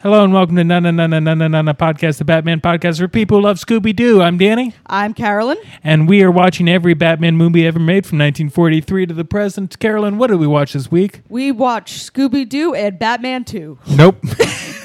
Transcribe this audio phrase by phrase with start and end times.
[0.00, 3.44] Hello and welcome to Nana Nana Nana Nana Podcast, the Batman podcast for people who
[3.44, 4.22] love Scooby Doo.
[4.22, 5.58] I'm Danny, I'm Carolyn.
[5.82, 9.76] and we are watching every Batman movie ever made from 1943 to the present.
[9.80, 11.22] Carolyn, what did we watch this week?
[11.28, 13.78] We watch Scooby Doo and Batman 2.
[13.96, 14.18] Nope.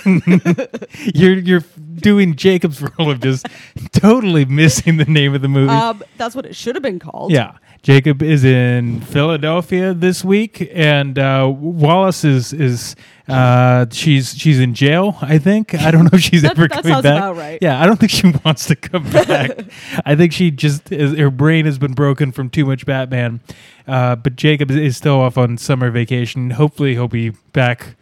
[1.14, 1.64] you're you're
[1.96, 3.46] doing Jacob's role of just
[3.92, 5.72] totally missing the name of the movie.
[5.72, 7.32] Um, that's what it should have been called.
[7.32, 7.58] yeah.
[7.84, 12.96] Jacob is in Philadelphia this week, and uh, Wallace is is
[13.28, 15.18] uh, she's she's in jail.
[15.22, 17.36] I think I don't know if she's That- ever that coming back.
[17.36, 17.60] right.
[17.62, 19.60] Yeah, I don't think she wants to come back.
[20.06, 23.42] I think she just is, her brain has been broken from too much Batman.
[23.86, 26.52] Uh, but Jacob is- is still off on summer vacation.
[26.52, 27.98] Hopefully, he'll be back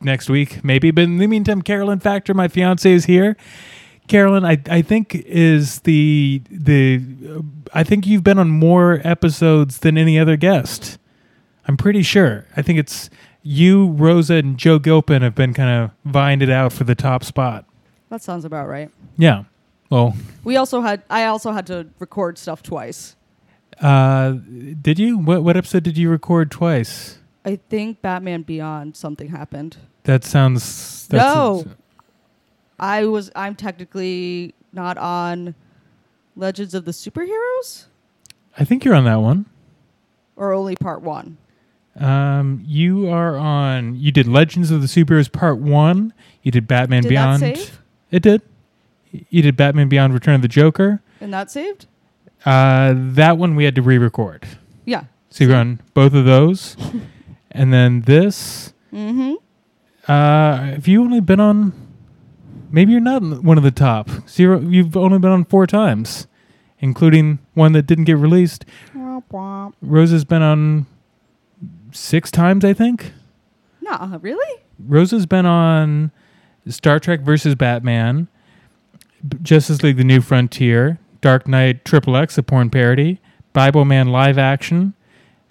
[0.00, 0.92] next week, maybe.
[0.92, 3.36] But in the meantime, Carolyn Factor, my fiance, is here.
[4.08, 7.40] Carolyn, I, I think is the the uh,
[7.72, 10.98] I think you've been on more episodes than any other guest.
[11.66, 12.46] I'm pretty sure.
[12.56, 13.08] I think it's
[13.42, 17.24] you, Rosa, and Joe Gilpin have been kind of vying it out for the top
[17.24, 17.64] spot.
[18.10, 18.90] That sounds about right.
[19.16, 19.44] Yeah.
[19.90, 23.16] Well, We also had, I also had to record stuff twice.
[23.80, 24.32] uh,
[24.82, 25.18] did you?
[25.18, 27.18] What what episode did you record twice?
[27.44, 29.76] I think Batman Beyond something happened.
[30.04, 31.06] That sounds.
[31.08, 31.64] That's No.
[32.78, 35.54] I was, I'm technically not on
[36.36, 37.86] Legends of the Superheroes
[38.58, 39.46] I think you're on that one.
[40.36, 41.36] or only part one.
[41.98, 43.94] Um, you are on.
[43.96, 46.12] You did Legends of the Superheroes Part One.
[46.42, 47.42] You did Batman Did Beyond.
[47.42, 47.80] that save?
[48.10, 48.42] It did.
[49.30, 51.00] You did Batman Beyond: Return of the Joker.
[51.20, 51.86] And that saved?
[52.44, 54.46] Uh, that one we had to re-record.
[54.84, 55.04] Yeah.
[55.30, 56.76] So you're on both of those,
[57.52, 58.72] and then this.
[58.92, 59.34] Mm-hmm.
[60.10, 61.72] Uh, have you only been on?
[62.74, 64.10] Maybe you're not one of the top.
[64.28, 64.58] Zero.
[64.58, 66.26] You've only been on four times,
[66.80, 68.64] including one that didn't get released.
[69.80, 70.86] Rosa's been on
[71.92, 73.12] six times, I think.
[73.80, 74.62] Nah, really?
[74.80, 76.10] Rosa's been on
[76.66, 78.26] Star Trek versus Batman,
[79.40, 83.20] Justice League: The New Frontier, Dark Knight Triple X, a porn parody,
[83.52, 84.94] Bible Man live action,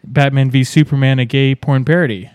[0.03, 2.31] Batman v Superman, a gay porn parody.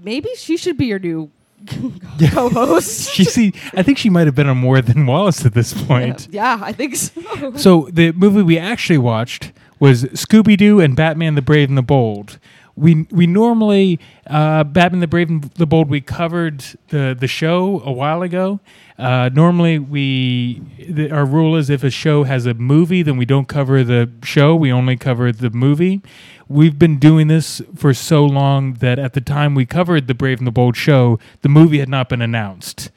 [0.00, 1.32] Maybe she should be your new
[2.32, 3.10] co-host.
[3.14, 6.28] She see, I think she might have been on more than Wallace at this point.
[6.30, 7.56] Yeah, I think so.
[7.56, 11.82] So the movie we actually watched was Scooby Doo and Batman the Brave and the
[11.82, 12.38] Bold.
[12.76, 15.90] We we normally uh, Batman the Brave and the Bold.
[15.90, 18.60] We covered the the show a while ago.
[18.98, 23.24] Uh, normally we the, our rule is if a show has a movie, then we
[23.24, 24.54] don't cover the show.
[24.54, 26.02] We only cover the movie.
[26.48, 30.38] We've been doing this for so long that at the time we covered the Brave
[30.38, 32.90] and the Bold show, the movie had not been announced.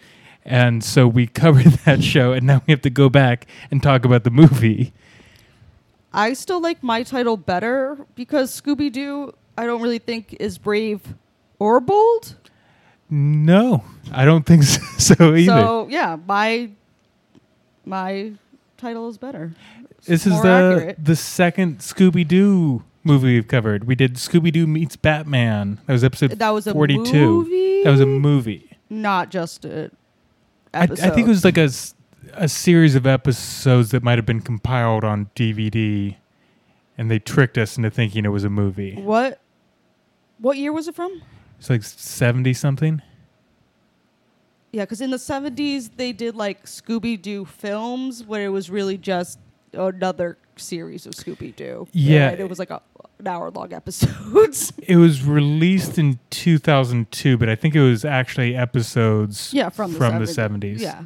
[0.44, 4.06] And so we covered that show, and now we have to go back and talk
[4.06, 4.94] about the movie.
[6.12, 11.02] I still like my title better because Scooby Doo, I don't really think is brave
[11.60, 12.36] or bold.
[13.10, 14.64] No, I don't think
[14.98, 15.46] so, either.
[15.46, 16.70] So yeah, my
[17.86, 18.34] my
[18.78, 19.54] title is better.
[20.00, 21.06] It's this is the accurate.
[21.06, 23.86] the second Scooby Doo movie we've covered.
[23.86, 25.80] We did Scooby Doo meets Batman.
[25.86, 27.04] That was episode That was a 42.
[27.14, 27.84] movie.
[27.84, 28.78] That was a movie.
[28.90, 29.92] not just a
[30.74, 30.84] I.
[30.84, 31.70] I think it was like a
[32.34, 36.16] a series of episodes that might have been compiled on DVD,
[36.98, 38.96] and they tricked us into thinking it was a movie.
[38.96, 39.40] what.
[40.44, 41.22] What year was it from?
[41.58, 43.02] It's like seventy something.
[44.74, 48.98] Yeah, because in the seventies they did like Scooby Doo films where it was really
[48.98, 49.40] just
[49.72, 51.88] another series of Scooby Doo.
[51.94, 52.32] Yeah.
[52.32, 52.82] and it was like a,
[53.20, 54.74] an hour long episodes.
[54.86, 59.98] It was released in 2002, but I think it was actually episodes yeah, from the
[59.98, 60.76] from the 70s.
[60.76, 60.80] 70s.
[60.82, 61.04] Yeah,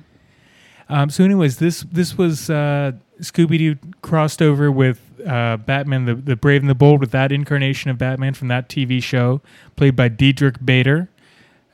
[0.90, 6.16] Um, so, anyways, this this was uh, Scooby Doo crossed over with uh, Batman, the,
[6.16, 9.42] the Brave and the Bold, with that incarnation of Batman from that TV show,
[9.76, 11.10] played by Diedrich Bader.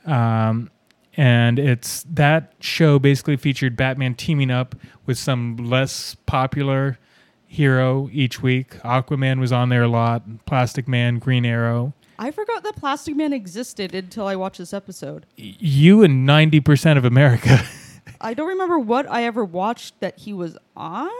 [0.04, 0.70] Um,
[1.16, 4.74] and it's that show basically featured Batman teaming up
[5.06, 6.98] with some less popular
[7.46, 8.80] hero each week.
[8.80, 11.94] Aquaman was on there a lot, Plastic Man, Green Arrow.
[12.18, 15.26] I forgot that Plastic Man existed until I watched this episode.
[15.36, 17.60] You and 90% of America.
[18.20, 21.10] I don't remember what I ever watched that he was on.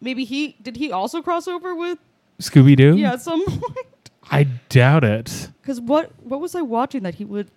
[0.00, 0.76] Maybe he did.
[0.76, 1.98] He also cross over with
[2.40, 2.96] Scooby Doo?
[2.96, 4.10] yeah at some point.
[4.30, 5.48] I doubt it.
[5.60, 7.50] Because what what was I watching that he would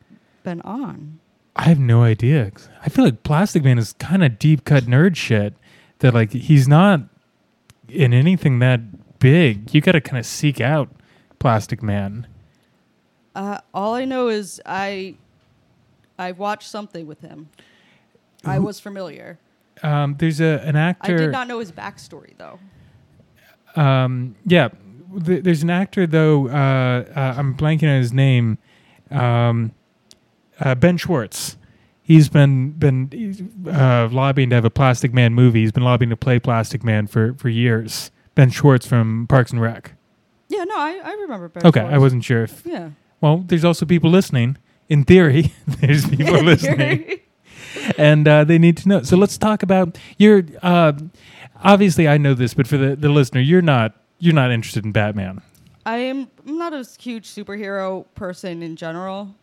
[0.44, 1.20] been on?
[1.56, 2.52] I have no idea.
[2.84, 5.54] I feel like Plastic Man is kind of deep cut nerd shit
[6.00, 7.02] that like he's not
[7.90, 9.74] in anything that big.
[9.74, 10.90] You got to kind of seek out
[11.40, 12.26] Plastic Man.
[13.36, 15.16] Uh, all I know is I
[16.18, 17.50] I watched something with him.
[18.44, 19.38] I was familiar.
[19.84, 21.16] Um, there's a an actor.
[21.16, 22.60] I did not know his backstory though.
[23.76, 24.70] Um, yeah,
[25.26, 26.48] th- there's an actor though.
[26.48, 28.58] Uh, uh, I'm blanking on his name.
[29.10, 29.74] Um,
[30.60, 31.58] uh, ben Schwartz.
[32.04, 35.62] He's been been uh, lobbying to have a Plastic Man movie.
[35.62, 38.12] He's been lobbying to play Plastic Man for for years.
[38.36, 39.94] Ben Schwartz from Parks and Rec.
[40.50, 41.48] Yeah, no, I, I remember.
[41.50, 42.66] Ben Okay, I wasn't sure if.
[42.66, 42.90] Yeah.
[43.22, 44.58] Well, there's also people listening.
[44.90, 47.20] In theory, there's people listening.
[47.98, 49.02] And uh, they need to know.
[49.04, 50.44] So let's talk about your.
[50.62, 50.94] Uh,
[51.64, 54.92] obviously, I know this, but for the, the listener, you're not you're not interested in
[54.92, 55.42] Batman.
[55.86, 59.36] I am I'm not a huge superhero person in general.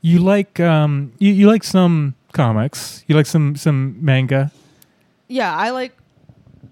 [0.00, 3.04] You like um you, you like some comics.
[3.06, 4.50] You like some some manga.
[5.28, 5.96] Yeah, I like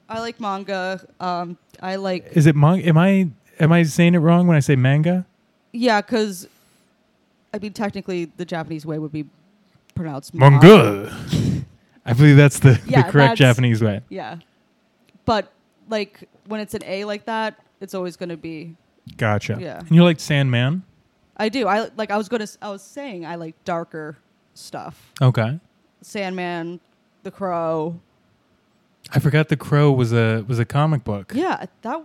[0.08, 1.00] I like manga.
[1.20, 2.86] Um, I like Is it manga?
[2.88, 3.28] Am I
[3.58, 5.26] am I saying it wrong when I say manga?
[5.72, 6.48] yeah, because
[7.54, 9.26] I mean technically the Japanese way would be
[10.00, 11.14] pronounced Manga.
[12.06, 14.00] I believe that's the, Yeah, the correct that's- Japanese way.
[14.08, 14.36] Yeah,
[15.24, 15.52] but
[15.88, 18.76] like when it's an A like that, it's always going to be.
[19.16, 19.58] Gotcha.
[19.60, 19.78] Yeah.
[19.80, 20.82] And you like Sandman?
[21.36, 21.66] I do.
[21.68, 22.10] I like.
[22.10, 22.44] I was gonna.
[22.44, 24.18] s- I was saying I like darker
[24.54, 25.12] stuff.
[25.20, 25.58] Okay.
[26.02, 26.80] Sandman,
[27.22, 28.00] The Crow.
[29.12, 31.32] I forgot the Crow was a was a comic book.
[31.34, 32.02] Yeah, that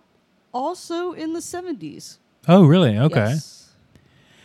[0.53, 2.19] also in the seventies.
[2.47, 2.97] Oh, really?
[2.97, 3.15] Okay.
[3.29, 3.73] Yes.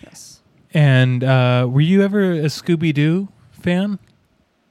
[0.03, 0.41] yes.
[0.75, 3.29] And uh, were you ever a Scooby Doo
[3.61, 3.99] fan?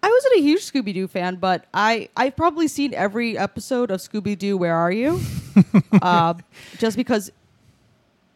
[0.02, 4.00] I wasn't a huge Scooby Doo fan, but I I've probably seen every episode of
[4.00, 4.58] Scooby Doo.
[4.58, 5.20] Where are you?
[6.02, 6.36] uh,
[6.78, 7.32] just because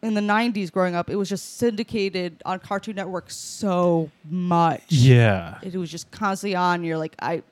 [0.02, 4.82] in the '90s, growing up, it was just syndicated on Cartoon Network so much.
[4.88, 5.58] Yeah.
[5.62, 6.84] it was just constantly on.
[6.84, 7.42] You're like, I,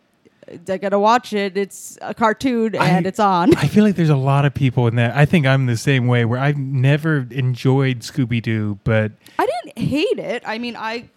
[0.69, 1.57] I gotta watch it.
[1.57, 3.57] It's a cartoon I- and it's on.
[3.57, 5.17] I feel like there's a lot of people in that.
[5.17, 9.79] I think I'm the same way where I've never enjoyed Scooby Doo, but I didn't
[9.89, 10.43] hate it.
[10.45, 11.09] I mean, I.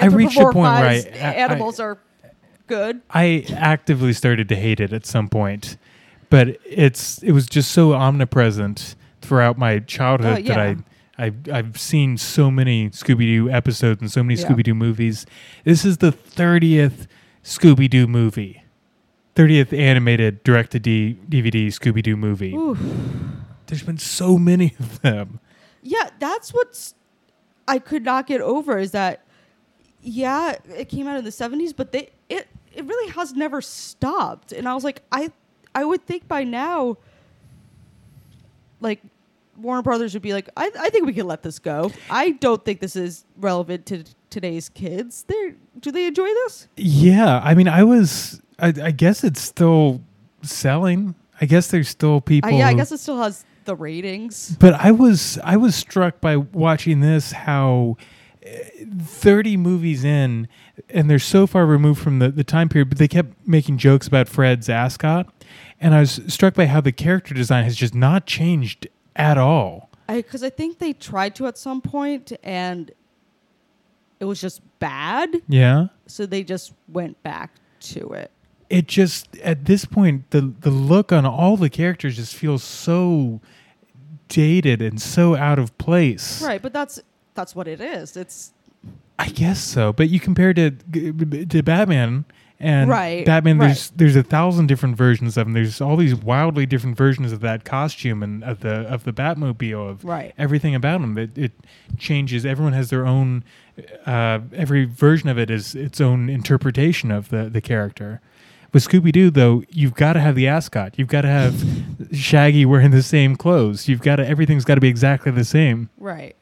[0.00, 1.98] I reached a point where I- anthropomorphized I- animals are
[2.66, 3.00] good.
[3.10, 5.76] I actively started to hate it at some point.
[6.28, 10.54] But it's it was just so omnipresent throughout my childhood Oh, yeah.
[10.54, 10.58] that
[11.18, 14.48] I, I've, I've seen so many Scooby Doo episodes and so many Yeah.
[14.48, 15.24] Scooby Doo movies.
[15.64, 17.06] This is the thirtieth
[17.44, 18.64] Scooby Doo movie,
[19.36, 22.54] thirtieth animated direct to DVD Scooby Doo movie.
[22.54, 22.78] Oof.
[23.66, 25.38] There's been so many of them.
[25.82, 26.94] Yeah, that's what's
[27.68, 29.24] I could not get over is that
[30.06, 34.52] yeah, it came out in the 70s, but they it it really has never stopped.
[34.52, 35.32] And I was like I
[35.74, 36.96] I would think by now
[38.80, 39.02] like
[39.56, 41.90] Warner Brothers would be like I I think we can let this go.
[42.08, 45.24] I don't think this is relevant to today's kids.
[45.24, 46.68] They do they enjoy this?
[46.76, 48.40] Yeah, I mean, I was.
[48.58, 50.00] I, I guess it's still
[50.42, 51.14] selling.
[51.40, 52.54] I guess there's still people.
[52.54, 54.56] Uh, yeah, I guess it still has the ratings.
[54.60, 57.96] But I was I was struck by watching this how
[59.02, 60.48] 30 movies in
[60.88, 64.06] and they're so far removed from the, the time period but they kept making jokes
[64.06, 65.26] about Fred's ascot
[65.80, 69.90] and I was struck by how the character design has just not changed at all.
[70.08, 72.90] I because I think they tried to at some point and
[74.20, 75.42] it was just bad.
[75.48, 75.88] Yeah.
[76.06, 78.30] so they just went back to it.
[78.70, 83.40] It just at this point the the look on all the characters just feels so
[84.28, 86.42] dated and so out of place.
[86.42, 87.00] Right, but that's
[87.36, 88.16] that's what it is.
[88.16, 88.52] It's
[89.18, 92.24] I guess so, but you compare to to Batman
[92.58, 93.58] and Right, Batman.
[93.58, 93.66] right.
[93.68, 95.52] There's there's a thousand different versions of him.
[95.52, 99.88] There's all these wildly different versions of that costume and of the of the Batmobile
[99.90, 100.32] of right.
[100.38, 101.16] everything about him.
[101.18, 101.52] It, it
[101.98, 102.44] changes.
[102.46, 103.44] Everyone has their own.
[104.06, 108.20] Uh, every version of it is its own interpretation of the the character.
[108.72, 110.98] With Scooby Doo, though, you've got to have the ascot.
[110.98, 111.64] You've got to have
[112.12, 113.88] Shaggy wearing the same clothes.
[113.88, 115.88] You've got to everything's got to be exactly the same.
[115.98, 116.36] Right.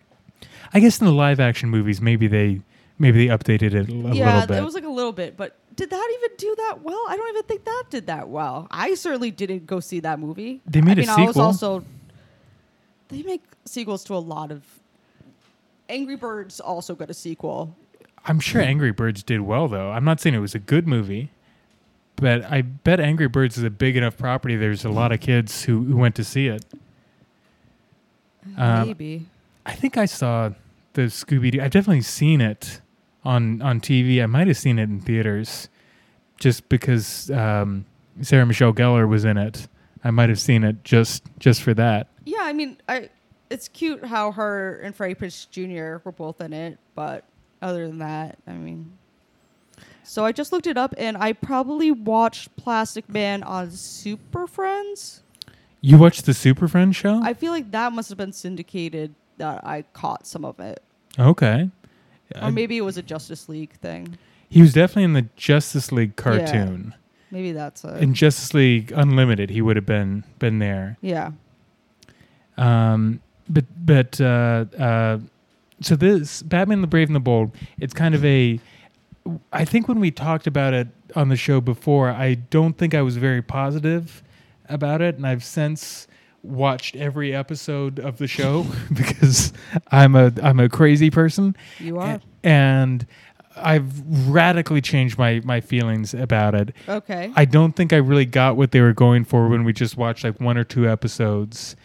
[0.74, 2.60] I guess in the live action movies, maybe they
[2.98, 4.54] maybe they updated it a l- yeah, little bit.
[4.54, 7.02] Yeah, it was like a little bit, but did that even do that well?
[7.08, 8.66] I don't even think that did that well.
[8.70, 10.60] I certainly didn't go see that movie.
[10.66, 11.84] They made I a mean, I was also
[13.08, 14.62] they make sequels to a lot of
[15.88, 17.76] Angry Birds also got a sequel.
[18.26, 19.90] I'm sure Angry Birds did well, though.
[19.90, 21.30] I'm not saying it was a good movie,
[22.16, 24.56] but I bet Angry Birds is a big enough property.
[24.56, 26.64] There's a lot of kids who, who went to see it.
[28.56, 29.26] Um, Maybe.
[29.66, 30.50] I think I saw
[30.94, 31.60] the Scooby Doo.
[31.60, 32.80] I've definitely seen it
[33.24, 34.22] on on TV.
[34.22, 35.68] I might have seen it in theaters,
[36.38, 37.84] just because um,
[38.22, 39.68] Sarah Michelle Gellar was in it.
[40.02, 42.08] I might have seen it just just for that.
[42.24, 43.10] Yeah, I mean, I
[43.50, 46.02] it's cute how her and Freddie Prinze Jr.
[46.04, 47.24] were both in it, but
[47.60, 48.98] other than that, I mean.
[50.06, 55.22] So I just looked it up, and I probably watched Plastic Man on Super Friends.
[55.80, 57.20] You watched the Super Friends show?
[57.22, 60.82] I feel like that must have been syndicated that I caught some of it.
[61.18, 61.70] okay.
[62.42, 64.18] Or maybe it was a Justice League thing.
[64.48, 66.94] he was definitely in the Justice League cartoon.
[67.30, 68.02] Maybe that's it.
[68.02, 70.96] In Justice League Unlimited, he would have been been there.
[71.00, 71.32] yeah.
[72.56, 75.18] Um, but but uh, uh,
[75.80, 78.60] so this Batman the Brave and the Bold, it's kind of a.
[79.52, 83.02] I think when we talked about it on the show before, I don't think I
[83.02, 84.22] was very positive
[84.68, 86.06] about it, and I've since
[86.44, 89.52] watched every episode of the show because
[89.90, 92.20] I'm a I'm a crazy person, You are.
[92.42, 93.06] and
[93.56, 96.74] I've radically changed my my feelings about it.
[96.88, 97.32] Okay.
[97.34, 100.24] I don't think I really got what they were going for when we just watched
[100.24, 101.76] like one or two episodes,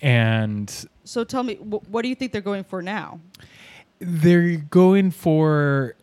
[0.00, 0.72] and
[1.04, 3.20] so tell me, wh- what do you think they're going for now?
[4.00, 5.94] they're going for.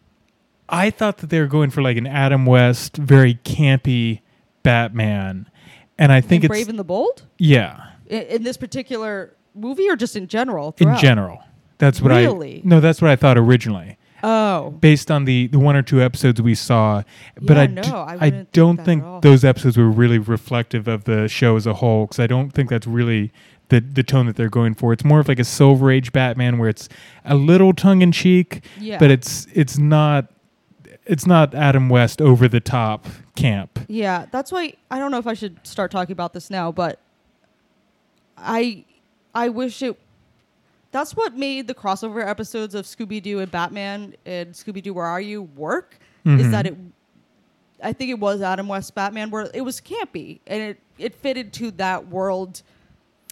[0.67, 4.19] I thought that they were going for like an Adam West, very campy
[4.63, 5.49] Batman,
[5.97, 7.23] and I think in it's Brave and the Bold?
[7.37, 10.75] yeah In, in this particular movie or just in general?
[10.79, 11.43] in general.
[11.77, 12.57] That's what Really?
[12.59, 13.97] I no, that's what I thought originally.
[14.23, 14.71] Oh.
[14.79, 17.03] based on the, the one or two episodes we saw.
[17.39, 19.89] But Yeah, I, no, d- I I wouldn't think don't that think those episodes were
[19.89, 23.31] really reflective of the show as a whole because I don't think that's really
[23.69, 24.93] the the tone that they're going for.
[24.93, 26.89] It's more of like a Silver Age Batman where it's
[27.23, 28.97] a little tongue in cheek, Yeah.
[28.97, 30.31] but it's it's not
[31.05, 33.79] it's not Adam West over the top camp.
[33.87, 36.99] Yeah, that's why I don't know if I should start talking about this now, but
[38.37, 38.83] I
[39.33, 39.97] I wish it
[40.91, 45.05] that's what made the crossover episodes of Scooby Doo and Batman and Scooby Doo Where
[45.05, 46.51] Are You work is Mhm.
[46.51, 46.75] that it
[47.83, 51.51] I think it was Adam West Batman where it was campy and it it fitted
[51.53, 52.61] to that world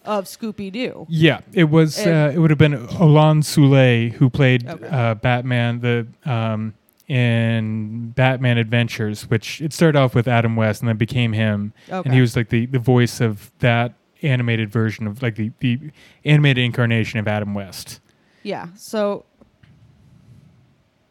[0.05, 1.05] of Scooby Doo.
[1.07, 1.97] Yeah, it was.
[2.05, 4.85] Uh, it would have been Olan Soule who played Okay.
[4.85, 6.73] uh, Batman the um,
[7.07, 12.01] in Batman Adventures, which it started off with Adam West and then became him, Okay.
[12.05, 13.93] and he was like the, the voice of that
[14.23, 15.79] animated version of like the, the
[16.25, 17.99] animated incarnation of Adam West.
[18.43, 18.67] Yeah.
[18.75, 19.25] So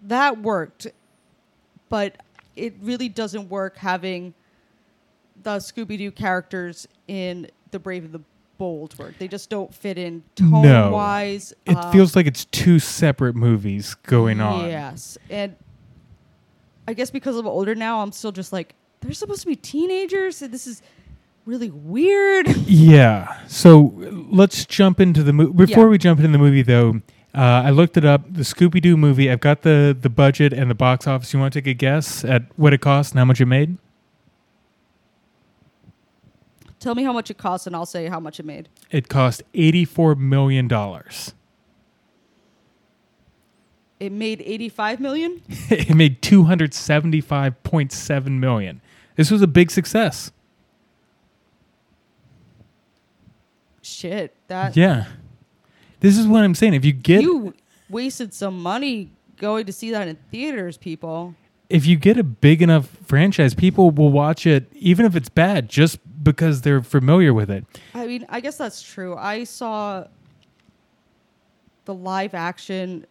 [0.03, 0.87] that worked,
[1.89, 2.17] but
[2.57, 4.35] it really doesn't work having
[5.43, 8.21] the Scooby Doo characters in the Brave and the
[8.59, 9.19] Bold work.
[9.19, 10.91] They just don't fit in tone No.
[10.93, 11.53] wise.
[11.67, 14.67] It Um, feels like it's two separate movies going on.
[14.69, 15.19] Yes.
[15.31, 15.57] And
[16.87, 20.43] I guess because I'm older now, I'm still just like, they're supposed to be teenagers.
[20.43, 20.81] And this is
[21.45, 22.49] really weird.
[22.67, 23.39] Yeah.
[23.47, 23.93] So
[24.31, 25.53] let's jump into the movie.
[25.53, 25.91] Before Yeah.
[25.91, 27.01] we jump into the movie, though,
[27.35, 28.33] uh, I looked it up.
[28.33, 29.31] The Scooby Doo movie.
[29.31, 31.33] I've got the the budget and the box office.
[31.33, 33.77] You want to take a guess at what it cost and how much it made?
[36.81, 38.69] Tell me how much it costs, and I'll say how much it made.
[38.91, 41.35] It cost eighty four million dollars.
[44.01, 45.43] It made 85 million.
[45.71, 48.81] it made two hundred seventy five point seven million.
[49.15, 50.33] This was a big success.
[53.93, 55.07] Shit, that Yeah.
[56.01, 56.75] This is what I'm saying.
[56.75, 57.55] If you get you
[57.89, 61.35] wasted some money going to see that in theaters, people.
[61.69, 65.69] if you get a big enough franchise, people will watch it even if it's bad,
[65.69, 67.65] just because they're familiar with it.
[67.95, 69.17] I mean, I guess that's true.
[69.17, 70.07] I saw
[71.85, 73.07] the live action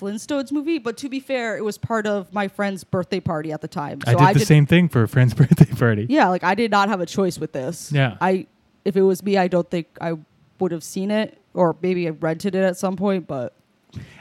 [0.00, 3.60] Flintstones movie, but to be fair, it was part of my friend's birthday party at
[3.60, 4.00] the time.
[4.06, 6.06] I did the same thing for a friend's birthday party.
[6.08, 7.90] Yeah, like I did not have a choice with this.
[7.90, 8.16] Yeah.
[8.20, 8.46] I
[8.88, 10.14] if it was me, I don't think I
[10.58, 13.26] would have seen it, or maybe I rented it at some point.
[13.26, 13.54] But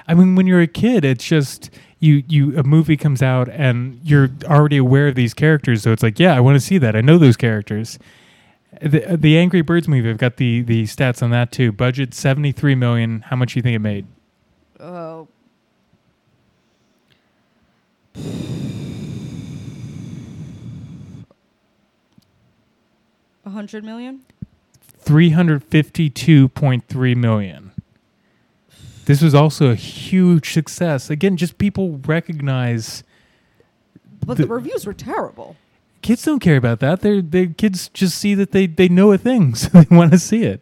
[0.08, 1.70] I mean, when you're a kid, it's just
[2.00, 2.24] you.
[2.28, 6.20] You a movie comes out and you're already aware of these characters, so it's like,
[6.20, 6.96] yeah, I want to see that.
[6.96, 7.98] I know those characters.
[8.82, 11.72] The, the Angry Birds movie, I've got the the stats on that too.
[11.72, 13.22] Budget seventy three million.
[13.22, 14.06] How much do you think it made?
[14.80, 15.24] uh,
[23.46, 24.22] a hundred million.
[25.08, 27.72] Three hundred fifty two point three million.
[29.06, 31.10] This was also a huge success.
[31.10, 33.04] Again, just people recognize
[34.26, 35.56] But The- the reviews were terrible.
[36.02, 37.00] kids don't care about that.
[37.02, 40.20] They're they kids just see that they they know a thing, so they want to
[40.20, 40.62] see it.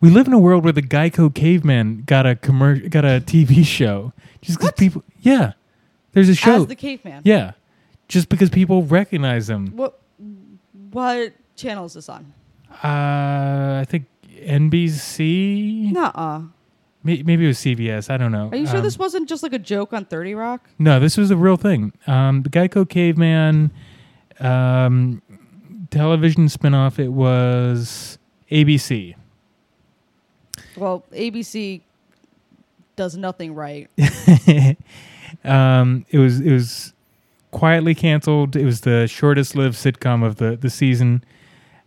[0.00, 4.12] we live in a world where the Geico caveman got a got a TV show
[4.42, 5.02] just because people.
[5.20, 5.52] Yeah,
[6.12, 6.62] there's a show.
[6.62, 7.22] As the caveman.
[7.24, 7.52] yeah,
[8.08, 9.68] just because people recognize them.
[9.76, 9.98] What
[10.92, 12.32] what channel is this on?
[12.70, 15.92] Uh, I think NBC.
[15.92, 16.42] Nuh-uh.
[17.02, 18.10] May- Maybe it was CBS.
[18.10, 18.48] I don't know.
[18.52, 20.68] Are you sure Um, this wasn't just like a joke on 30 Rock?
[20.78, 21.92] No, this was a real thing.
[22.06, 23.70] Um, the Geico Caveman
[24.38, 25.22] um,
[25.90, 26.98] television spinoff.
[26.98, 28.18] It was
[28.50, 29.14] ABC.
[30.76, 31.80] Well, ABC
[32.96, 33.88] does nothing right.
[35.44, 36.92] um, it was it was
[37.50, 38.56] quietly canceled.
[38.56, 41.24] It was the shortest lived sitcom of the the season.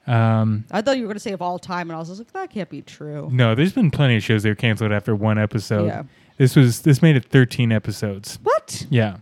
[0.06, 2.20] Um, I thought you were going to say of all time, and I was just
[2.20, 3.30] like, that can't be true.
[3.32, 5.86] no, there's been plenty of shows that were canceled after one episode.
[5.86, 6.04] Yeah.
[6.38, 8.40] This was this made it 13 episodes.
[8.44, 8.86] What?
[8.90, 9.18] Yeah.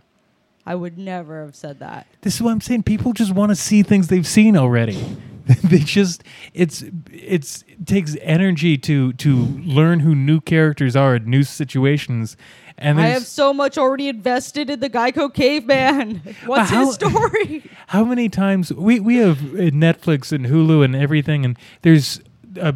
[0.64, 2.06] I would never have said that.
[2.22, 2.84] This is what I'm saying.
[2.84, 5.16] People just want to see things they've seen already.
[5.64, 6.22] they just
[6.54, 12.36] it's it's it takes energy to to learn who new characters are in new situations.
[12.82, 16.20] And I have so much already invested in the Geico caveman.
[16.46, 17.70] What's how- his story?
[17.88, 22.20] How many times we we have uh, Netflix and Hulu and everything, and there's
[22.56, 22.74] a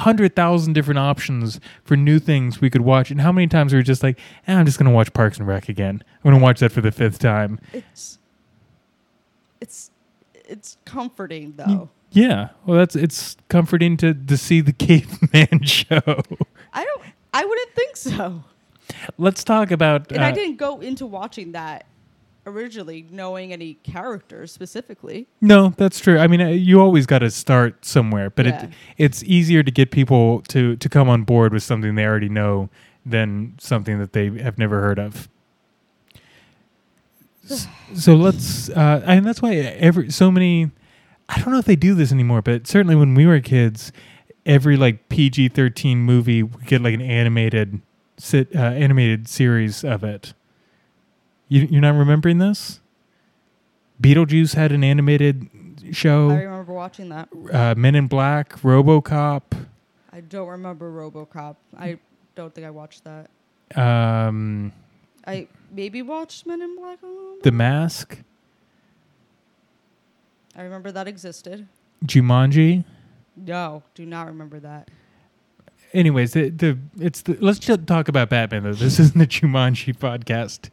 [0.00, 3.10] hundred thousand different options for new things we could watch.
[3.10, 5.46] And how many times are we just like, eh, I'm just gonna watch Parks and
[5.46, 6.02] Rec again.
[6.24, 7.58] I'm gonna watch that for the fifth time.
[7.72, 8.18] it's
[9.60, 9.90] it's
[10.34, 11.90] it's comforting though.
[12.10, 16.00] Yeah, well, that's it's comforting to to see the caveman show.
[16.72, 17.02] I don't.
[17.34, 18.44] I wouldn't think so.
[19.18, 20.10] Let's talk about.
[20.12, 21.86] And I uh, didn't go into watching that
[22.46, 25.26] originally knowing any characters specifically.
[25.40, 26.18] No, that's true.
[26.18, 28.64] I mean, uh, you always got to start somewhere, but Yeah.
[28.64, 32.28] it it's easier to get people to to come on board with something they already
[32.28, 32.68] know
[33.06, 35.28] than something that they have never heard of.
[37.94, 40.70] So let's, uh, and that's why every so many.
[41.28, 43.92] I don't know if they do this anymore, but certainly when we were kids,
[44.44, 47.80] every like PG thirteen movie would get like an animated
[48.22, 50.32] sit uh, animated series of it.
[51.48, 52.80] You you're not remembering this?
[54.00, 55.48] Beetlejuice had an animated
[55.90, 56.30] show.
[56.30, 57.28] I remember watching that.
[57.52, 59.42] Uh, Men in Black, RoboCop,
[60.12, 61.56] I don't remember RoboCop.
[61.76, 61.98] I
[62.34, 63.28] don't think I watched that.
[63.76, 64.72] um,
[65.26, 67.02] I maybe watched Men in Black.
[67.02, 67.42] a little bit.
[67.42, 68.18] The Mask,
[70.56, 71.66] I remember that existed.
[72.04, 72.84] Jumanji.
[73.36, 74.88] No, do not remember that.
[75.92, 78.72] Anyways, the, the it's the let's just talk about Batman though.
[78.72, 80.70] This isn't a Jumanji podcast.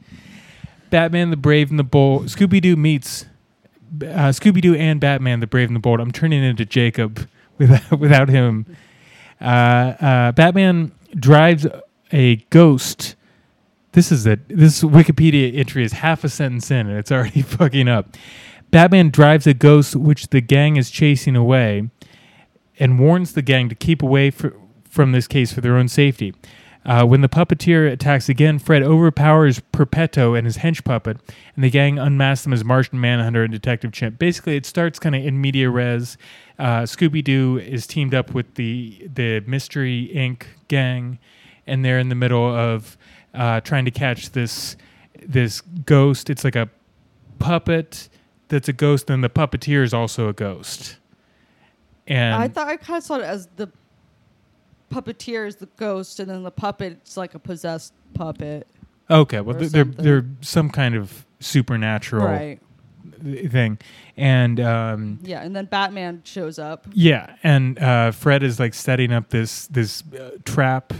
[0.89, 2.25] Batman the Brave and the Bold.
[2.27, 3.25] Scooby Doo meets
[4.01, 5.99] uh, Scooby Doo and Batman the Brave and the Bold.
[5.99, 8.65] I'm turning into Jacob without without him.
[9.41, 9.43] Uh,
[9.99, 11.67] uh, Batman drives
[12.11, 13.15] a ghost.
[13.93, 14.47] This is it.
[14.47, 18.15] This Wikipedia entry is half a sentence in, and it's already fucking up.
[18.71, 21.89] Batman drives a ghost which the gang is chasing away,
[22.79, 24.49] and warns the gang to keep away fr-
[24.89, 26.33] from this case for their own safety.
[26.85, 31.17] Uh, when the puppeteer attacks again, Fred overpowers Perpeto and his hench puppet,
[31.55, 34.17] and the gang unmasks them as Martian Manhunter and Detective Chimp.
[34.17, 36.17] Basically, it starts kind of in media res.
[36.57, 40.43] Uh, Scooby Doo is teamed up with the the Mystery Inc.
[40.69, 41.19] gang,
[41.67, 42.97] and they're in the middle of
[43.33, 44.77] uh, trying to catch this
[45.21, 46.29] this ghost.
[46.29, 46.69] It's like a
[47.39, 48.07] puppet
[48.47, 50.97] that's a ghost, and the puppeteer is also a ghost.
[52.07, 53.69] And I thought I kind of saw it as the
[54.89, 58.67] puppeteer is the ghost, and then the puppet's like a possessed puppet.
[59.09, 60.03] Okay, well, they're something.
[60.03, 62.59] they're some kind of supernatural Right.
[63.49, 63.77] thing,
[64.17, 66.85] and um, Yeah, and then Batman shows up.
[66.93, 70.93] yeah, and uh, Fred is like setting up this this uh, trap,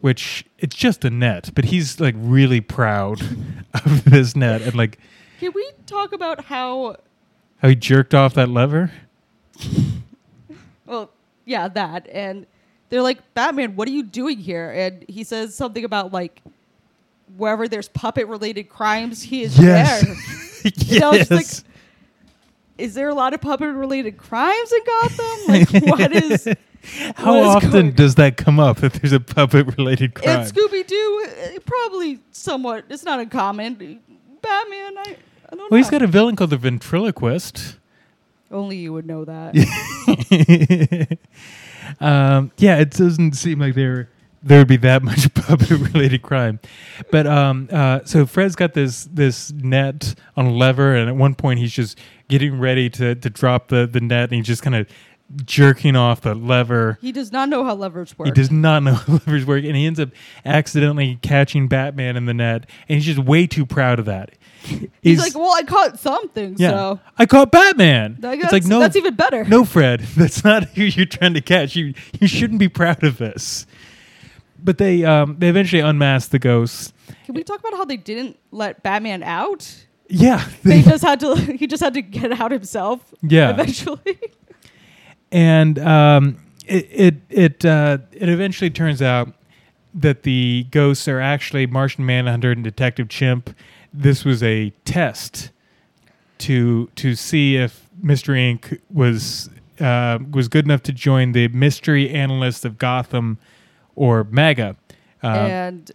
[0.00, 3.20] which it's just a net, but he's like really proud
[3.74, 4.98] of this net and like
[5.40, 6.96] Can we talk about how?
[7.58, 8.90] how he jerked off that lever.
[10.84, 11.10] Well,
[11.44, 12.46] yeah, that, and
[12.88, 14.70] they're like, Batman, what are you doing here?
[14.70, 16.40] And he says something about like
[17.36, 20.02] wherever there's puppet-related crimes, he is Yes.
[20.04, 20.14] there.
[20.90, 21.30] And I was just yes.
[21.30, 21.64] like,
[22.78, 25.26] is there a lot of puppet-related crimes in Gotham?
[25.48, 26.48] Like, what is?
[27.16, 30.40] How what is often does that come up that there's a puppet related crime?
[30.40, 32.84] And Scooby Doo, eh, probably somewhat.
[32.88, 33.74] It's not uncommon.
[34.40, 35.66] Batman, I, I don't know.
[35.70, 37.76] well, he's got a villain called the ventriloquist.
[38.50, 39.54] Only you would know that.
[42.00, 44.08] um, yeah, it doesn't seem like there
[44.42, 46.60] there would be that much puppet related crime.
[47.10, 51.34] But um, uh, so Fred's got this this net on a lever, and at one
[51.34, 54.76] point he's just getting ready to to drop the the net, and he's just kind
[54.76, 54.88] of
[55.44, 56.98] jerking off the lever.
[57.00, 58.26] He does not know how levers work.
[58.26, 60.10] He does not know how levers work, and he ends up
[60.44, 64.30] accidentally catching Batman in the net, and he's just way too proud of that.
[65.02, 68.18] He's, like, well, I caught something, yeah, so I caught Batman.
[68.22, 69.44] I it's like no, that's even better.
[69.44, 71.76] no, Fred, that's not who you're trying to catch.
[71.76, 73.66] You you shouldn't be proud of this.
[74.62, 76.92] But they um they eventually unmask the ghosts.
[77.24, 79.86] Can we talk about how they didn't let Batman out?
[80.08, 81.34] Yeah, They they, just had to.
[81.36, 83.14] He just had to get out himself.
[83.22, 83.50] Yeah.
[83.50, 84.18] Eventually.
[85.30, 89.32] and um it it it uh, it eventually turns out
[89.94, 93.54] that the ghosts are actually Martian Manhunter and Detective Chimp.
[93.92, 95.50] This was a test
[96.38, 98.80] to to see if Mystery Inc.
[98.90, 99.48] was
[99.80, 103.38] uh, was good enough to join the Mystery Analyst of Gotham
[103.94, 104.76] or MAGA.
[105.22, 105.90] Uh, and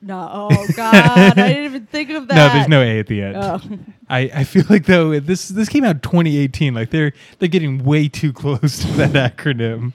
[0.00, 2.34] No, oh god, I didn't even think of that.
[2.36, 3.36] No, there's no A at the end.
[3.36, 3.60] Oh.
[4.08, 6.74] I, I feel like though this this came out 2018.
[6.74, 9.92] Like they're they're getting way too close to that acronym.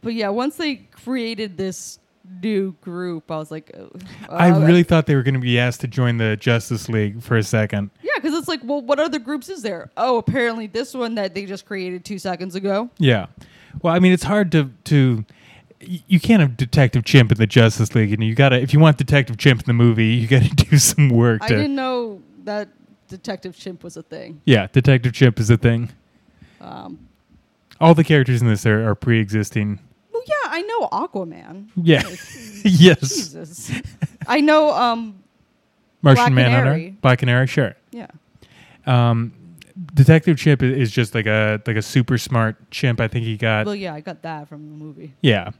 [0.00, 1.98] But yeah, once they created this
[2.42, 3.90] new group, I was like, oh,
[4.28, 7.22] I uh, really thought they were going to be asked to join the Justice League
[7.22, 7.90] for a second.
[8.02, 9.90] yeah, because it's like, well, what other groups is there?
[9.96, 12.90] Oh, apparently this one that they just created two seconds ago.
[12.98, 13.26] Yeah.
[13.82, 15.24] Well, I mean, it's hard to to
[15.80, 18.98] you can't have Detective Chimp in the Justice League, and you gotta if you want
[18.98, 21.42] Detective Chimp in the movie, you gotta do some work.
[21.42, 22.68] I To, didn't know that
[23.08, 24.40] Detective Chimp was a thing.
[24.44, 25.90] yeah, Detective Chimp is a thing.
[26.60, 27.08] Um,
[27.80, 29.78] All the characters in this are, are pre-existing.
[30.28, 31.68] Yeah, I know Aquaman.
[31.76, 32.02] Yeah.
[32.64, 33.00] Yes.
[33.00, 33.70] Jesus.
[34.26, 34.72] I know.
[34.72, 35.22] Um,
[36.02, 36.94] Martian Black Manhunter.
[37.00, 37.76] Black Canary, sure.
[37.92, 38.08] yeah.
[38.84, 39.32] Um,
[39.94, 43.00] Detective Chimp is just like a like a super smart chimp.
[43.00, 43.64] I think he got.
[43.66, 45.14] Well, yeah, I got that from the movie.
[45.22, 45.50] yeah.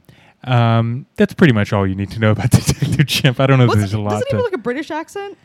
[0.43, 3.39] Um, that's pretty much all you need to know about Detective Chimp.
[3.39, 5.37] I don't know if What's there's a lot doesn't he have like a British accent?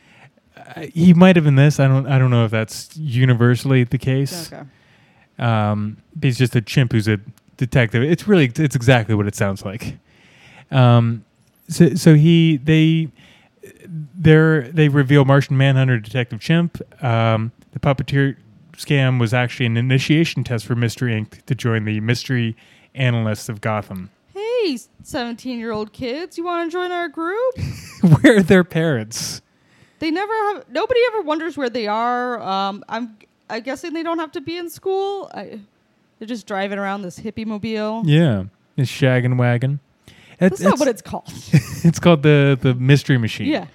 [0.57, 1.79] Uh, he might have in this.
[1.81, 2.07] I don't.
[2.07, 4.53] I don't know if that's universally the case.
[4.53, 4.63] Okay.
[5.39, 7.19] Um, he's just a chimp who's a
[7.57, 8.03] detective.
[8.03, 8.51] It's really.
[8.55, 9.99] It's exactly what it sounds like.
[10.71, 11.25] Um,
[11.69, 13.09] so so he they
[14.15, 16.81] they're they reveal Martian Manhunter Detective Chimp.
[17.03, 18.37] Um, the puppeteer
[18.73, 21.43] scam was actually an initiation test for Mystery Inc.
[21.47, 22.57] to join the mystery
[22.95, 24.11] analysts of Gotham.
[24.35, 27.55] Hey, seventeen-year-old kids, you want to join our group?
[28.23, 29.43] Where are their parents?
[30.01, 30.69] They never have.
[30.69, 32.41] Nobody ever wonders where they are.
[32.43, 33.17] Um, I'm.
[33.51, 35.31] I'm guessing they don't have to be in school.
[35.35, 35.61] I,
[36.19, 38.03] they're just driving around this hippie mobile.
[38.05, 38.45] Yeah,
[38.77, 39.81] it's shaggin' wagon.
[40.39, 41.29] That's not what it's called.
[41.85, 43.47] it's called the the mystery machine.
[43.49, 43.67] yeah.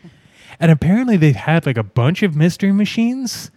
[0.60, 3.52] and apparently they've had like a bunch of mystery machines.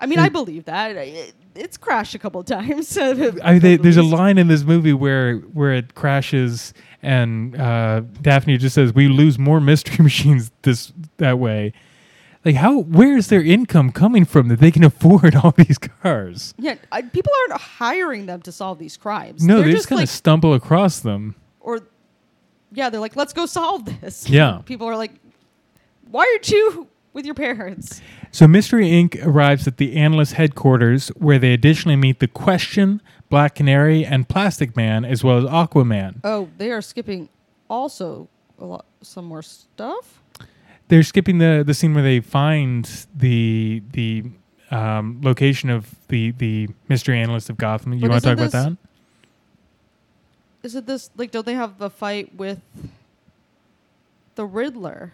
[0.00, 0.96] I mean, I believe that.
[0.96, 2.96] It, it's crashed a couple of times.
[2.98, 8.02] I mean, they, there's a line in this movie where where it crashes, and uh,
[8.22, 11.72] Daphne just says, "We lose more mystery machines this that way."
[12.46, 12.78] Like, how?
[12.78, 16.54] Where is their income coming from that they can afford all these cars?
[16.56, 19.44] Yeah, I, people aren't hiring them to solve these crimes.
[19.44, 21.34] No, they're they just just kind of like, stumble across them.
[21.58, 21.80] or
[22.72, 24.30] yeah, they're like, let's go solve this.
[24.30, 24.60] Yeah.
[24.64, 25.10] People are like,
[26.08, 28.00] why aren't you with your parents?
[28.30, 29.24] So, Mystery Inc.
[29.26, 34.76] arrives at the analyst headquarters, where they additionally meet the Question, Black Canary, and Plastic
[34.76, 36.20] Man, as well as Aquaman.
[36.22, 37.28] Oh, they are skipping
[37.68, 38.28] also
[38.58, 40.22] a lot some more stuff.
[40.88, 44.24] They're skipping the the scene where they find the the
[44.70, 47.92] um, location of the the mystery analyst of Gotham.
[47.94, 48.76] You want to talk about that?
[50.62, 51.30] Is it this like?
[51.30, 52.60] Don't they have the fight with
[54.34, 55.12] the Riddler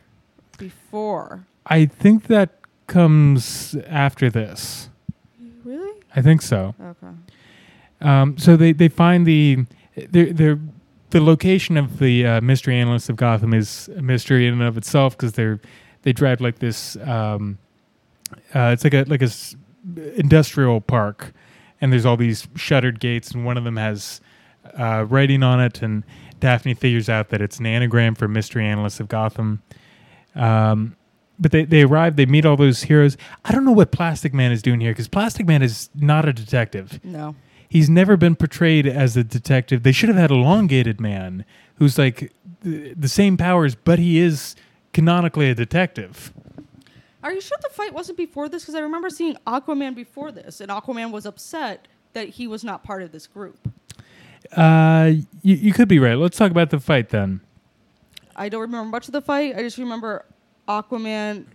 [0.58, 1.46] before?
[1.66, 4.90] I think that comes after this.
[5.64, 6.00] Really?
[6.14, 6.74] I think so.
[6.80, 7.14] Okay.
[8.00, 10.58] Um, so they, they find the they're, they're,
[11.12, 14.76] the location of the uh, mystery analysts of Gotham is a mystery in and of
[14.76, 15.60] itself because they're
[16.02, 16.96] they drive like this.
[16.96, 17.58] Um,
[18.54, 19.54] uh, it's like a like a s-
[20.16, 21.32] industrial park,
[21.80, 24.20] and there's all these shuttered gates, and one of them has
[24.78, 26.02] uh, writing on it, and
[26.40, 29.62] Daphne figures out that it's an anagram for mystery analysts of Gotham.
[30.34, 30.96] Um,
[31.38, 33.16] but they, they arrive, they meet all those heroes.
[33.44, 36.32] I don't know what Plastic Man is doing here because Plastic Man is not a
[36.32, 37.34] detective No.
[37.72, 39.82] He's never been portrayed as a detective.
[39.82, 42.30] They should have had elongated man who's like
[42.60, 44.54] the, the same powers, but he is
[44.92, 46.34] canonically a detective.
[47.22, 48.62] Are you sure the fight wasn't before this?
[48.62, 52.84] Because I remember seeing Aquaman before this, and Aquaman was upset that he was not
[52.84, 53.56] part of this group.
[54.54, 56.18] Uh, you, you could be right.
[56.18, 57.40] Let's talk about the fight then.
[58.36, 59.56] I don't remember much of the fight.
[59.56, 60.26] I just remember
[60.68, 61.46] Aquaman.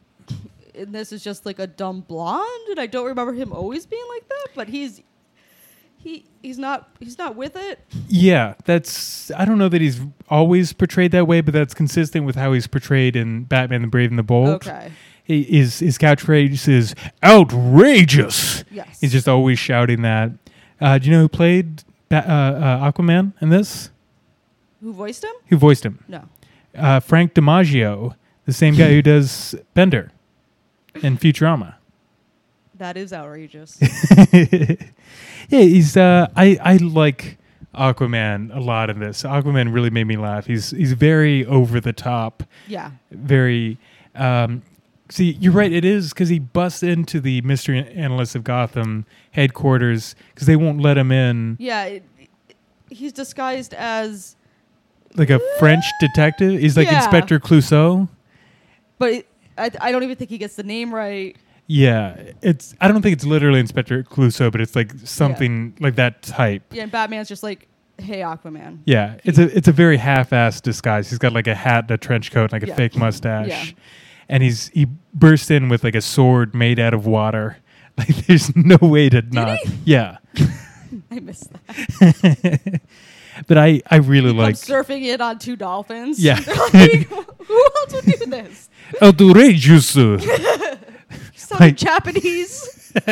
[0.74, 4.06] And this is just like a dumb blonde, and I don't remember him always being
[4.16, 4.48] like that.
[4.56, 5.02] But he's
[5.98, 7.80] he he's not he's not with it.
[8.08, 9.32] Yeah, that's.
[9.32, 12.68] I don't know that he's always portrayed that way, but that's consistent with how he's
[12.68, 14.50] portrayed in Batman: The Brave and the Bold.
[14.68, 14.92] Okay.
[15.24, 18.64] He, his his catchphrase is outrageous.
[18.72, 19.00] Yes.
[19.02, 20.32] He's just always shouting that.
[20.80, 22.32] Uh, do you know who played ba- uh,
[22.86, 23.90] uh, Aquaman in this?
[24.82, 25.34] Who voiced him?
[25.48, 26.04] Who voiced him?
[26.08, 26.24] No.
[26.78, 30.12] uh, Frank DiMaggio, the same guy who does Bender
[31.02, 31.76] in Futurama.
[32.78, 33.78] That is outrageous.
[34.34, 34.76] yeah,
[35.50, 35.96] he's.
[35.98, 37.38] Uh, I I like
[37.76, 39.24] Aquaman a lot in this.
[39.24, 40.46] Aquaman really made me laugh.
[40.46, 42.92] He's he's very over the top, yeah.
[43.12, 43.78] very.
[44.16, 44.64] Um,
[45.10, 45.72] see, you're right.
[45.72, 50.82] It is because he busts into the mystery analyst of Gotham headquarters because they won't
[50.82, 51.86] let him in, Yeah.
[51.86, 52.04] It,
[52.90, 54.36] he's disguised as,
[55.16, 56.60] like a French detective.
[56.60, 56.98] He's like Yeah.
[56.98, 58.08] Inspector Clouseau.
[58.98, 61.36] but it, I, I don't even think he gets the name right.
[61.68, 62.74] Yeah, it's.
[62.80, 66.64] I don't think it's literally Inspector Clouseau, but it's like something like that type.
[66.72, 67.68] Yeah, and Batman's just like,
[68.00, 68.80] Hey Aquaman.
[68.86, 71.10] Yeah, it's a it's a very half-assed disguise.
[71.10, 72.76] He's got like a hat, and a trench coat, and like a Yeah.
[72.76, 73.66] fake mustache, Yeah.
[74.30, 77.58] and he's he bursts in with like a sword made out of water.
[77.98, 79.58] Like there's no way to not.
[79.84, 80.18] Yeah,
[81.12, 82.80] I miss that.
[83.48, 86.20] but I I really Come like surfing it on two dolphins.
[86.24, 86.36] Yeah.
[86.74, 88.70] Like, who else would do this?
[89.02, 89.96] outrageous.
[89.96, 90.18] You
[91.56, 92.94] Like- Japanese.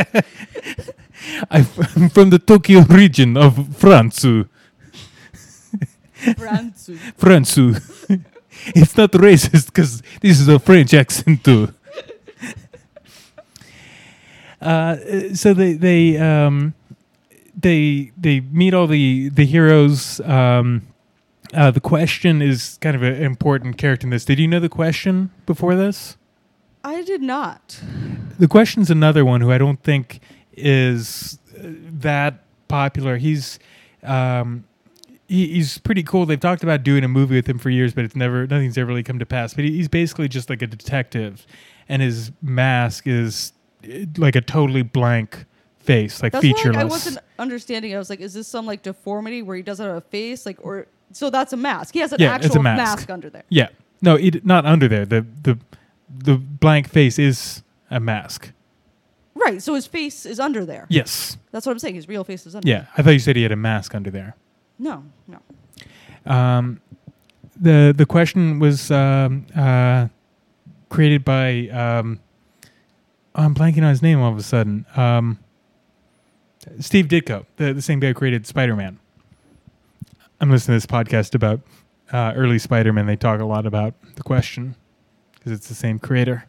[1.50, 1.64] I'm
[2.10, 4.26] from the Tokyo region of France.
[6.38, 6.90] France.
[7.18, 7.58] France.
[8.68, 11.74] it's not racist because this is a French accent too.
[14.62, 14.98] Uh,
[15.34, 16.74] so they they um,
[17.56, 20.20] they they meet all the the heroes.
[20.22, 20.88] Um,
[21.54, 24.26] uh, the question is kind of an important character in this.
[24.26, 26.18] Did you know the question before this?
[26.86, 27.80] I did not.
[28.38, 30.20] The question's another one who I don't think
[30.56, 31.64] is uh,
[32.00, 33.18] that popular.
[33.18, 33.60] He's
[34.04, 34.66] um,
[35.28, 36.26] he, he's pretty cool.
[36.26, 38.88] They've talked about doing a movie with him for years, but it's never nothing's ever
[38.88, 39.54] really come to pass.
[39.54, 41.48] But he, he's basically just like a detective,
[41.90, 45.46] and his mask is uh, like a totally blank
[45.80, 46.76] face, like That's featureless.
[46.76, 47.96] like, I wasn't understanding.
[47.96, 50.46] I was like, is this some like deformity where he doesn't have a face?
[50.46, 51.94] Like, or so that's a mask.
[51.94, 53.00] He has an Yeah, actual mask.
[53.00, 53.10] mask.
[53.10, 53.44] under there.
[53.50, 53.70] yeah,
[54.02, 55.06] no, it, not under there.
[55.06, 55.58] The the
[56.10, 58.52] the blank face is a mask.
[59.36, 59.62] Right.
[59.62, 60.86] So his face is under there.
[60.90, 61.38] Yes.
[61.52, 61.96] That's what I'm saying.
[61.96, 62.68] His real face is under.
[62.68, 64.36] Yeah, I thought you said he had a mask under there.
[64.80, 65.04] No.
[65.28, 65.40] No.
[66.26, 66.82] Um,
[67.56, 70.08] the the question was um, uh,
[70.90, 72.20] created by um,
[73.34, 74.86] I'm blanking on his name all of a sudden.
[74.96, 75.40] Um,
[76.80, 79.00] Steve Ditko, the, the same guy who created Spider Man.
[80.42, 81.62] I'm listening to this podcast about
[82.12, 83.06] uh, early Spider Man.
[83.06, 84.76] They talk a lot about the question
[85.46, 86.46] because it's the same creator.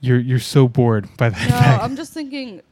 [0.00, 1.82] You're you're so bored by that No, fact.
[1.82, 2.62] I'm just thinking.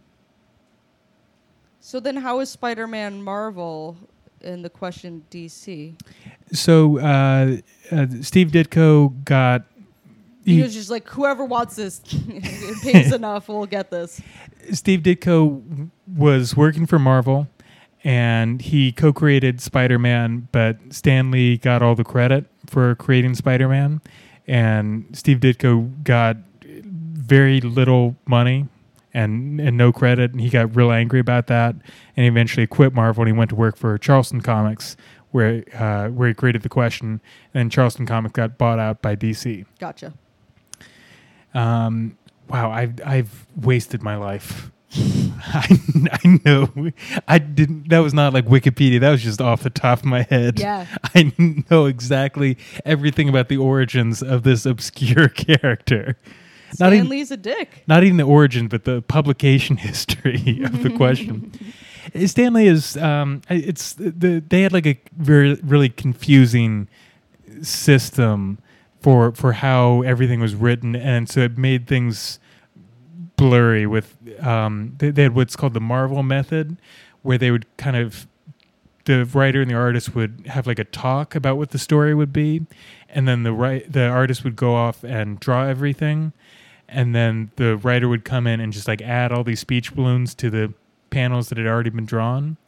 [1.81, 3.97] So then, how is Spider-Man Marvel
[4.41, 5.95] in the question DC?
[6.53, 7.57] so uh,
[7.91, 9.65] uh, Steve Ditko got.
[10.45, 12.01] He, was just like, whoever wants this,
[12.83, 14.19] pays enough, we'll get this.
[14.73, 17.49] Steve Ditko was working for Marvel
[18.03, 23.35] and he co created Spider Man, but Stan Lee got all the credit for creating
[23.35, 24.01] Spider Man.
[24.49, 28.67] And Steve Ditko got very little money
[29.13, 30.33] and, and no credit.
[30.33, 31.75] And he got real angry about that.
[31.75, 34.97] And he eventually quit Marvel and he went to work for Charlton Comics,
[35.31, 37.21] where, uh, where he created the question.
[37.53, 39.67] And Charlton Comics got bought out by DC.
[39.79, 40.15] Gotcha.
[41.55, 42.17] Um,
[42.49, 44.71] wow, I've I've wasted my life.
[44.97, 45.79] I,
[46.25, 46.91] I know.
[47.27, 47.89] I didn't.
[47.91, 49.01] That was not like Wikipedia.
[49.01, 50.59] That was just off the top of my head.
[50.59, 50.87] Yeah.
[51.15, 51.33] I
[51.71, 56.17] know exactly everything about the origins of this obscure character.
[56.79, 57.85] Not even, Stan Lee's a dick.
[57.87, 61.53] not even the origin, but the publication history of the question.
[62.27, 62.97] Stan Lee is.
[62.97, 66.89] Um, it's the they had like a very really confusing
[67.63, 68.59] system
[69.01, 72.39] for for how everything was written, and so it made things
[73.39, 73.87] blurry.
[73.87, 74.15] With
[74.47, 76.77] um, they, they had what's called the Marvel method,
[77.23, 78.27] where they would kind of
[79.07, 82.33] the writer and the artist would have like a talk about what the story would
[82.33, 82.67] be,
[83.09, 86.35] and then the right the artist would go off and draw everything,
[86.87, 90.35] and then the writer would come in and just like add all these speech balloons
[90.35, 90.75] to the
[91.09, 92.59] panels that had already been drawn.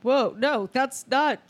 [0.00, 1.40] Whoa, no, that's not.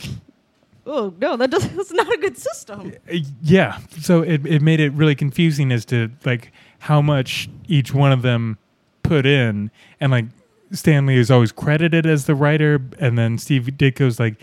[0.84, 1.76] Oh no, that doesn't.
[1.76, 2.94] That's not a good system.
[3.42, 6.50] Yeah, so it it made it really confusing as to like
[6.81, 8.59] how much each one of them
[9.03, 10.27] put in, and like
[10.71, 14.41] Stan Lee is always credited as the writer, and then Steve Ditko's like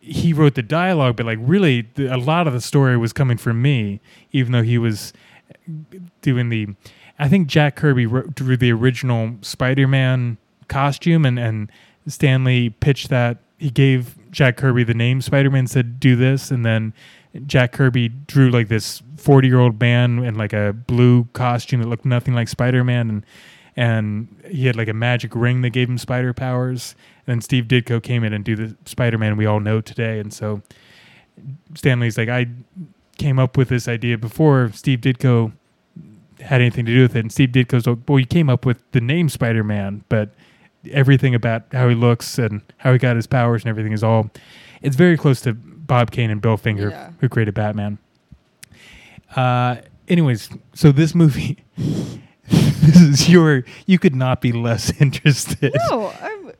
[0.00, 3.36] he wrote the dialogue, but like really the, a lot of the story was coming
[3.36, 4.00] from me,
[4.32, 5.12] even though he was
[6.22, 6.68] doing the.
[7.18, 11.70] I think Jack Kirby wrote, drew the original Spider-Man costume, and and
[12.06, 16.64] Stan Lee pitched that he gave Jack Kirby the name Spider-Man, said do this, and
[16.64, 16.94] then
[17.46, 22.34] Jack Kirby drew like this forty-year-old man in like a blue costume that looked nothing
[22.34, 23.26] like Spider-Man, and
[23.76, 26.94] and he had like a magic ring that gave him spider powers.
[27.26, 30.32] And then Steve Ditko came in and do the Spider-Man we all know today, and
[30.32, 30.62] so
[31.74, 32.46] Stan Lee's like, I
[33.18, 35.52] came up with this idea before Steve Ditko
[36.40, 37.20] had anything to do with it.
[37.20, 40.30] And Steve Ditko's like, well, he came up with the name Spider Man, but
[40.92, 44.30] everything about how he looks and how he got his powers and everything is all,
[44.82, 47.10] it's very close to Bob Kane and Bill Finger, Yeah.
[47.20, 47.98] who created Batman.
[49.36, 49.76] Uh,
[50.08, 51.58] anyways, so this movie,
[52.48, 55.74] this is your, you could not be less interested.
[55.90, 56.52] No, I'm.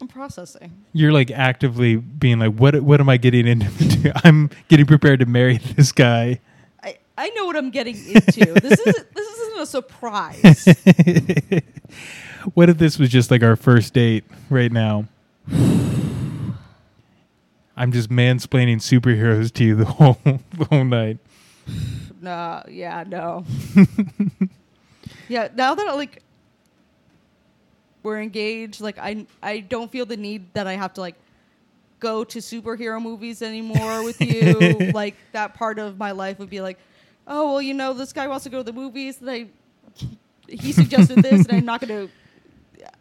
[0.00, 0.84] I'm processing.
[0.92, 4.12] You're like actively being like, what, what am I getting into?
[4.24, 6.38] I'm getting prepared to marry this guy.
[6.84, 8.54] I, I know what I'm getting into.
[8.60, 10.68] this is this isn't a surprise.
[12.54, 15.06] What if this was just like our first date right now?
[17.76, 21.18] I'm just mansplaining superheroes to you the whole the whole night.
[22.20, 23.44] No, yeah, no.
[25.28, 26.22] yeah, now that like
[28.02, 31.14] we're engaged, like I I don't feel the need that I have to like
[32.00, 34.90] go to superhero movies anymore with you.
[34.92, 36.78] like that part of my life would be like,
[37.26, 39.46] oh well, you know, this guy wants to go to the movies, and I
[40.48, 42.08] he suggested this, and I'm not gonna.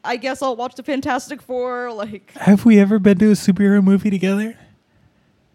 [0.04, 1.92] I guess I'll watch the Fantastic Four.
[1.92, 4.58] Like Have we ever been to a superhero movie together?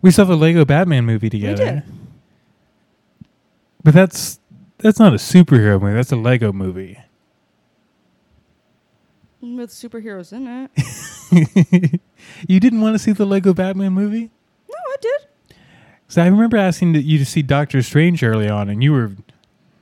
[0.02, 1.64] We saw the Lego Batman movie together.
[1.64, 1.82] We did.
[3.84, 4.40] But that's
[4.78, 5.94] that's not a superhero movie.
[5.94, 6.98] That's a Lego movie.
[9.40, 12.00] with superheroes in it.
[12.48, 14.30] you didn't want to see the Lego Batman movie?
[14.68, 15.56] No, I did.
[16.08, 19.12] So I remember asking you to see Doctor Strange early on, and you were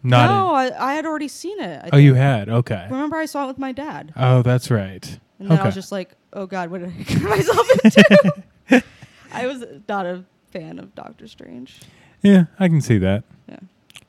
[0.02, 0.26] not.
[0.30, 1.80] no, I, I had already seen it.
[1.84, 2.48] I oh, you had.
[2.48, 2.86] Okay.
[2.90, 5.18] Remember, I saw it with my dad, Oh, that's right.
[5.38, 8.44] and then I was just like, "Oh God, what did I get myself into?"
[9.32, 11.80] I was not a fan of Doctor Strange.
[12.22, 13.24] Yeah, I can see that.
[13.48, 13.58] Yeah.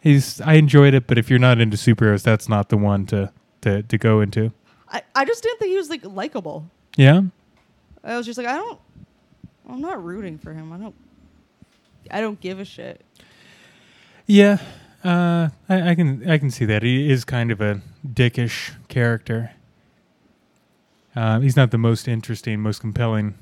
[0.01, 0.41] He's.
[0.41, 3.83] I enjoyed it, but if you're not into superheroes, that's not the one to to
[3.83, 4.51] to go into.
[4.89, 6.69] I, I just didn't think he was like likable.
[6.97, 7.21] Yeah.
[8.03, 8.79] I was just like, I don't.
[9.69, 10.73] I'm not rooting for him.
[10.73, 10.95] I don't.
[12.09, 12.99] I don't give a shit.
[14.25, 14.57] Yeah.
[15.03, 19.51] Uh, I, I can I can see that he is kind of a dickish character.
[21.15, 23.35] Uh, he's not the most interesting, most compelling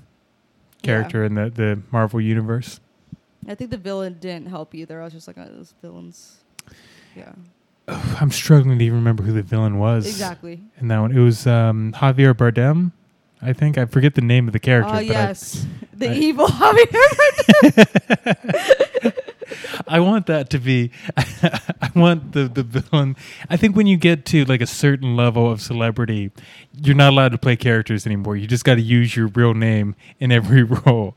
[0.81, 2.79] character in the the Marvel universe.
[3.47, 5.01] I think the villain didn't help either.
[5.01, 6.37] I was just like, oh, those villains.
[7.15, 7.33] Yeah,
[7.87, 10.05] I'm struggling to even remember who the villain was.
[10.07, 10.61] exactly.
[10.79, 12.91] In that one, it was um, Javier Bardem.
[13.41, 14.89] I think I forget the name of the character.
[14.91, 16.85] Oh but I- yes, the I- evil Javier.
[19.89, 20.91] I want that to be.
[21.17, 23.15] I want the the villain.
[23.49, 26.31] I think when you get to like a certain level of celebrity,
[26.81, 28.37] you're not allowed to play characters anymore.
[28.37, 31.15] You just got to use your real name in every role.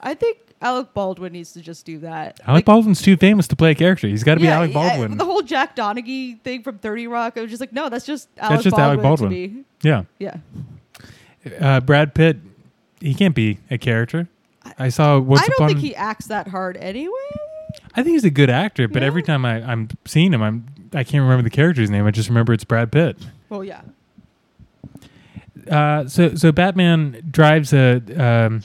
[0.00, 2.40] I think Alec Baldwin needs to just do that.
[2.46, 4.08] Alec Baldwin's too famous to play a character.
[4.08, 5.18] He's got to be Yeah, Alec yeah, Baldwin.
[5.18, 7.34] the whole Jack Donaghy thing from Thirty Rock.
[7.36, 9.04] I was just like, no, that's just Alec that's just Baldwin.
[9.06, 9.64] Alec Baldwin.
[9.82, 10.36] Yeah, Yeah,
[11.60, 12.38] uh, Brad Pitt.
[13.00, 14.28] He can't be a character.
[14.78, 15.68] I saw once I don't upon.
[15.68, 17.12] think he acts that hard anyway.
[17.96, 19.06] I think he's a good actor, but Yeah.
[19.08, 22.06] every time I, I'm seeing him, I'm I can't remember the character's name.
[22.06, 23.16] I just remember it's Brad Pitt.
[23.48, 23.82] Well, yeah,
[25.70, 28.62] Uh, so so Batman drives a um,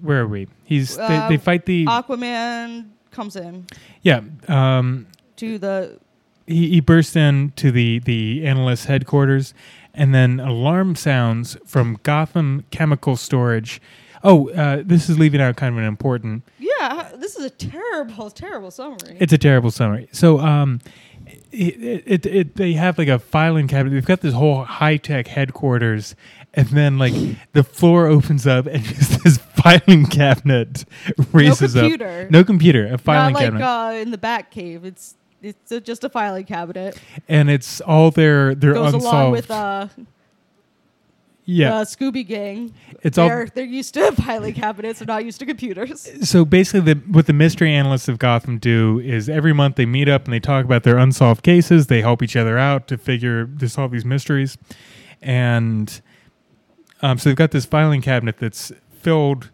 [0.00, 0.48] where are we?
[0.64, 3.66] He's Uh, they, they fight the Aquaman comes in
[4.02, 4.20] yeah.
[4.48, 5.98] Um, to the
[6.46, 9.54] he, he bursts into the the analyst headquarters,
[9.94, 13.80] and then alarm sounds from Gotham Chemical Storage.
[14.28, 16.42] Oh, uh, this is leaving out kind of an important.
[16.58, 17.12] yeah.
[17.16, 19.16] This is a terrible, terrible summary.
[19.20, 20.08] It's a terrible summary.
[20.12, 20.80] So um,
[21.52, 23.94] it, it, it they have like a filing cabinet.
[23.94, 26.14] They've got this whole high tech headquarters,
[26.54, 27.14] and then like
[27.52, 30.84] the floor opens up and just this filing cabinet
[31.32, 31.82] raises up.
[31.82, 32.26] computer.
[32.30, 33.58] No computer, a filing cabinet.
[33.60, 34.84] Not like cabinet, uh, in the Batcave.
[34.84, 36.98] It's it's uh, just a filing cabinet.
[37.28, 39.14] and it's all their their Goes unsolved.
[39.14, 39.88] along with uh,
[41.48, 42.74] yeah, uh, Scooby Gang.
[43.02, 44.98] it's all They're they're used to filing cabinets.
[44.98, 46.10] They're not used to computers.
[46.28, 50.08] so basically the, what the mystery analysts of gotham do is every month they meet
[50.08, 53.46] up and they talk about their unsolved cases they help each other out to figure
[53.46, 54.58] to solve these mysteries
[55.22, 56.00] and
[57.00, 59.50] um, so they've got this filing cabinet that's filled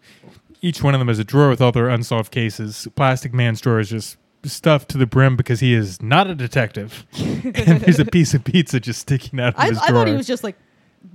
[0.61, 3.79] each one of them has a drawer with all their unsolved cases plastic man's drawer
[3.79, 8.05] is just stuffed to the brim because he is not a detective and there's a
[8.05, 10.43] piece of pizza just sticking out of I, his I drawer thought he was just
[10.43, 10.57] like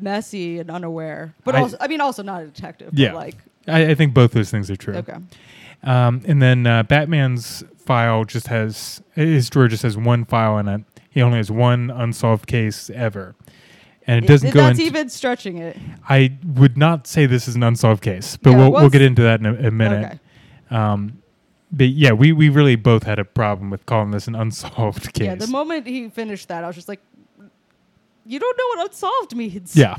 [0.00, 2.90] messy and unaware, but I- also I mean also not a detective.
[2.94, 3.12] Yeah.
[3.14, 5.16] like I, I think both those things are true okay,
[5.82, 10.68] Um, and then uh, Batman's file just has his drawer just has one file in
[10.68, 10.82] it.
[11.10, 13.34] He only has one unsolved case ever,
[14.06, 15.76] and it doesn't If go That's even stretching it.
[16.08, 19.22] I would not say this is an unsolved case, but Yeah, we'll we'll get into
[19.22, 20.04] that in a, a minute.
[20.70, 20.76] Okay.
[20.76, 21.22] Um,
[21.72, 25.26] but yeah, we we really both had a problem with calling this an unsolved case.
[25.26, 27.00] Yeah, the moment he finished that, I was just like,
[28.28, 29.96] "You don't know what unsolved means." Yeah.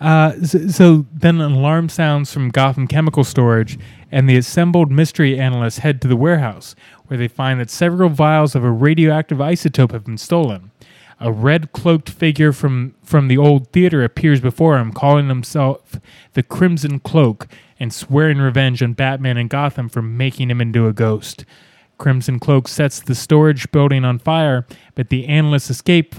[0.00, 3.78] Uh, so, so then an alarm sounds from Gotham Chemical Storage,
[4.12, 8.54] and the assembled mystery analysts head to the warehouse, where they find that several vials
[8.54, 10.70] of a radioactive isotope have been stolen.
[11.20, 15.96] A red cloaked figure from, from the old theater appears before him, calling himself
[16.34, 17.48] the Crimson Cloak
[17.80, 21.44] and swearing revenge on Batman and Gotham for making him into a ghost.
[21.98, 26.14] Crimson Cloak sets the storage building on fire, but the analysts escape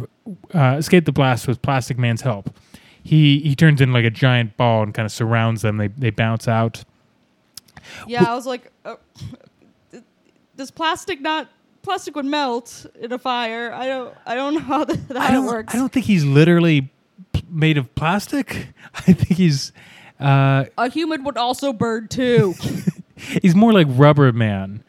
[0.53, 2.55] uh, escape the blast with Plastic Man's help.
[3.01, 5.77] He he turns in like a giant ball and kind of surrounds them.
[5.77, 6.83] They they bounce out.
[8.07, 8.95] Yeah, I was like, uh,
[10.55, 11.47] "Does plastic not?
[11.81, 13.73] Plastic would melt in a fire.
[13.73, 14.13] I don't.
[14.25, 15.73] I don't know how that, I don't works.
[15.73, 16.91] I don't think he's literally
[17.49, 18.67] made of plastic.
[18.93, 19.71] I think he's
[20.19, 22.53] uh, a human would also burn too.
[23.41, 24.83] He's more like Rubber Man.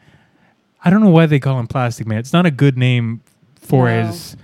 [0.83, 2.17] I don't know why they call him Plastic Man.
[2.19, 3.21] It's not a good name
[3.55, 4.05] for No.
[4.07, 4.35] his.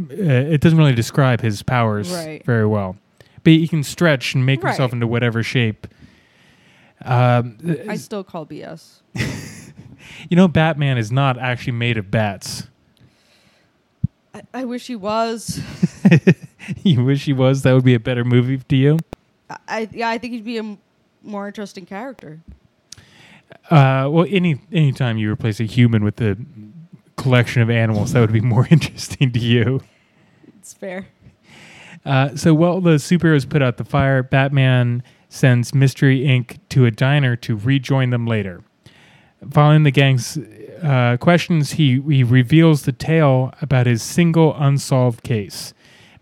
[0.00, 2.44] Uh, it doesn't really describe his powers Right.
[2.44, 2.96] very well.
[3.44, 5.86] But he can stretch and make himself into whatever shape.
[7.04, 9.00] Um, I still call BS.
[10.30, 12.68] you know, Batman is not actually made of bats.
[14.34, 15.60] I, I wish he was.
[16.84, 17.62] you wish he was.
[17.62, 18.98] That would be a better movie to you.
[19.50, 20.78] I, I yeah, I think he'd be a m-
[21.22, 22.40] more interesting character.
[23.70, 26.36] Uh, well, any anytime you replace a human with a
[27.16, 29.82] collection of animals, that would be more interesting to you.
[30.58, 31.06] It's fair.
[32.04, 36.58] Uh, so while the superheroes put out the fire, Batman sends Mystery Inc.
[36.70, 38.62] to a diner to rejoin them later.
[39.50, 40.38] Following the gang's
[40.82, 45.74] uh, questions, he, he reveals the tale about his single unsolved case.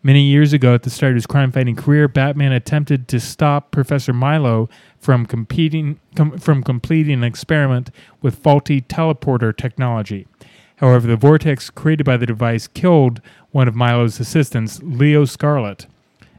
[0.02, 3.70] Many years ago, at the start of his crime fighting career, Batman attempted to stop
[3.70, 4.70] Professor Milo
[5.01, 7.90] from competing com- from completing an experiment
[8.20, 10.28] with faulty teleporter technology.
[10.76, 13.20] However, the vortex created by the device killed
[13.51, 15.86] one of Milo's assistants, Leo Scarlet,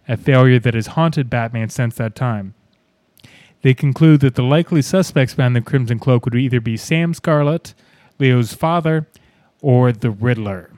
[0.07, 2.53] a failure that has haunted Batman since that time.
[3.61, 7.75] They conclude that the likely suspects behind the Crimson Cloak would either be Sam Scarlet,
[8.17, 9.07] Leo's father,
[9.61, 10.71] or the Riddler.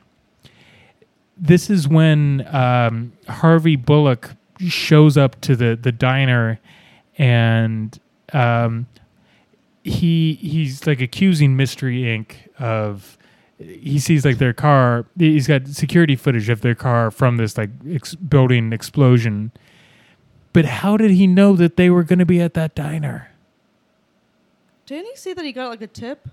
[1.37, 6.59] This is when um, Harvey Bullock shows up to the, the diner
[7.17, 7.99] and
[8.33, 8.87] um,
[9.83, 12.35] he he's like accusing Mystery Inc.
[12.59, 13.17] of
[13.59, 17.69] he sees like their car he's got security footage of their car from this like
[17.89, 19.51] ex- building explosion
[20.51, 23.29] but how did he know that they were going to be at that diner
[24.85, 26.27] Didn't he say that he got like a tip?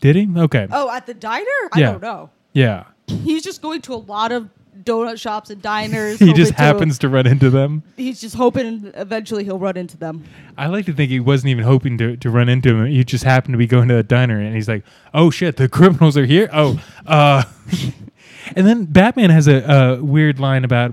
[0.00, 1.44] did he okay Oh, at the diner?
[1.72, 1.92] I Yeah.
[1.92, 2.30] don't know.
[2.52, 4.48] yeah He's just going to a lot of
[4.84, 6.18] donut shops and diners.
[6.20, 10.24] he just happens to run into them He's just hoping eventually he'll run into them.
[10.56, 13.24] i like to think he wasn't even hoping to, to run into him he just
[13.24, 16.26] happened to be going to the diner and he's like oh shit the criminals are
[16.26, 17.42] here oh uh
[18.56, 19.62] and then batman has a,
[19.98, 20.92] a weird line about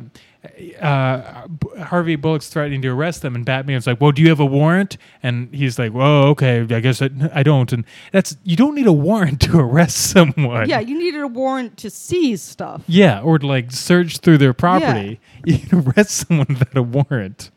[0.82, 1.48] uh,
[1.84, 4.98] Harvey Bullock's threatening to arrest them, and Batman's like, "Well, do you have a warrant?"
[5.22, 8.88] And he's like, "Well, okay, I guess I, I don't." And that's you don't need
[8.88, 10.68] a warrant to arrest someone.
[10.68, 12.84] Yeah, you needed a warrant to seize stuff.
[12.88, 15.20] Yeah, or to like search through their property.
[15.46, 17.52] You can arrest someone without a warrant.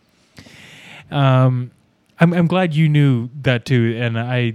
[1.13, 1.71] Um,
[2.19, 4.55] I'm I'm glad you knew that too, and I,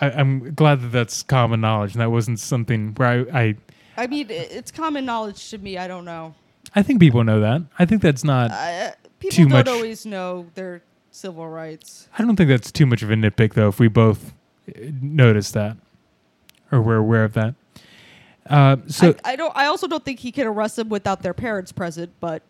[0.00, 3.56] I I'm glad that that's common knowledge, and that wasn't something where I I,
[3.98, 5.76] I mean, it's common knowledge to me.
[5.76, 6.34] I don't know.
[6.76, 7.62] I think people know that.
[7.78, 8.50] I think that's not.
[8.50, 12.08] Uh, people Too don't much- always know their civil rights.
[12.18, 13.68] I don't think that's too much of a nitpick, though.
[13.68, 14.32] If we both
[14.68, 15.78] uh, notice that,
[16.70, 17.54] or we're aware of that.
[18.48, 19.56] Uh, so I, I don't.
[19.56, 22.12] I also don't think he can arrest them without their parents present.
[22.20, 22.42] But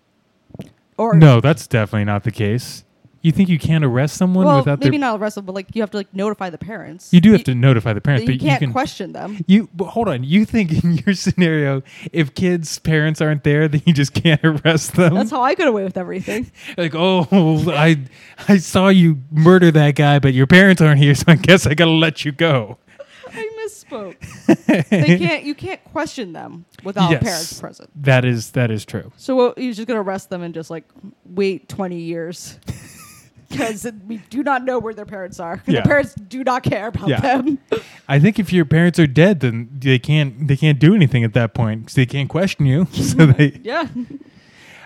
[0.99, 2.85] or no, that's definitely not the case.
[3.27, 5.01] You think you can't arrest someone well, without maybe their?
[5.01, 7.13] not arrest them, but like you have to like notify the parents.
[7.13, 8.73] You do have to notify the parents, but You, but can't you can.
[8.73, 9.45] question them.
[9.49, 10.23] You but hold on.
[10.23, 14.95] You think in your scenario, if kids' parents aren't there, then you just can't arrest
[14.95, 15.15] them?
[15.15, 16.53] That's how I got away with everything.
[16.77, 17.27] like, oh,
[17.73, 17.99] I
[18.47, 21.75] I saw you murder that guy, but your parents aren't here, so I guess I
[21.75, 22.79] gotta let you go.
[23.29, 24.87] I misspoke.
[24.89, 25.43] they can't.
[25.43, 27.23] You can't question them without Yes.
[27.25, 27.91] parents present.
[28.05, 29.11] That is that is true.
[29.17, 30.85] So uh, you're just gonna arrest them and just like
[31.25, 32.59] wait 20 years
[33.49, 35.63] because we do not know where their parents are.
[35.67, 35.83] Yeah.
[35.83, 37.21] The parents do not care about Yeah.
[37.21, 37.59] them.
[38.09, 41.33] I think if your parents are dead, then they can't they can't do anything at
[41.35, 42.87] that point because they can't question you.
[42.93, 43.89] so they, yeah.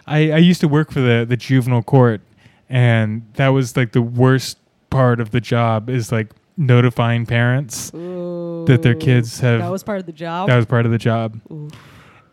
[0.07, 2.21] I, I used to work for the the juvenile court,
[2.69, 4.59] and that was like the worst
[4.91, 10.01] part of the job is like notifying parents that their kids have That was part
[10.01, 10.49] of the job.
[10.49, 11.41] that was part of the job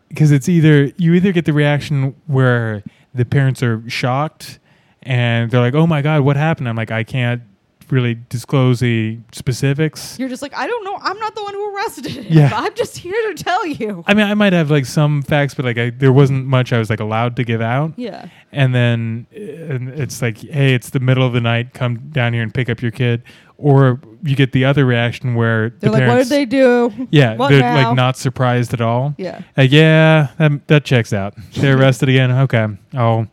[0.08, 2.82] because it's either you either get the reaction where
[3.14, 4.58] the parents are shocked
[5.02, 7.42] and they're like, "Oh my god, what happened?" I'm like, "I can't
[7.90, 10.98] really disclose the specifics." You're just like, I don't know.
[11.00, 12.26] I'm not the one who arrested him.
[12.28, 12.50] Yeah.
[12.54, 14.04] I'm just here to tell you.
[14.06, 16.78] I mean, I might have like some facts, but like I, there wasn't much I
[16.78, 17.94] was like allowed to give out.
[17.96, 18.28] Yeah.
[18.52, 19.40] And then uh,
[19.74, 21.72] and it's like, hey, it's the middle of the night.
[21.72, 23.22] Come down here and pick up your kid.
[23.56, 27.08] Or you get the other reaction where They're the like, parents, what did they do?
[27.10, 27.88] yeah, What they're now?
[27.88, 29.14] like not surprised at all.
[29.18, 29.42] Yeah.
[29.56, 31.34] Like, yeah, that, that checks out.
[31.56, 32.30] They're arrested again.
[32.30, 33.26] Okay, I'll,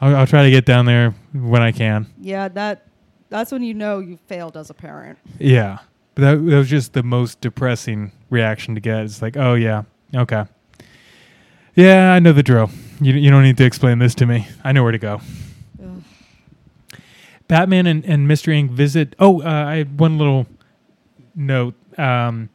[0.00, 2.06] I'll I'll try to get down there when I can.
[2.18, 2.48] Yeah.
[2.48, 2.86] That.
[3.28, 5.16] That's when you know you failed as a parent.
[5.38, 5.78] Yeah,
[6.16, 9.04] but that, that was just the most depressing reaction to get.
[9.04, 10.46] It's like, oh yeah, okay,
[11.76, 12.68] yeah, I know the drill.
[13.00, 14.48] You you don't need to explain this to me.
[14.64, 15.20] I know where to go.
[15.80, 16.02] Ugh.
[17.46, 18.70] Batman and, and Mystery Inc.
[18.70, 19.14] visit.
[19.20, 20.48] Oh, uh, I had one little
[21.36, 22.48] note um,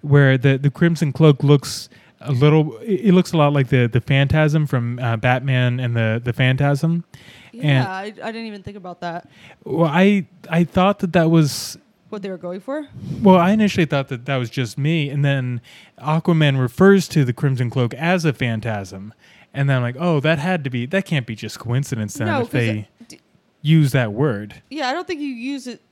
[0.00, 1.90] where the, the Crimson Cloak looks
[2.24, 2.76] a little.
[2.78, 7.04] It looks a lot like the the Phantasm from uh, Batman and the the Phantasm.
[7.52, 7.90] Yeah.
[7.90, 9.28] I, I didn't even think about that.
[9.64, 11.76] Well, I I thought that that was
[12.08, 12.86] what they were going for.
[13.22, 15.60] Well, I initially thought that that was just me, and then
[15.98, 19.14] Aquaman refers to the Crimson Cloak as a phantasm,
[19.54, 22.28] and then I'm like, oh, that had to be that can't be just coincidence then
[22.28, 23.20] no, if they d-
[23.60, 24.62] use that word.
[24.70, 25.82] yeah, I don't think you use it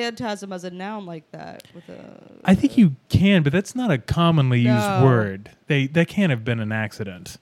[0.00, 1.64] phantasm as a noun like that.
[1.74, 5.04] With a, I think you can, but that's not a commonly used No.
[5.04, 5.50] word.
[5.66, 7.38] They that can't have been an accident.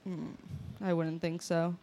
[0.82, 1.76] I wouldn't think so.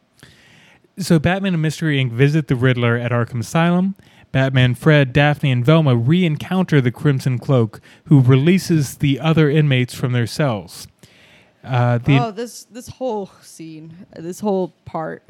[0.98, 2.12] So Batman and Mystery Inc.
[2.12, 3.96] visit the Riddler at Arkham Asylum.
[4.32, 10.14] Batman, Fred, Daphne, and Velma re-encounter the Crimson Cloak, who releases the other inmates from
[10.14, 10.88] their cells.
[11.66, 15.22] Uh, the oh, this this whole scene, this whole part.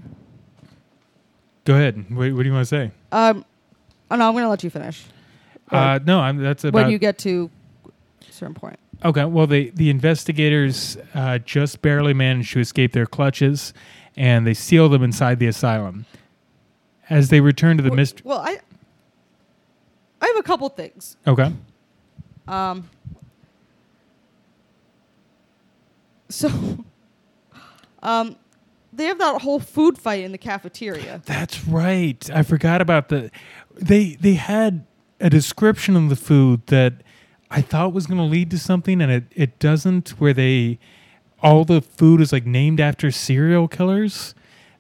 [1.66, 2.06] go ahead.
[2.10, 2.92] What, what do you want to say?
[3.12, 3.44] Um,
[4.12, 5.04] oh no, I'm gonna let you finish.
[5.72, 7.50] Uh, no, I'm, that's about when you get to
[8.28, 8.78] a certain point.
[9.04, 13.74] Okay, well, the the investigators uh, just barely manage to escape their clutches,
[14.16, 16.06] and they seal them inside the asylum.
[17.10, 18.60] As they return to the well, mystery, well, I
[20.22, 21.18] I have a couple things.
[21.26, 21.52] okay,
[22.48, 22.90] Um,
[26.30, 26.50] so,
[28.04, 28.36] um,
[28.94, 31.22] they have that whole food fight in the cafeteria.
[31.26, 32.30] that's right.
[32.30, 33.32] I forgot about the.
[33.76, 34.86] They they had
[35.22, 36.94] a description of the food that
[37.50, 40.10] I thought was going to lead to something, and it it doesn't.
[40.20, 40.80] Where they
[41.42, 44.36] all the food is like named after serial killers.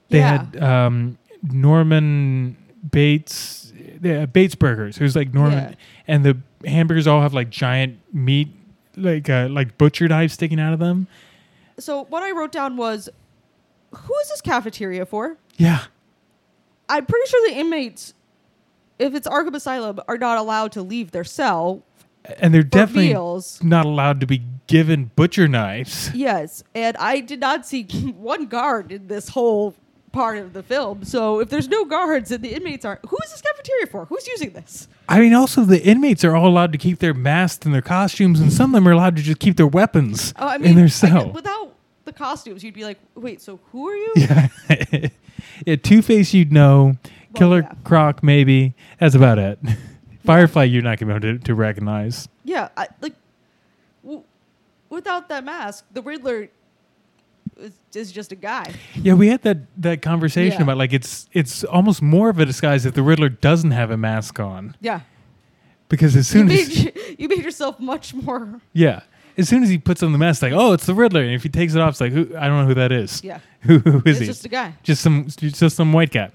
[0.09, 0.43] They Yeah.
[0.45, 1.17] had um,
[1.51, 2.57] Norman
[2.91, 3.71] Bates,
[4.05, 4.99] uh, Bates Burgers.
[4.99, 5.75] Was like Norman, Yeah.
[6.07, 8.49] and the hamburgers all have like giant meat,
[8.97, 11.07] like uh, like butcher knives sticking out of them.
[11.79, 13.09] So what I wrote down was,
[13.91, 15.37] who is this cafeteria for?
[15.57, 15.83] Yeah,
[16.89, 18.13] I'm pretty sure the inmates,
[19.01, 21.83] if it's Arkham Asylum, are not allowed to leave their cell
[22.39, 23.63] and they're definitely meals.
[23.63, 26.11] not allowed to be given butcher knives.
[26.15, 27.83] Yes, and I did not see
[28.17, 29.73] one guard in this whole
[30.11, 31.03] part of the film.
[31.05, 34.05] So if there's no guards and the inmates are, who is this cafeteria for?
[34.05, 34.87] Who's using this?
[35.09, 38.39] I mean, also the inmates are all allowed to keep their masks and their costumes,
[38.39, 40.75] and some of them are allowed to just keep their weapons Oh, I mean, in
[40.75, 41.31] their guess cell.
[41.31, 41.73] without
[42.05, 44.13] the costumes, you'd be like, wait, so who are you?
[44.17, 44.47] Yeah.
[45.65, 46.97] yeah, Two Face, you'd know.
[47.35, 47.73] Killer yeah.
[47.83, 48.73] Croc, maybe.
[48.99, 49.59] That's about it.
[50.25, 52.27] Firefly, you're not going to be able to, to recognize.
[52.43, 53.15] Yeah, I, like
[54.03, 54.23] w-
[54.89, 56.49] without that mask, the Riddler
[57.57, 58.73] is, is just a guy.
[58.95, 60.63] Yeah, we had that, that conversation Yeah.
[60.63, 63.97] about like it's it's almost more of a disguise if the Riddler doesn't have a
[63.97, 65.01] mask on Yeah,
[65.89, 66.85] because as you soon made, as
[67.19, 68.61] you made yourself much more.
[68.73, 69.01] yeah,
[69.37, 71.43] as soon as he puts on the mask, like oh, it's the Riddler, and if
[71.43, 73.23] he takes it off, it's like who I don't know who that is.
[73.23, 74.25] Yeah, Who, who is it's he?
[74.27, 74.73] just a guy.
[74.83, 76.33] just some just some white cat.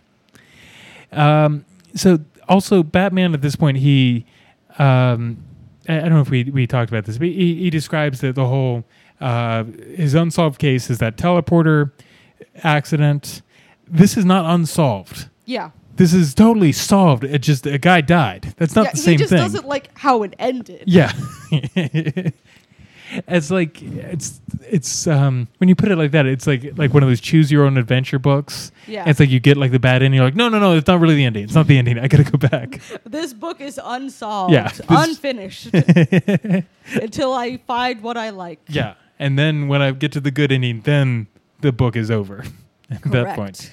[1.12, 4.26] Um, so also Batman at this point he,
[4.78, 5.38] um,
[5.88, 8.46] I don't know if we we talked about this, but he, he describes the the
[8.46, 8.84] whole
[9.20, 11.92] uh, his unsolved case is that teleporter
[12.62, 13.42] accident.
[13.88, 15.28] This is not unsolved.
[15.44, 17.22] Yeah, This is totally solved.
[17.22, 18.52] It just a guy died.
[18.56, 19.12] That's not yeah, the same thing.
[19.12, 19.38] he just thing.
[19.38, 20.82] doesn't like how it ended.
[20.86, 21.12] Yeah.
[23.28, 27.02] it's like it's it's um when you put it like that, it's like like one
[27.02, 28.72] of those choose your own adventure books.
[28.86, 29.08] Yeah.
[29.08, 31.00] It's like you get like the bad ending, you're like, no, no, no, it's not
[31.00, 31.44] really the ending.
[31.44, 31.98] It's not the ending.
[31.98, 32.80] I gotta go back.
[33.04, 35.68] This book is unsolved, Yeah, unfinished
[36.94, 38.60] until I find what I like.
[38.68, 38.94] yeah.
[39.18, 41.26] And then when I get to the good ending, then
[41.60, 42.44] the book is over
[42.90, 43.72] at that point.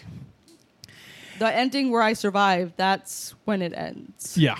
[1.40, 4.38] The ending where I survive, that's when it ends.
[4.38, 4.56] Yeah.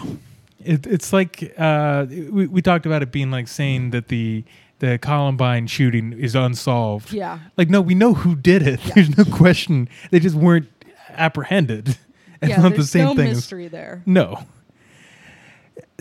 [0.60, 4.44] It, it's like uh, we, we talked about it being like saying that the
[4.84, 7.14] the Columbine shooting is unsolved.
[7.14, 7.40] Yeah.
[7.56, 8.84] Like, no, we know who did it.
[8.84, 8.96] Yeah.
[8.96, 9.88] There's no question.
[10.12, 10.68] They just weren't
[11.12, 11.98] apprehended.
[12.42, 13.30] It's yeah, not the same no thing.
[13.30, 14.04] mystery there.
[14.06, 14.44] no.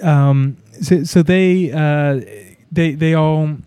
[0.03, 0.57] Um.
[0.81, 2.21] So, so they uh
[2.73, 3.59] they they all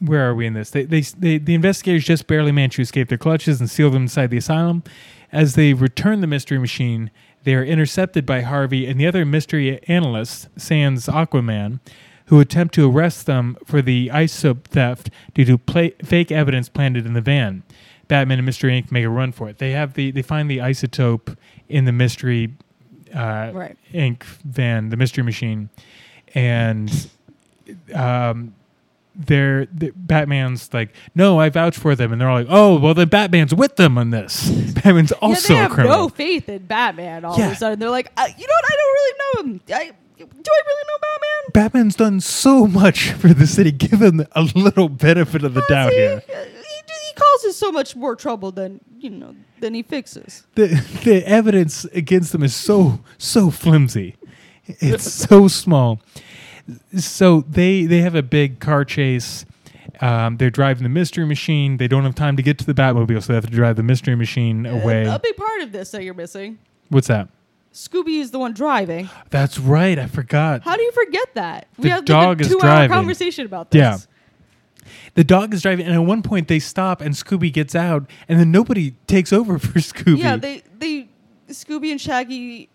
[0.00, 0.70] where are we in this?
[0.70, 4.04] They, they they the investigators just barely managed to escape their clutches and seal them
[4.04, 4.82] inside the asylum.
[5.30, 7.10] As they return the mystery machine,
[7.44, 11.80] they are intercepted by Harvey and the other mystery analysts, sans Aquaman,
[12.26, 17.06] who attempt to arrest them for the isotope theft due to pla fake evidence planted
[17.06, 17.62] in the van.
[18.08, 18.90] Batman and Mystery Inc.
[18.92, 19.58] make a run for it.
[19.58, 21.36] They have the they find the isotope
[21.68, 22.54] in the mystery
[23.14, 23.76] uh, Right.
[23.92, 24.22] Inc.
[24.44, 25.68] van, the mystery machine,
[26.34, 27.08] and
[27.94, 28.54] um,
[29.14, 32.94] they're the, Batman's like, no, I vouch for them, and they're all like, oh, well,
[32.94, 34.48] then Batman's with them on this.
[34.74, 35.98] Batman's also yeah, they a have criminal.
[35.98, 37.24] no faith in Batman.
[37.24, 37.46] All Yeah.
[37.46, 38.64] of a sudden, they're like, uh, you know what?
[38.64, 39.60] I don't really know him.
[39.74, 39.92] I,
[40.26, 41.52] do I really know Batman?
[41.52, 43.72] Batman's done so much for the city.
[43.72, 46.22] Give him a little benefit of the doubt he, here.
[46.26, 50.46] He, he causes so much more trouble than you know than he fixes.
[50.54, 50.66] The
[51.04, 54.16] the evidence against him is so so flimsy.
[54.66, 56.00] It's so small.
[56.96, 59.44] So they they have a big car chase.
[60.00, 61.76] Um, they're driving the mystery machine.
[61.76, 63.82] They don't have time to get to the Batmobile, so they have to drive the
[63.82, 65.04] mystery machine away.
[65.04, 66.58] A big part of this that you're missing.
[66.88, 67.28] What's that?
[67.72, 69.08] Scooby is the one driving.
[69.30, 69.98] That's right.
[69.98, 70.62] I forgot.
[70.62, 71.68] How do you forget that?
[71.78, 72.90] The had dog like a two-hour driving.
[72.94, 73.78] conversation about this.
[73.80, 73.98] Yeah.
[75.14, 78.38] The dog is driving, and at one point they stop, and Scooby gets out, and
[78.38, 80.18] then nobody takes over for Scooby.
[80.18, 81.08] Yeah, they they
[81.48, 82.68] Scooby and Shaggy.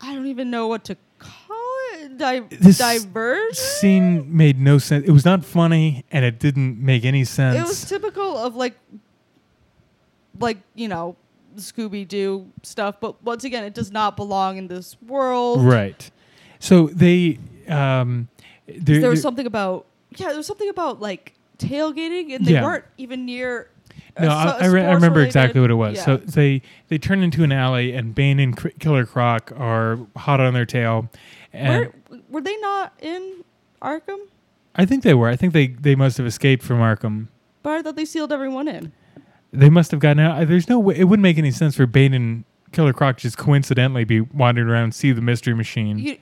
[0.00, 1.56] I don't even know what to call
[1.94, 2.18] it.
[2.18, 3.54] Di- This diversion.
[3.54, 5.06] scene made no sense.
[5.06, 7.56] It was not funny, and it didn't make any sense.
[7.58, 8.74] It was typical of like,
[10.38, 11.16] like you know,
[11.56, 12.96] Scooby Doo stuff.
[13.00, 15.64] But once again, it does not belong in this world.
[15.64, 16.10] right.
[16.58, 17.38] So they,
[17.68, 18.28] um,
[18.66, 19.86] there, was something about
[20.16, 22.62] yeah, there was something about like tailgating, and they Yeah.
[22.64, 23.68] weren't even near.
[24.18, 25.96] No, I, I, re- I remember related- exactly what it was.
[25.96, 26.04] yeah.
[26.04, 30.40] So they they turn into an alley, and Bane and Cr- Killer Croc are hot
[30.40, 31.10] on their tail,
[31.52, 33.44] and were, were they not in
[33.82, 34.18] Arkham?
[34.76, 35.28] I think they were.
[35.28, 37.26] I think they they must have escaped from Arkham.
[37.62, 38.92] But I thought they sealed everyone in.
[39.58, 40.46] They must have gotten out.
[40.48, 40.96] There's no way.
[40.96, 44.84] It wouldn't make any sense for Bane and Killer Croc just coincidentally be wandering around
[44.84, 45.98] and see the Mystery Machine.
[45.98, 46.18] You,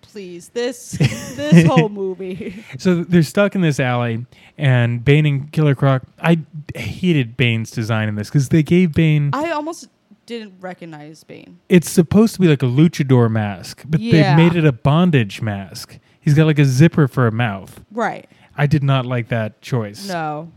[0.00, 2.64] please, this this whole movie.
[2.78, 4.26] So they're stuck in this alley,
[4.58, 6.02] and Bane and Killer Croc.
[6.20, 6.38] I
[6.74, 9.30] hated Bane's design in this because they gave Bane.
[9.32, 9.88] I almost
[10.26, 11.58] didn't recognize Bane.
[11.68, 14.36] it's supposed to be like a luchador mask, but Yeah.
[14.36, 15.98] they've made it a bondage mask.
[16.20, 17.80] He's got like a zipper for a mouth.
[17.90, 18.28] Right.
[18.56, 20.06] I did not like that choice.
[20.08, 20.52] No,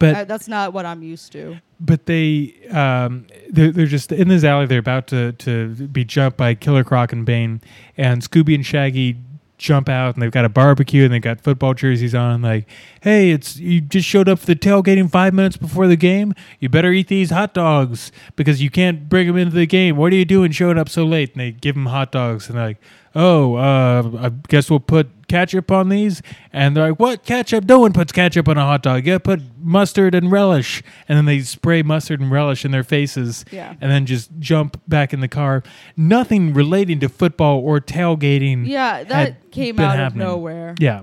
[0.00, 1.58] but I- that's not what I'm used to.
[1.78, 4.66] but they um they're, they're just in this alley.
[4.66, 7.60] They're about to to be jumped by Killer Croc and Bane,
[7.96, 9.16] and Scooby and Shaggy
[9.58, 12.66] jump out and they've got a barbecue and they've got football jerseys on like
[13.02, 16.68] hey it's you just showed up for the tailgating five minutes before the game you
[16.70, 20.16] better eat these hot dogs because you can't bring them into the game what are
[20.16, 22.78] you doing showing up so late and they give them hot dogs and they're like
[23.14, 26.20] oh uh i guess we'll put ketchup on these
[26.52, 29.20] and they're like what ketchup no one puts ketchup on a hot dog you gotta
[29.20, 33.74] put mustard and relish and then they spray mustard and relish in their faces Yeah.
[33.80, 35.62] and then just jump back in the car
[35.96, 40.22] nothing relating to football or tailgating Yeah, that came out happening.
[40.22, 40.74] of nowhere.
[40.78, 41.02] yeah.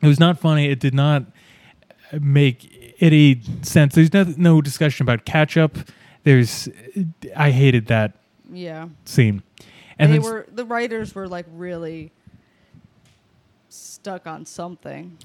[0.00, 0.66] It was not funny.
[0.68, 1.24] It did not
[2.20, 3.94] make any sense.
[3.94, 5.76] There's no, no discussion about catch up.
[6.24, 6.68] There's,
[7.36, 8.12] I hated that
[8.52, 8.88] Yeah.
[9.04, 9.42] scene.
[9.98, 12.10] And they were the writers were like really
[13.72, 15.18] stuck on something.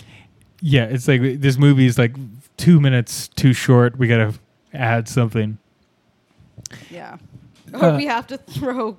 [0.62, 2.16] yeah, it's like this movie is like
[2.58, 3.98] two minutes too short.
[3.98, 4.34] We got to
[4.74, 5.58] add something.
[6.90, 7.18] Yeah.
[7.74, 8.98] Uh, or we have to throw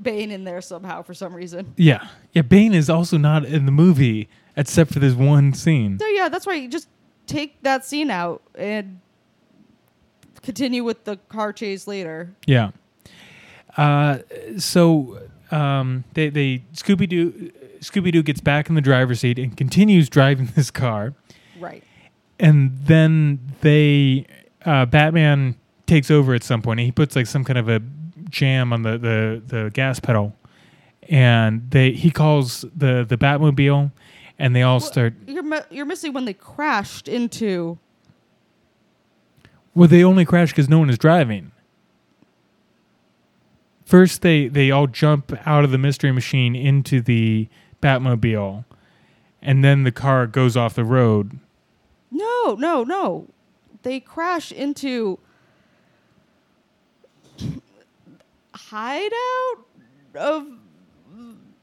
[0.00, 1.72] Bane in there somehow for some reason.
[1.76, 2.06] Yeah.
[2.32, 2.42] Yeah.
[2.42, 5.98] Bane is also not in the movie except for this one scene.
[5.98, 6.88] So yeah, that's why You just
[7.26, 9.00] take that scene out and
[10.42, 12.34] continue with the car chase later.
[12.46, 12.70] Yeah.
[13.76, 14.18] Uh,
[14.58, 15.20] so
[15.50, 20.08] um, they they Scooby Doo Scooby Doo gets back in the driver's seat and continues
[20.08, 21.14] driving this car,
[21.58, 21.82] Right.
[22.38, 24.26] and then they
[24.64, 25.56] uh, Batman
[25.86, 26.80] takes over at some point.
[26.80, 27.80] And he puts like some kind of a
[28.28, 30.36] jam on the the, the gas pedal,
[31.08, 33.90] and they he calls the the Batmobile,
[34.38, 35.14] and they all Well, start.
[35.26, 37.78] You're mi- you're missing when they crashed into.
[39.74, 41.52] Well, they only crash because no one is driving.
[43.84, 47.48] First, they they all jump out of the mystery machine into the
[47.80, 48.64] Batmobile,
[49.40, 51.38] and then the car goes off the road.
[52.10, 53.28] No, no, no.
[53.82, 55.18] They crash into
[58.54, 59.64] hideout
[60.14, 60.46] of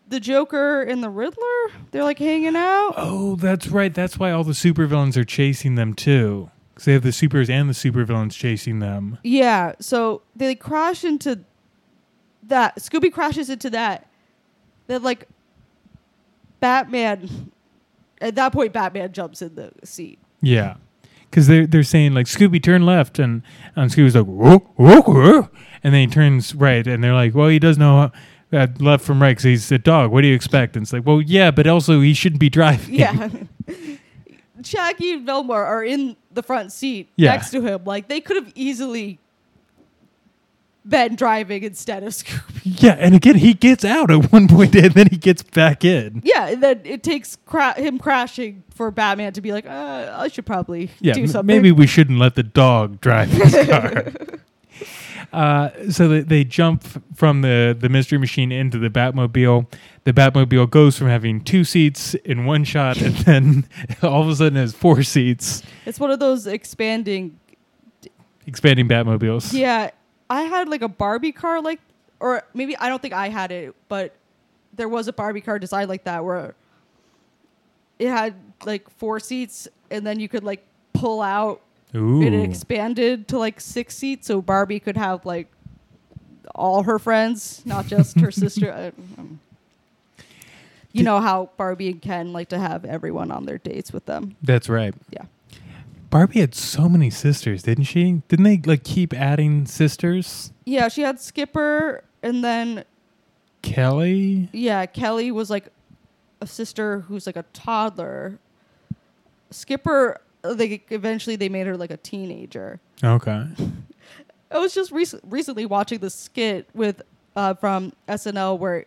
[0.08, 1.72] the Joker and the Riddler.
[1.92, 2.94] They're like hanging out.
[2.98, 3.94] Oh, that's right.
[3.94, 7.70] That's why all the supervillains are chasing them too, because they have the supers and
[7.70, 9.20] the supervillains chasing them.
[9.24, 11.42] Yeah, so they crash into
[12.44, 12.78] that.
[12.78, 14.08] Scooby crashes into that.
[14.88, 15.28] Then like
[16.60, 17.52] Batman.
[18.20, 20.20] At that point, Batman jumps in the seat.
[20.42, 20.76] Yeah,
[21.30, 23.44] because they're they're saying like Scooby turn left, and
[23.76, 25.50] and Scooby's like whoa, whoa, whoa,
[25.84, 28.12] and then he turns right, and they're like, well, he does know.
[28.50, 30.10] Uh, left from right because he's a dog.
[30.10, 30.78] What do you expect?
[30.78, 32.96] And it's like, well, yeah, but also he shouldn't be driving.
[32.96, 33.28] Yeah.
[34.64, 37.32] Shaggy and Velma are in the front seat Yeah.
[37.32, 37.84] next to him.
[37.84, 39.20] Like they could have easily
[40.88, 42.62] been driving instead of Scooby.
[42.82, 46.22] Yeah, and again, he gets out at one point, and then he gets back in.
[46.24, 50.28] Yeah, and then it takes cra- him crashing for Batman to be like, uh, I
[50.28, 51.48] should probably Yeah, do something.
[51.56, 54.06] maybe we shouldn't let the dog drive this car.
[55.34, 56.84] uh, so they, they jump
[57.16, 59.66] from the, the mystery machine into the Batmobile.
[60.06, 63.68] The Batmobile goes from having two seats in one shot, and then
[64.04, 67.40] all of a sudden has four seats, It's one of those expanding.
[68.46, 69.52] expanding Batmobiles.
[69.54, 69.92] Yeah,
[70.30, 71.80] I had like a Barbie car, like,
[72.20, 74.14] or maybe I don't think I had it, but
[74.74, 76.56] there was a Barbie car design like that where
[78.00, 78.34] it had
[78.66, 80.64] like four seats, and then you could like
[80.94, 81.62] pull out
[81.96, 82.22] Ooh.
[82.22, 85.48] and it expanded to like six seats, so Barbie could have like
[86.56, 88.72] all her friends, not just her sister.
[88.74, 89.40] I- um,
[90.94, 94.36] you know how Barbie and Ken like to have everyone on their dates with them.
[94.42, 94.96] That's right.
[95.12, 95.26] Yeah.
[96.18, 98.24] Barbie had so many sisters, didn't she?
[98.28, 100.52] Didn't they like keep adding sisters?
[100.66, 102.86] Yeah, she had Skipper, and then
[103.62, 104.50] Kelly.
[104.52, 105.68] yeah, Kelly was like
[106.42, 108.40] a sister who's like a toddler.
[109.52, 112.80] Skipper, they eventually they made her like a teenager.
[113.04, 113.46] Okay.
[114.52, 117.00] I was just rec- recently watching the skit with
[117.36, 118.86] uh, from SNL where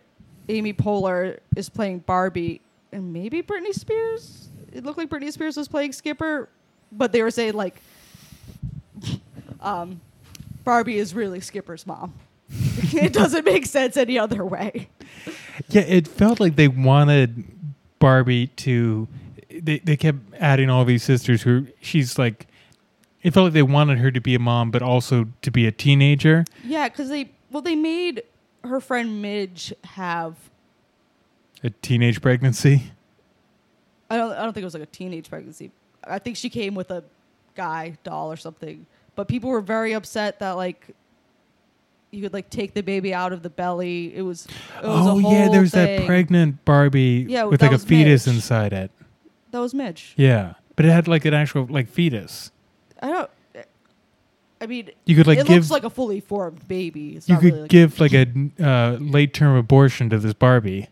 [0.49, 2.59] Amy Poehler is playing Barbie
[2.91, 4.49] and maybe Britney Spears.
[4.73, 6.49] It looked like Britney Spears was playing Skipper,
[6.91, 7.81] but they were saying like
[9.61, 10.01] um,
[10.63, 12.13] Barbie is really Skipper's mom.
[12.49, 14.89] it doesn't make sense any other way.
[15.69, 17.43] Yeah, it felt like they wanted
[17.99, 19.07] Barbie to.
[19.49, 22.47] They they kept adding all these sisters who she's like.
[23.23, 25.71] It felt like they wanted her to be a mom, but also to be a
[25.71, 26.43] teenager.
[26.63, 28.23] Yeah, because they well they made
[28.63, 30.35] her friend Midge have
[31.63, 32.91] A teenage pregnancy.
[34.09, 35.71] I don't I don't think it was like a teenage pregnancy.
[36.03, 37.03] I think she came with a
[37.55, 38.85] guy doll or something.
[39.15, 40.87] But people were very upset that like
[42.11, 44.13] you could like take the baby out of the belly.
[44.15, 44.45] It was,
[44.81, 48.27] it was a oh yeah, whole there's that pregnant Barbie Yeah, with like a fetus
[48.27, 48.35] Midge.
[48.35, 48.91] inside it.
[49.51, 50.13] That was Midge.
[50.17, 52.51] Yeah, but it had like an actual like fetus.
[53.01, 53.29] I don't.
[54.59, 57.15] I mean, You could like it give looks like a fully formed baby.
[57.15, 58.27] It's you could really like- give like a
[58.63, 60.87] uh, late term abortion to this Barbie.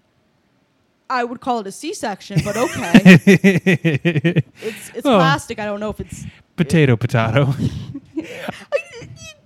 [1.10, 3.02] I would call it a C-section, but okay.
[4.62, 5.18] it's it's Oh.
[5.18, 5.58] plastic.
[5.60, 6.24] I don't know if it's
[6.56, 7.54] potato potato.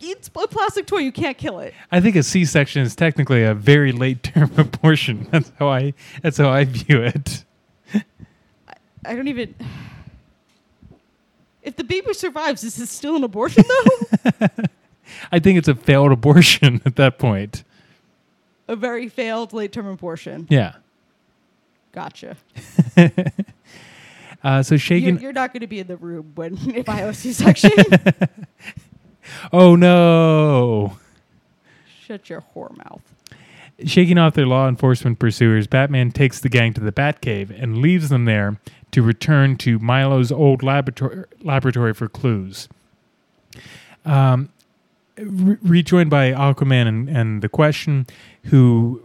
[0.01, 0.97] it's a plastic toy.
[0.99, 1.73] You can't kill it.
[1.91, 5.27] I think a C section is technically a very late term abortion.
[5.31, 7.45] That's how I that's how I view it.
[9.05, 9.53] I don't even.
[11.61, 14.49] If the baby survives, is it still an abortion though?
[15.31, 17.63] I think it's a failed abortion at that point.
[18.67, 20.47] a very failed late term abortion.
[20.49, 20.73] Yeah.
[21.93, 22.35] Gotcha.
[24.43, 25.21] Uh, so You're, shaking.
[25.21, 27.71] you're not going to be in the room when if I have a C-section.
[29.53, 30.97] Oh no!
[32.05, 33.01] Shut your whore mouth.
[33.85, 38.09] Shaking off their law enforcement pursuers, Batman takes the gang to the Batcave and leaves
[38.09, 38.59] them there
[38.91, 42.67] to return to Milo's old laboratory, laboratory for clues.
[44.03, 44.49] Um,
[45.17, 48.07] re- rejoined by Aquaman and, and the Question,
[48.45, 49.01] who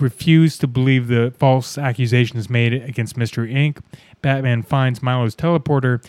[0.00, 3.82] refuse to believe the false accusations made against Mystery Inc.,
[4.22, 6.04] Batman finds Milo's teleporter,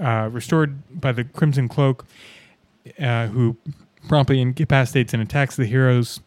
[0.00, 2.04] uh, restored by the Crimson Cloak,
[3.00, 3.56] uh, who
[4.08, 6.20] promptly incapacitates and attacks the heroes.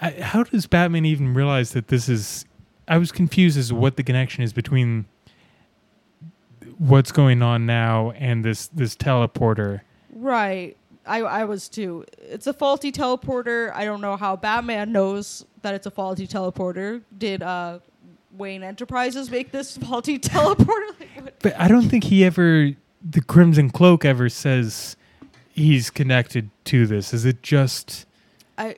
[0.00, 2.46] I, how does Batman even realize that this is?
[2.88, 5.06] I was confused as to what the connection is between
[6.78, 9.82] what's going on now and this this teleporter.
[10.12, 10.76] Right.
[11.06, 12.04] I, I was too.
[12.18, 13.74] It's a faulty teleporter.
[13.74, 17.02] I don't know how Batman knows that it's a faulty teleporter.
[17.16, 17.80] Did uh,
[18.36, 20.66] Wayne Enterprises make this faulty teleporter?
[21.20, 21.38] Like.
[21.40, 22.70] But I don't think he ever,
[23.02, 24.96] the Crimson Cloak ever says
[25.50, 27.12] he's connected to this.
[27.12, 28.06] Is it just
[28.56, 28.76] I,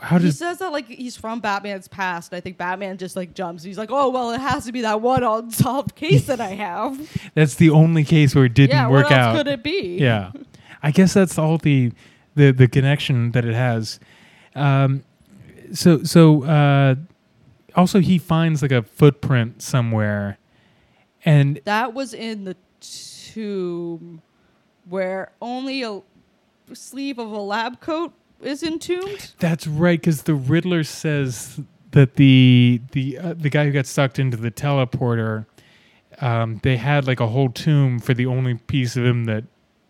[0.00, 2.34] how does he says that like he's from Batman's past.
[2.34, 3.62] I think Batman just like jumps.
[3.62, 6.98] He's like, oh well, it has to be that one unsolved case that I have.
[7.34, 9.36] That's the only case where it didn't yeah, work out.
[9.36, 9.98] could it be?
[9.98, 10.32] yeah
[10.82, 11.92] i guess that's all the
[12.34, 13.98] the the connection that it has
[14.54, 15.02] um
[15.72, 16.94] so so uh
[17.74, 20.38] also he finds like a footprint somewhere
[21.24, 24.22] and That was in the tomb
[24.88, 26.00] where only a
[26.74, 29.32] sleeve of a lab coat is entombed.
[29.38, 31.60] that's right because the riddler says
[31.92, 35.46] that the the uh, the guy who got sucked into the teleporter
[36.20, 39.44] um they had like a whole tomb for the only piece of him that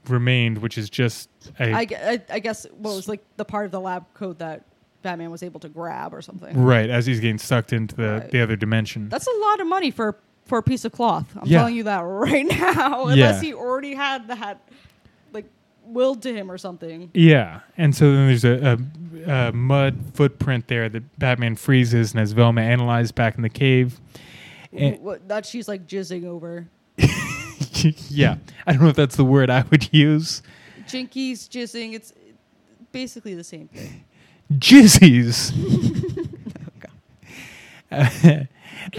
[0.09, 1.29] remained which is just
[1.61, 4.65] a I, I, I guess what was like the part of the lab coat that
[5.03, 6.57] Batman was able to grab or something.
[6.63, 8.31] right as he's getting sucked into the Right.
[8.31, 11.27] the other dimension That's a lot of money for for a piece of cloth.
[11.37, 11.59] I'm Yeah.
[11.59, 13.07] telling you that right now.
[13.07, 13.13] Yeah.
[13.13, 14.61] Unless he already had that
[15.33, 15.47] like
[15.85, 17.11] willed to him or something.
[17.15, 18.79] Yeah, and so then there's a,
[19.27, 23.49] a, a mud footprint there that Batman freezes and has Velma analyzed back in the
[23.49, 24.01] cave.
[24.73, 26.67] And- What, that she's like jizzing over.
[28.09, 30.43] yeah, I don't know if that's the word I would use.
[30.87, 31.95] Jinkies jizzing.
[31.95, 32.13] It's
[32.93, 34.05] basically the same thing.
[34.53, 35.53] Jizzies.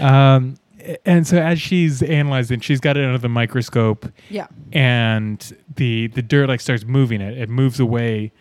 [0.00, 0.56] um,
[1.04, 4.46] and so as she's analyzing, she's got it under the microscope, Yeah.
[4.72, 7.36] and the the dirt like starts moving it.
[7.38, 8.32] It moves away,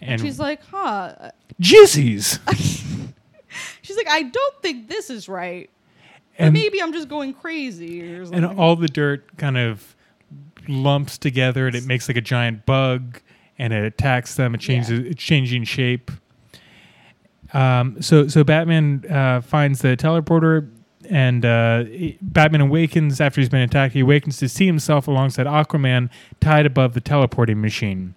[0.00, 1.30] and she's like, huh.
[1.60, 2.38] jizzies.
[3.82, 5.68] She's like, I don't think this is right.
[6.38, 9.94] And- maybe I'm just going crazy or and all the dirt kind of
[10.68, 13.20] lumps together and it makes like a giant bug
[13.58, 14.54] and it attacks them.
[14.54, 16.10] It changes, it's changing shape.
[17.52, 20.70] Um, so so Batman uh, finds the teleporter,
[21.10, 21.84] and uh,
[22.22, 23.92] Batman awakens after he's been attacked.
[23.92, 26.08] He awakens to see himself alongside Aquaman
[26.40, 28.14] tied above the teleporting machine.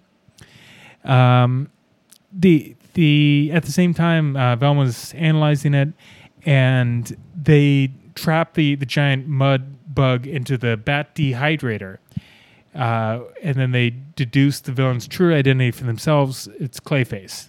[1.04, 1.70] Um,
[2.32, 5.88] the the at the same time, uh, Velma's analyzing it,
[6.46, 11.98] and they trap the the giant mud bug into the bat dehydrator.
[12.74, 16.46] Uh, and then they deduce the villain's true identity for themselves.
[16.60, 17.48] It's Clayface.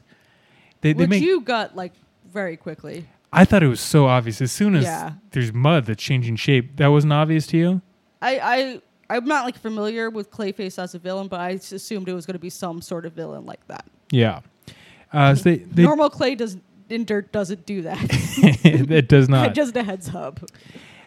[0.80, 1.92] They, they Which make, you got like
[2.32, 3.06] very quickly.
[3.34, 4.42] I thought it was so obvious.
[4.42, 5.14] As soon as Yeah.
[5.32, 7.82] there's mud that's changing shape, that wasn't obvious to you.
[8.22, 12.08] I, I I'm not like familiar with Clayface as a villain, but I just assumed
[12.08, 13.86] it was going to be some sort of villain like that.
[14.12, 14.42] Yeah.
[15.12, 16.58] Uh, so they, they Normal Clay does
[16.90, 18.00] in dirt doesn't do that.
[18.64, 19.54] it does not.
[19.54, 20.40] Just a heads up.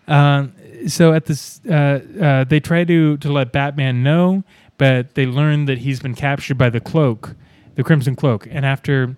[0.06, 0.52] Um,
[0.88, 4.42] so at this, uh, uh, they try to to let Batman know,
[4.80, 7.36] but they learn that he's been captured by the cloak,
[7.74, 8.46] the Crimson Cloak.
[8.50, 9.16] And after,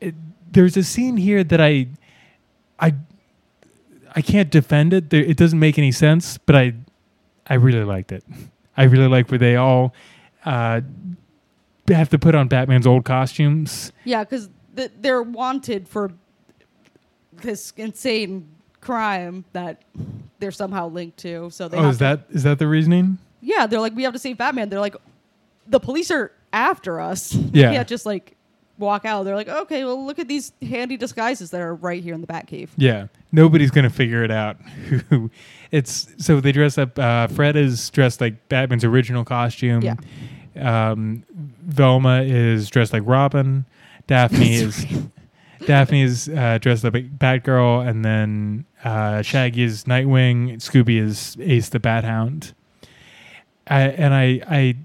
[0.00, 0.14] it,
[0.52, 1.88] there's a scene here that I,
[2.78, 2.94] I,
[4.14, 5.10] I can't defend it.
[5.10, 6.74] There, it doesn't make any sense, but I,
[7.46, 8.22] I really liked it.
[8.76, 9.94] I really like where they all,
[10.44, 10.82] uh,
[11.88, 13.92] have to put on Batman's old costumes.
[14.04, 16.12] Yeah, because th- they're wanted for
[17.42, 18.48] this insane
[18.80, 19.82] crime that
[20.38, 21.50] they're somehow linked to.
[21.50, 23.18] So they oh, have is to- that is that the reasoning?
[23.40, 24.68] yeah, they're like we have to save Batman.
[24.68, 24.96] They're like
[25.66, 27.34] the police are after us.
[27.52, 27.72] Yeah.
[27.72, 28.36] can't just like
[28.78, 29.24] walk out.
[29.24, 32.26] They're like okay, well look at these handy disguises that are right here in the
[32.28, 32.68] Batcave.
[32.76, 34.56] Yeah, nobody's gonna figure it out.
[35.10, 35.30] Who
[35.72, 36.98] it's so they dress up.
[36.98, 39.82] Uh, Fred is dressed like Batman's original costume.
[39.82, 39.96] Yeah.
[40.58, 41.24] Um,
[41.62, 43.64] Velma is dressed like Robin.
[44.08, 44.84] Daphne is
[45.66, 50.54] Daphne is uh, dressed up like Batgirl, and then uh, Shaggy is Nightwing.
[50.56, 52.54] Scooby is Ace the Bat Hound.
[53.68, 54.76] I, and I I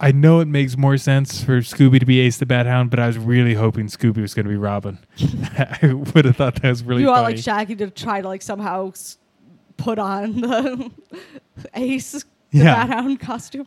[0.00, 2.98] I know it makes more sense for Scooby to be Ace the Bat Hound, but
[2.98, 4.98] I was really hoping Scooby was going to be Robin.
[5.56, 7.34] I would have thought that was really you want funny.
[7.36, 8.92] like Shaggy to try to like somehow
[9.76, 10.90] put on the
[11.74, 12.86] Ace the Yeah.
[12.86, 13.66] Bathound costume.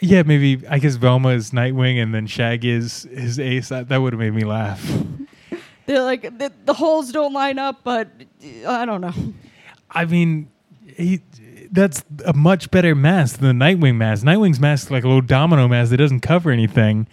[0.00, 3.68] Yeah, maybe I guess Velma is Nightwing, and then Shaggy is his Ace.
[3.68, 4.82] That, that would have made me laugh.
[5.86, 8.08] They're like the, the holes don't line up, but
[8.64, 9.14] uh, I don't know.
[9.90, 10.50] I mean,
[10.86, 11.20] he,
[11.70, 14.24] that's a much better mask than the Nightwing mask.
[14.24, 17.06] Nightwing's mask is like a little domino mask that doesn't cover anything.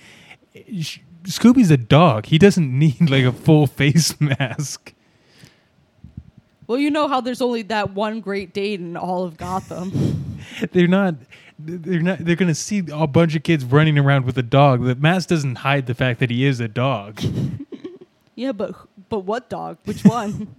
[0.80, 2.28] Sh- Scooby's a dog.
[2.28, 4.94] He doesn't need like a full face mask.
[6.68, 10.40] Well, you know how there's only that one Great Dane in all of Gotham.
[10.72, 11.16] They're not.
[11.58, 12.20] They're not.
[12.20, 14.84] They're gonna see a bunch of kids running around with a dog.
[14.84, 17.22] The mask doesn't hide the fact that he is a dog.
[18.36, 18.76] yeah, but
[19.10, 19.78] but what dog?
[19.86, 20.54] Which one?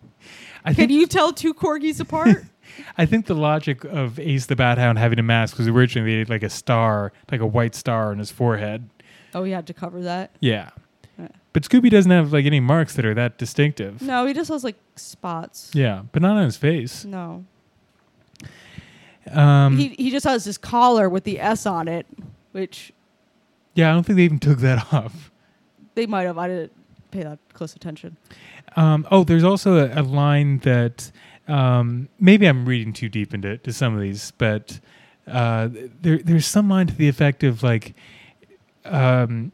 [0.64, 0.90] I Can think.
[0.92, 2.44] you tell two corgis apart?
[2.96, 6.42] I think the logic of Ace the Bat Hound having a mask was originally like
[6.42, 8.88] a star, like a white star on his forehead.
[9.34, 10.32] oh, he had to cover that.
[10.40, 10.70] Yeah.
[11.53, 14.03] But Scooby doesn't have like any marks that are that distinctive.
[14.03, 15.70] No, he just has like spots.
[15.74, 17.05] Yeah, but not on his face.
[17.05, 17.44] No,
[19.30, 22.07] Um, he he just has this collar with the S on it,
[22.53, 22.92] which
[23.74, 25.30] yeah, I don't think they even took that off.
[25.94, 26.38] they might have.
[26.38, 26.72] I didn't
[27.11, 28.16] pay that close attention.
[28.76, 31.11] Um, oh, there's also a, a line that
[31.49, 34.80] um, maybe I'm reading too deep into to some of these, but
[35.26, 35.68] uh,
[36.03, 37.94] there there's some line to the effect of like
[38.84, 39.53] um,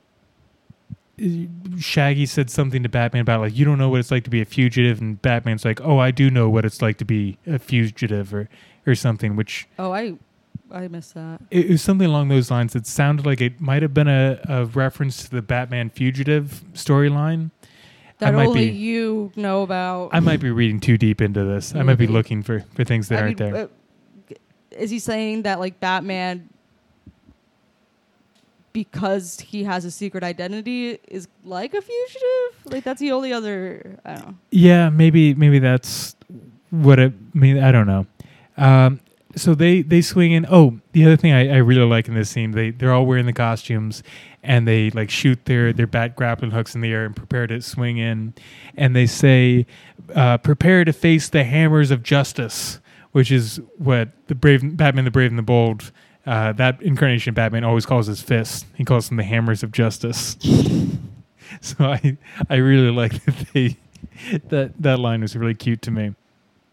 [1.79, 4.41] Shaggy said something to Batman about like you don't know what it's like to be
[4.41, 7.59] a fugitive, and Batman's like, oh, I do know what it's like to be a
[7.59, 8.49] fugitive, or
[8.87, 10.15] or something, which Oh, I
[10.71, 11.41] I missed that.
[11.51, 12.75] it was something along those lines.
[12.75, 17.51] It sounded like it might have been a, a reference to the Batman fugitive storyline.
[18.19, 20.11] That only be- you know about.
[20.13, 21.75] I might be reading too deep into this.
[21.75, 23.65] I might be looking for, for things that I aren't mean, there.
[23.65, 24.35] uh,
[24.71, 26.49] is he saying that like Batman,
[28.75, 32.67] because he has a secret identity, is like a fugitive?
[32.67, 33.99] Like that's the only other.
[34.05, 34.35] I don't know.
[34.51, 36.15] yeah, maybe maybe that's
[36.69, 37.63] what it mean.
[37.63, 38.07] I don't know.
[38.59, 39.01] Um,
[39.37, 40.45] so they they swing in.
[40.51, 43.27] Oh, the other thing I, I really like in this scene, they they're all wearing
[43.27, 44.03] the costumes
[44.43, 47.63] and they like shoot their their bat grappling hooks in the air and prepare to
[47.63, 48.35] swing in,
[48.77, 49.67] and they say,
[50.15, 52.81] uh, "Prepare to face the hammers of justice,"
[53.13, 55.93] which is what the brave Batman, the Brave and the Bold.
[56.27, 58.65] Uh, that incarnation of Batman always calls his fists.
[58.77, 60.37] He calls them the hammers of justice.
[61.61, 62.17] so I
[62.49, 63.77] I really like that they
[64.49, 66.15] that that line was really cute to me.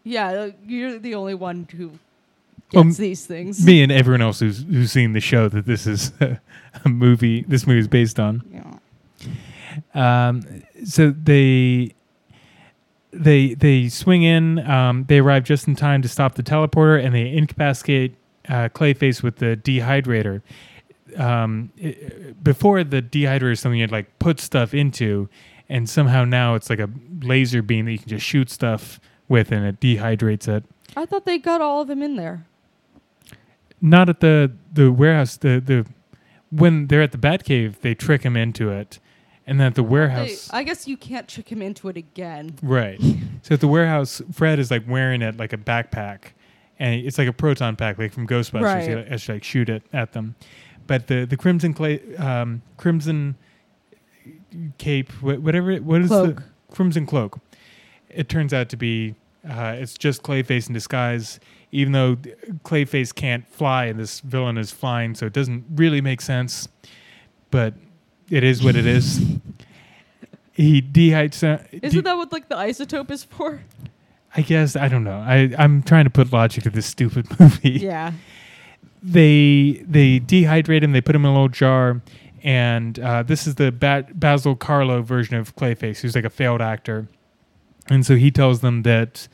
[0.04, 1.90] Yeah, uh, you're the only one who
[2.70, 3.64] gets Um, these things.
[3.64, 6.40] Me and everyone else who's who's seen the show that this is a,
[6.84, 7.42] a movie.
[7.46, 8.42] This movie is based on.
[8.50, 10.28] Yeah.
[10.28, 10.42] Um,
[10.84, 11.92] so they
[13.12, 14.58] they they swing in.
[14.68, 18.16] Um, they arrive just in time to stop the teleporter, and they incapacitate
[18.48, 20.42] uh, Clayface with the dehydrator.
[21.16, 25.28] um, it, before the dehydrator is something you'd like put stuff into,
[25.68, 26.90] and somehow now it's like a
[27.22, 30.64] laser beam that you can just shoot stuff with, and it dehydrates it.
[30.96, 32.46] I thought they got all of them in there.
[33.80, 35.36] Not at the the warehouse.
[35.36, 35.86] The the
[36.50, 38.98] when they're at the Batcave, they trick him into it,
[39.46, 40.48] and then at the warehouse.
[40.52, 42.56] I guess you can't trick him into it again.
[42.62, 43.00] Right.
[43.42, 46.32] so at the warehouse, Fred is like wearing it like a backpack,
[46.82, 48.62] and it's like a proton pack, like from Ghostbusters.
[48.62, 48.88] Right.
[49.28, 50.34] You like shoot it at them.
[50.86, 53.36] But the the crimson clay, um, crimson
[54.78, 55.70] cape, wha- whatever.
[55.70, 56.36] it- What is Cloak.
[56.36, 56.42] the
[56.74, 57.38] crimson cloak?
[58.08, 59.14] It turns out to be
[59.48, 61.40] uh, it's just Clayface in disguise.
[61.72, 62.16] Even though
[62.64, 66.68] Clayface can't fly, and this villain is flying, so it doesn't really make sense.
[67.50, 67.74] But
[68.28, 69.20] it is what it is.
[70.54, 71.66] He dehydrates.
[71.82, 73.62] Isn't that what like the isotope is for?
[74.34, 75.18] I guess I don't know.
[75.18, 77.70] I I'm trying to put logic to this stupid movie.
[77.70, 78.12] Yeah.
[79.02, 80.92] They they dehydrate him.
[80.92, 82.00] They put him in a little jar,
[82.42, 86.62] and uh, this is the Bat- Basil Karlo version of Clayface, who's like a failed
[86.62, 87.08] actor,
[87.88, 89.26] and so he tells them that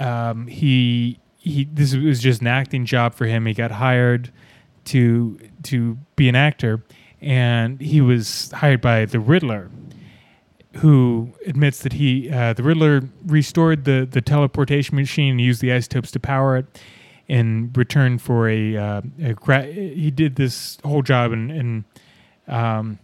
[0.00, 3.46] um, he he this was just an acting job for him.
[3.46, 4.32] He got hired
[4.86, 6.82] to to be an actor,
[7.20, 9.70] and he was hired by the Riddler,
[10.80, 15.72] who admits that he uh, the Riddler restored the the teleportation machine and used the
[15.72, 16.66] isotopes to power it
[17.26, 21.84] in return for a, uh, a gra- he did this whole job and and
[22.46, 22.98] um,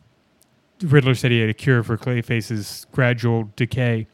[0.83, 4.07] Riddler said he had a cure for Clayface's gradual decay.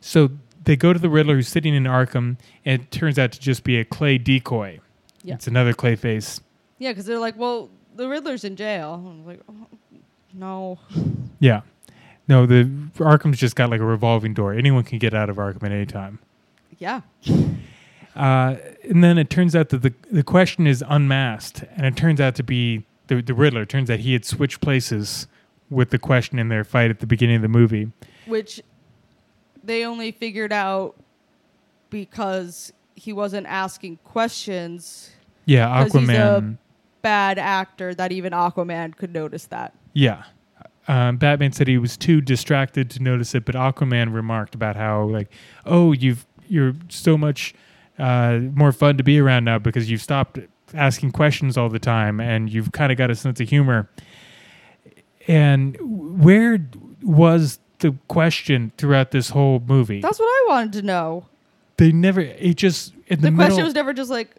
[0.00, 0.30] So
[0.64, 3.64] they go to the Riddler who's sitting in Arkham, and it turns out to just
[3.64, 4.80] be a clay decoy.
[5.22, 5.34] Yeah.
[5.34, 6.40] It's another Clayface.
[6.78, 8.94] Yeah, because they're like, well, the Riddler's in jail.
[8.94, 9.66] I'm like, oh,
[10.34, 10.78] no.
[11.38, 11.60] Yeah.
[12.28, 12.64] No, the
[12.96, 14.52] Arkham's just got like a revolving door.
[14.54, 16.18] Anyone can get out of Arkham at any time.
[16.78, 17.00] Yeah.
[18.14, 18.56] Uh,
[18.88, 22.34] and then it turns out that the the question is unmasked, and it turns out
[22.36, 23.62] to be the the Riddler.
[23.62, 25.26] It turns out he had switched places
[25.70, 27.90] with the question in their fight at the beginning of the movie.
[28.26, 28.60] Which
[29.64, 30.94] they only figured out
[31.90, 35.10] because he wasn't asking questions.
[35.46, 36.58] Yeah, 'Cause he's a- Aquaman.
[37.00, 39.74] Bad actor that even Aquaman could notice that.
[39.92, 40.22] Yeah.
[40.88, 45.04] Um, Batman said he was too distracted to notice it, but Aquaman remarked about how
[45.04, 45.30] like,
[45.64, 47.54] oh, you've you're so much
[47.98, 50.38] uh, more fun to be around now because you've stopped
[50.74, 53.88] asking questions all the time and you've kind of got a sense of humor.
[55.28, 55.76] And
[56.22, 56.58] where
[57.02, 60.00] was the question throughout this whole movie?
[60.00, 61.26] That's what I wanted to know.
[61.76, 62.20] they never.
[62.20, 63.46] It just in the, The middle.
[63.46, 64.34] question was never just like,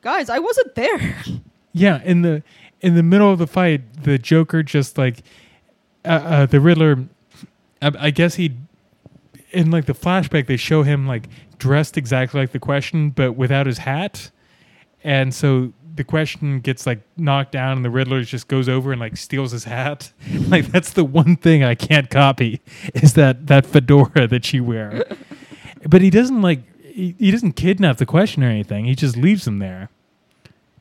[0.00, 1.22] guys, I wasn't there.
[1.74, 2.42] Yeah, in the
[2.82, 5.22] in the middle of the fight, the Joker just like
[6.04, 7.04] uh, uh, the Riddler.
[7.80, 8.56] I, I guess he
[9.52, 11.28] in like the flashback they show him like
[11.58, 14.30] dressed exactly like the question, but without his hat,
[15.04, 19.00] and so the question gets like knocked down, and the Riddler just goes over and
[19.00, 20.12] like steals his hat.
[20.48, 22.60] like that's the one thing I can't copy
[22.94, 25.04] is that that fedora that you wear.
[25.88, 28.86] but he doesn't like he, he doesn't kidnap the question or anything.
[28.86, 29.88] He just leaves him there.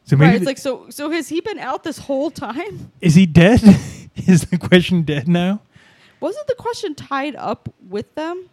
[0.06, 0.36] So maybe right.
[0.38, 2.91] It's like, so, so has he been out this whole time?
[3.02, 3.62] is he dead?
[4.16, 5.62] is the question dead now?
[6.20, 8.49] Wasn't the question tied up with them?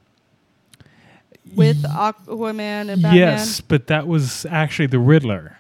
[1.55, 3.15] With Aquaman and Batman?
[3.15, 5.57] Yes, but that was actually the Riddler.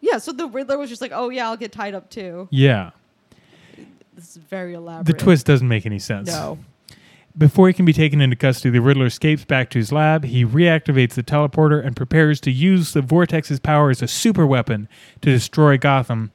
[0.00, 2.48] Yeah, so the Riddler was just like, oh, yeah, I'll get tied up too.
[2.50, 2.90] Yeah.
[4.14, 5.06] This is very elaborate.
[5.06, 6.28] The twist doesn't make any sense.
[6.28, 6.58] No.
[7.36, 10.24] Before he can be taken into custody, the Riddler escapes back to his lab.
[10.24, 14.88] He reactivates the teleporter and prepares to use the Vortex's power as a super weapon
[15.20, 16.32] to destroy Gotham.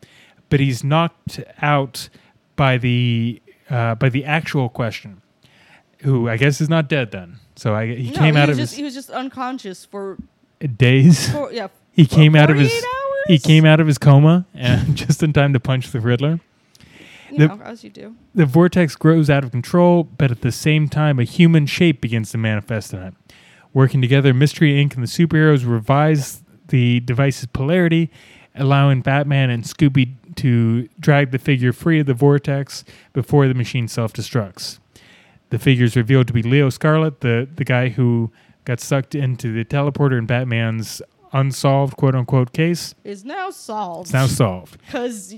[0.49, 2.07] But he's knocked out
[2.55, 5.21] by the uh, by the actual question,
[6.03, 7.39] who I guess is not dead then.
[7.55, 10.17] So I, he No, came out was of just, his he was just unconscious for,
[10.77, 11.29] days.
[11.31, 11.67] for yeah.
[11.91, 13.23] He came out of his 48 hours?
[13.27, 16.39] he came out of his coma and just in time to punch the Riddler.
[17.33, 18.15] You the- know, as you do.
[18.35, 22.31] The vortex grows out of control, but at the same time, a human shape begins
[22.31, 23.13] to manifest in it.
[23.73, 24.93] Working together, Mystery Inc.
[24.95, 28.11] and the superheroes revise the device's polarity,
[28.55, 33.87] allowing Batman and Scooby to drag the figure free of the vortex before the machine
[33.87, 34.79] self destructs.
[35.49, 38.31] The figure is revealed to be Leo Scarlet, the, the guy who
[38.65, 42.93] got sucked into the teleporter in Batman's unsolved quote unquote case.
[43.03, 44.07] Is now solved.
[44.07, 44.77] It's now solved.
[44.85, 45.35] Because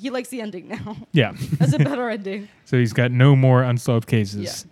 [0.00, 0.96] he likes the ending now.
[1.12, 1.32] Yeah.
[1.58, 2.48] That's a better ending.
[2.64, 4.64] So he's got no more unsolved cases.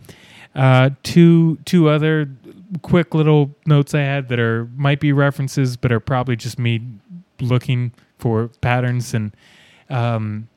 [0.55, 2.31] Uh, two two other
[2.83, 6.81] quick little notes I had that are might be references, but are probably just me
[7.41, 9.14] looking for patterns.
[9.14, 9.35] And
[9.91, 10.49] um,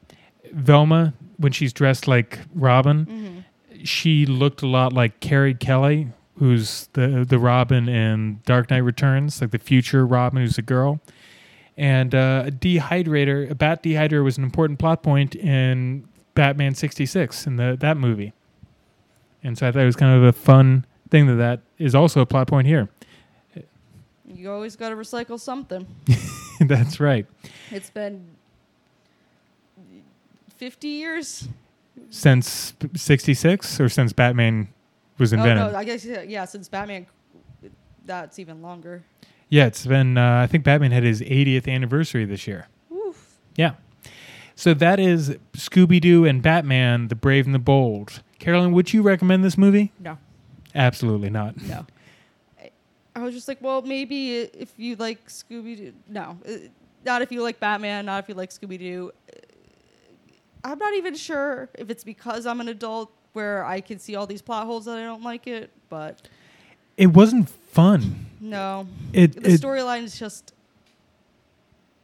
[0.52, 3.40] Velma, when she's dressed like Robin, hmm
[3.84, 9.42] she looked a lot like Carrie Kelly, who's the the Robin in Dark Knight Returns,
[9.42, 11.00] like the future Robin, who's a girl.
[11.78, 17.48] And uh, a dehydrator, a bat dehydrator, was an important plot point in Batman '66
[17.48, 18.34] in the that movie.
[19.44, 22.22] And so I thought it was kind of a fun thing that that is also
[22.22, 22.90] a plot point here.
[24.28, 25.88] You always got to recycle something.
[26.60, 27.26] That's right.
[27.70, 28.26] It's been
[30.58, 31.48] 50 years.
[32.10, 34.68] Since '66 or since Batman
[35.18, 35.64] was invented.
[35.64, 37.06] Oh, no, I guess, yeah, since Batman,
[38.06, 39.04] that's even longer.
[39.52, 40.18] Yeah, it's been.
[40.18, 42.68] Uh, I think Batman had his 80th anniversary this year.
[42.92, 43.38] Oof.
[43.56, 43.74] Yeah.
[44.56, 48.24] So that is Scooby Doo and Batman: The Brave and the Bold.
[48.40, 49.92] Carolyn, would you recommend this movie?
[50.00, 50.18] No,
[50.74, 51.62] Absolutely not.
[51.62, 51.86] no.
[53.16, 55.94] I- was just like, well, maybe if you like Scooby Doo.
[56.08, 56.52] No, uh,
[57.06, 59.12] not if you like Batman, not if you like Scooby Doo.
[60.64, 64.26] I'm not even sure if it's because I'm an adult where I can see all
[64.28, 66.28] these plot holes that I don't like it, but
[66.98, 68.28] It wasn't fun.
[68.42, 68.88] No.
[69.14, 70.54] It, The storyline is just.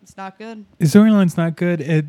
[0.01, 0.65] It's not good.
[0.77, 1.81] the storyline's not good.
[1.81, 2.05] It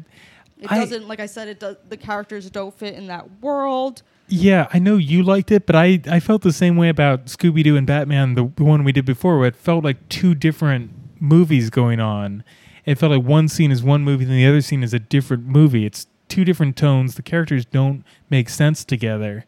[0.61, 1.76] It I- doesn't, like I said, it does.
[1.89, 4.03] The characters don't fit in that world.
[4.29, 7.64] yeah, I know you liked it, but I I felt the same way about Scooby
[7.64, 9.39] Doo and Batman, the, the one we did before.
[9.39, 12.45] Where it felt like two different movies going on.
[12.87, 15.45] It felt like one scene is one movie, and the other scene is a different
[15.47, 15.85] movie.
[15.85, 17.16] It's two different tones.
[17.16, 19.45] The characters don't make sense together.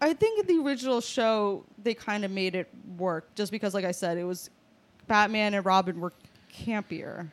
[0.00, 3.84] I, think in the original show they kind of made it work, just because, like
[3.84, 4.50] I said, it was
[5.06, 6.12] Batman and Robin were
[6.52, 7.28] campier.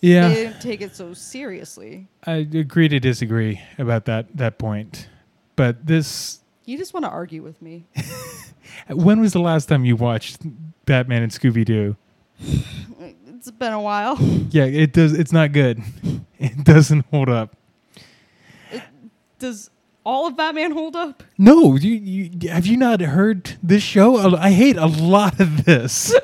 [0.00, 2.08] Yeah, They didn't take it so seriously.
[2.26, 5.08] I agree to disagree about that that point.
[5.54, 7.86] But this, You just want to argue with me.
[8.88, 10.40] when was the last time you watched
[10.86, 11.96] Batman and Scooby Doo?
[13.42, 14.16] It's been a while.
[14.50, 15.14] Yeah, it does.
[15.18, 15.82] It's not good.
[16.38, 17.56] It doesn't hold up.
[18.70, 18.82] It
[19.40, 19.68] does
[20.04, 21.22] all of Batman hold up?
[21.38, 24.36] No, you, you have you not heard this show?
[24.36, 26.14] I hate a lot of this.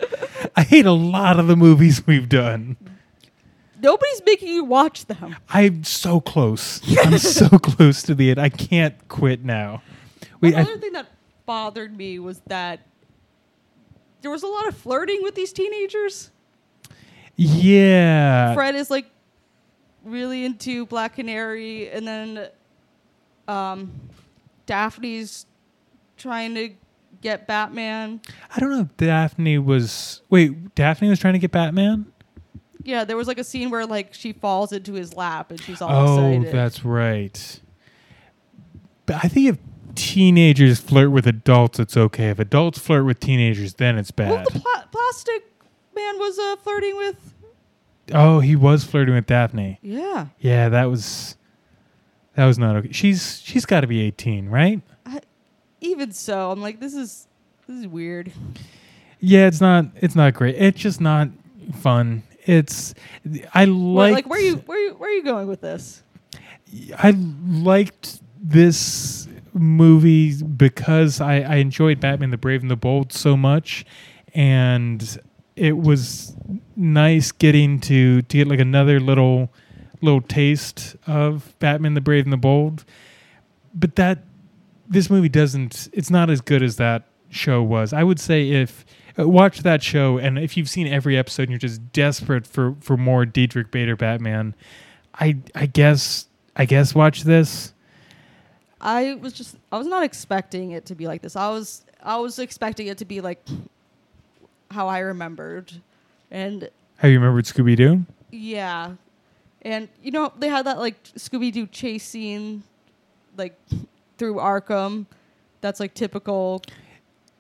[0.57, 2.77] I hate a lot of the movies we've done.
[3.81, 5.37] Nobody's making you watch them.
[5.51, 6.81] I'm so close.
[7.05, 8.41] I'm so close to the end.
[8.41, 9.83] I can't quit now.
[10.41, 11.07] Wait, I, Another thing that
[11.47, 12.81] bothered me was that
[14.23, 16.31] there was a lot of flirting with these teenagers.
[17.37, 18.53] yeah.
[18.55, 19.07] Fred is like
[20.05, 22.49] really into Black Canary, and then
[23.49, 23.91] um,
[24.67, 25.47] Daphne's
[26.17, 26.71] trying to
[27.21, 28.21] get Batman.
[28.55, 30.23] I don't know if Daphne was.
[30.31, 32.07] Wait, Daphne was trying to get Batman?
[32.85, 35.81] Yeah, there was like a scene where like she falls into his lap and she's
[35.83, 36.55] all Oh, excited.
[36.55, 37.61] that's right.
[39.07, 39.59] But I think if
[39.95, 42.29] teenagers flirt with adults, it's okay.
[42.31, 44.31] If adults flirt with teenagers, then it's bad.
[44.31, 45.45] well, the pla- plastic
[45.95, 47.35] man was uh, flirting with.
[48.13, 49.79] oh, he was flirting with Daphne.
[49.83, 51.37] Yeah, Yeah, that was
[52.39, 52.93] that was not okay.
[52.93, 54.81] She's she's got to be 18, right?
[55.05, 55.19] I,
[55.81, 57.27] even so, I'm like, this is
[57.67, 58.31] this is weird.
[59.19, 60.55] Yeah, it's not it's not great.
[60.55, 61.31] It's just not
[61.81, 62.23] fun.
[62.47, 62.95] It's
[63.55, 66.05] I Like, like where you where you where are you going with this?
[66.97, 73.37] I liked this movie because I, I enjoyed Batman the Brave and the Bold so
[73.37, 73.85] much
[74.33, 75.19] and
[75.57, 76.37] it was
[76.77, 79.51] nice getting to, to get like another little
[80.01, 82.85] little taste of Batman the Brave and the Bold.
[83.75, 84.25] But that
[84.89, 87.93] this movie doesn't it's not as good as that show was.
[87.93, 88.85] I would say if
[89.19, 92.75] uh, watch that show and if you've seen every episode and you're just desperate for
[92.81, 94.55] for more Diedrich Bader Batman,
[95.15, 96.27] I I guess
[96.57, 97.73] I guess watch this.
[98.81, 101.37] I was just I was not expecting it to be like this.
[101.37, 103.45] I was I was expecting it to be like
[104.71, 105.73] how I remembered.
[106.31, 106.69] And
[106.99, 108.05] How you remembered Scooby Doo?
[108.31, 108.93] yeah.
[109.63, 112.63] And you know, they had that like Scooby Doo chase scene
[113.37, 113.59] like
[114.17, 115.07] through Arkham.
[115.61, 116.63] That's like typical.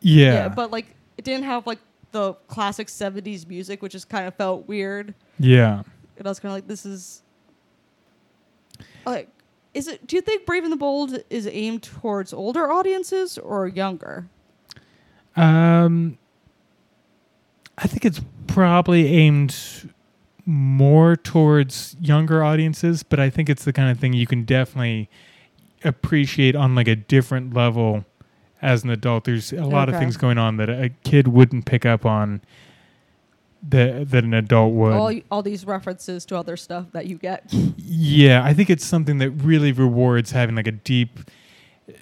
[0.00, 0.48] Yeah.
[0.48, 1.78] But like it didn't have like
[2.12, 5.14] the classic 70s music, which just kind of felt weird.
[5.38, 5.82] yeah.
[6.16, 7.22] And I was kind of like this is
[9.06, 9.28] like
[9.74, 13.68] is it do you think Brave and the Bold is aimed towards older audiences or
[13.68, 14.26] younger?
[15.36, 16.18] Um,
[17.76, 19.54] I think it's probably aimed
[20.48, 25.10] more towards younger audiences, but I think it's the kind of thing you can definitely
[25.84, 28.06] appreciate on like a different level
[28.62, 29.24] as an adult.
[29.24, 32.40] There's a lot of things going on that a kid wouldn't pick up on
[33.68, 34.94] that that an adult would.
[34.94, 37.44] all all these references to other stuff that you get.
[37.76, 41.18] Yeah, I think it's something that really rewards having like a deep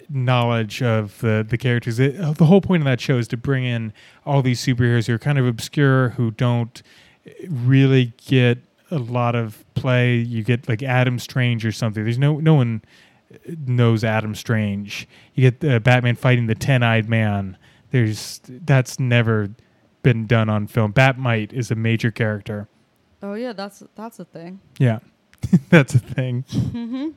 [0.08, 1.98] knowledge of the the characters.
[1.98, 3.92] It, the whole point of that show is to bring in
[4.24, 6.80] all these superheroes who are kind of obscure, who don't
[7.48, 8.58] really get
[8.90, 10.16] a lot of play.
[10.16, 12.04] You get like Adam Strange or something.
[12.04, 12.82] There's no no one
[13.66, 15.08] knows Adam Strange.
[15.34, 17.56] You get uh, Batman fighting the Ten Eyed Man.
[17.90, 19.50] There's that's never
[20.02, 20.92] been done on film.
[20.92, 22.68] Bat-Mite is a major character.
[23.22, 24.60] Oh yeah, that's that's a thing.
[24.78, 25.00] Yeah,
[25.68, 26.44] that's a thing.
[26.44, 27.08] Mm-hmm.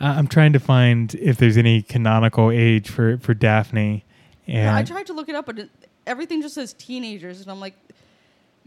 [0.00, 4.04] Uh, I'm trying to find if there's any canonical age for for Daphne.
[4.46, 5.70] And I tried to look it up, but it,
[6.06, 7.74] everything just says teenagers, and I'm like,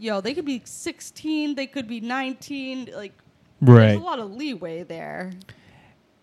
[0.02, 2.90] yo, they could be 16, they could be 19.
[2.94, 3.12] Like,
[3.60, 3.88] right.
[3.88, 5.32] there's a lot of leeway there.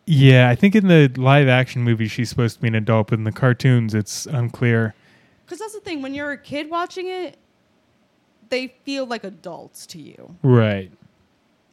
[0.05, 3.19] Yeah, I think in the live action movie she's supposed to be an adult, but
[3.19, 4.93] in the cartoons it's unclear.
[5.45, 7.37] Because that's the thing, when you're a kid watching it,
[8.49, 10.35] they feel like adults to you.
[10.41, 10.91] Right.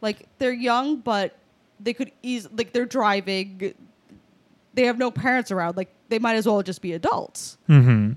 [0.02, 1.36] Like they're young, but
[1.80, 3.74] they could easily like they're driving.
[4.74, 5.78] They have no parents around.
[5.78, 7.56] Like they might as well just be adults.
[7.66, 8.12] Hmm.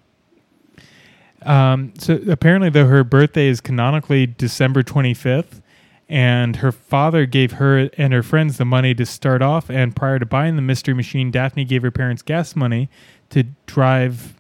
[1.44, 1.94] Um.
[1.98, 5.62] So apparently, though, her birthday is canonically December 25th,
[6.08, 9.70] and her father gave her and her friends the money to start off.
[9.70, 12.90] And prior to buying the mystery machine, Daphne gave her parents gas money
[13.30, 14.36] to drive.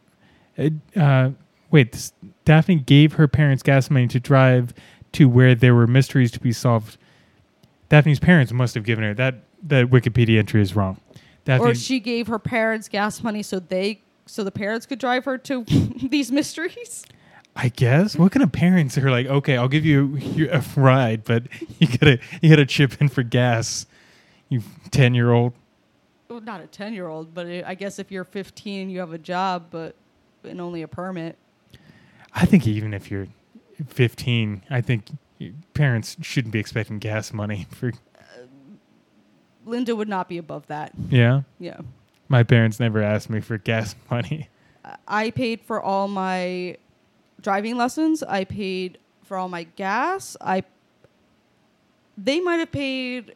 [0.57, 0.69] Uh,
[0.99, 1.30] uh,
[1.71, 2.11] wait,
[2.45, 4.73] Daphne gave her parents gas money to drive
[5.13, 6.97] to where there were mysteries to be solved.
[7.89, 9.43] Daphne's parents must have given her that.
[9.61, 11.01] That Wikipedia entry is wrong.
[11.43, 15.26] Daphne, Or she gave her parents gas money so they so the parents could drive
[15.26, 15.64] her to
[16.10, 17.06] these mysteries.
[17.56, 18.15] I guess.
[18.15, 21.43] What kind of parents are like, okay, I'll give you a ride, but
[21.80, 23.85] you gotta you gotta chip in for gas.
[24.47, 24.61] You
[24.91, 25.53] ten year old.
[26.30, 29.18] Well, not a ten year old, but I guess if you're 15 you have a
[29.18, 29.95] job, but
[30.43, 31.38] and only a permit.
[32.34, 33.27] I think even if you're
[33.88, 35.06] fifteen, I think
[35.73, 37.91] parents shouldn't be expecting gas money for.
[39.65, 40.93] Linda would not be above that.
[41.10, 41.81] Yeah, Yeah.
[42.30, 44.49] My parents never asked me for gas money.
[45.07, 46.77] I paid for all my
[47.41, 48.23] driving lessons.
[48.23, 50.38] I paid for all my gas.
[50.41, 50.64] I
[52.18, 53.35] they might have paid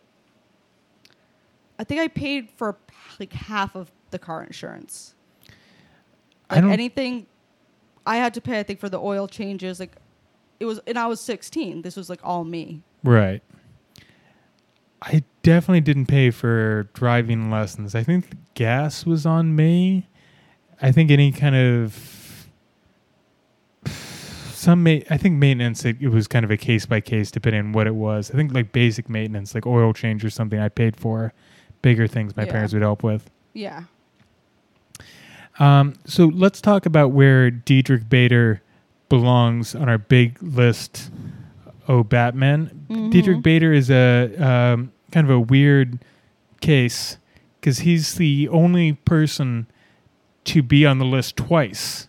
[1.79, 2.77] I think I paid for
[3.19, 5.15] like half of the car insurance.
[6.49, 7.25] I Like don't- anything
[8.05, 9.95] I had to pay I think for the oil changes like
[10.59, 11.81] it was and I was 16.
[11.81, 12.81] This was like all me.
[13.03, 13.41] Right.
[15.01, 17.93] I definitely didn't pay for driving lessons.
[17.95, 20.07] I think the gas was on me.
[20.81, 22.47] I think any kind of
[23.85, 27.59] some ma- I think maintenance it, it was kind of a case by case depending
[27.61, 28.31] on what it was.
[28.31, 31.33] I think like basic maintenance like oil change or something I paid for.
[31.81, 32.51] Bigger things my Yeah.
[32.51, 33.29] parents would help with.
[33.53, 33.83] Yeah.
[35.59, 38.61] Um, so let's talk about where Diedrich Bader
[39.09, 41.11] belongs on our big list.
[41.89, 42.85] Oh, Batman.
[42.89, 43.11] Mhm.
[43.11, 46.03] Diedrich Bader is a um, kind of a weird
[46.59, 47.17] case
[47.59, 49.67] because he's the only person
[50.43, 52.07] to be on the list twice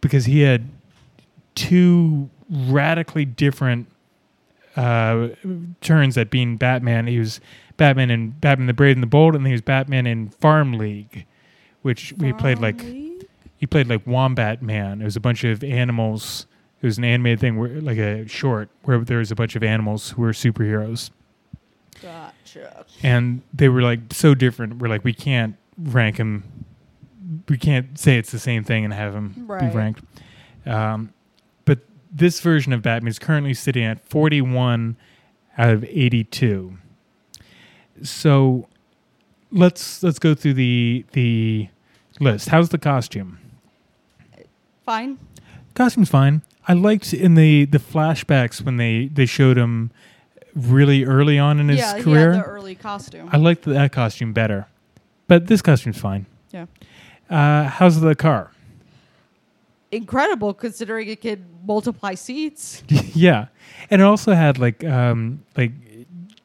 [0.00, 0.68] because he had
[1.54, 3.86] two radically different
[4.76, 5.28] uh,
[5.80, 7.06] turns at being Batman.
[7.06, 7.40] He was
[7.76, 10.72] Batman in Batman the Brave and the Bold, and then he was Batman in Farm
[10.74, 11.24] League,
[11.82, 13.08] which we played like Farm
[13.58, 15.00] he played like Wombat Man.
[15.00, 16.46] It was a bunch of animals.
[16.80, 19.62] It was an animated thing where like a short where there was a bunch of
[19.62, 21.10] animals who were superheroes.
[22.02, 22.86] Gotcha.
[23.02, 24.78] And they were like so different.
[24.78, 26.64] We're like we can't rank them.
[27.48, 30.02] We can't say it's the same thing and have them be ranked.
[30.66, 31.12] Um,
[31.64, 31.80] but
[32.10, 34.96] this version of Batman is currently sitting at 41
[35.56, 36.78] out of 82.
[38.02, 38.68] So
[39.50, 41.68] let's let's go through the the
[42.20, 42.48] list.
[42.48, 43.38] How's the costume?
[44.84, 45.18] Fine.
[45.74, 46.42] Costume's fine.
[46.66, 49.90] I liked in the the flashbacks when they they showed him
[50.54, 52.32] really early on in his yeah, career.
[52.32, 53.28] had the early costume.
[53.32, 54.66] I liked that costume better,
[55.26, 56.26] but this costume's fine.
[56.50, 56.66] Yeah.
[57.28, 58.52] Uh, how's the car?
[59.90, 62.82] Incredible considering it could multiply seats.
[63.14, 63.46] yeah,
[63.90, 65.72] and it also had like um like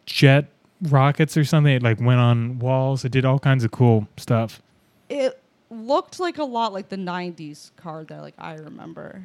[0.06, 0.48] jet
[0.84, 1.74] rockets or something.
[1.74, 3.04] It like went on walls.
[3.06, 4.62] It did all kinds of cool stuff.
[5.10, 9.24] It looked like a lot like the 90s car that like I remember.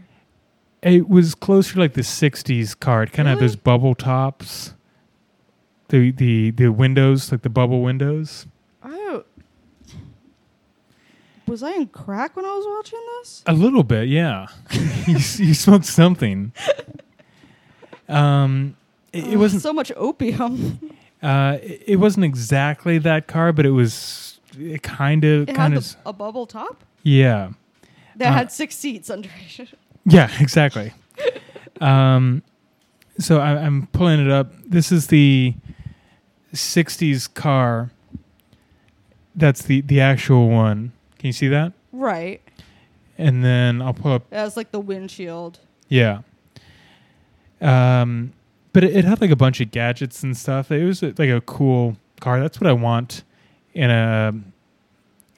[0.83, 3.03] It was closer to like the '60s car.
[3.03, 3.49] It kind of had Really?
[3.49, 4.75] those bubble tops.
[5.89, 8.47] The the the windows like the bubble windows.
[8.83, 9.23] I
[11.47, 13.43] was I in crack when I was watching this?
[13.47, 14.49] A little bit, yeah.
[15.07, 16.53] you, you smoked something.
[18.09, 18.77] Um,
[19.13, 19.63] it, it wasn't.
[19.63, 20.79] so much opium.
[21.21, 25.97] Uh, it, it wasn't exactly that car, but it was it kind of, kind of.
[26.07, 27.51] a bubble top Yeah,
[28.15, 29.29] that Uh, had six seats under
[29.59, 29.69] it.
[30.09, 30.93] yeah, exactly.
[31.81, 32.43] um,
[33.19, 34.53] so I, I'm pulling it up.
[34.65, 35.55] This is the
[36.55, 37.91] '60s car.
[39.35, 40.93] That's the the actual one.
[41.19, 41.73] Can you see that?
[41.93, 42.41] right.
[43.21, 45.59] And then I'll pull up That was like the windshield.
[45.89, 46.21] Yeah.
[47.61, 48.33] Um,
[48.73, 50.71] but it, it had like a bunch of gadgets and stuff.
[50.71, 52.39] It was uh, like a cool car.
[52.39, 53.25] That's what I want
[53.75, 54.33] in a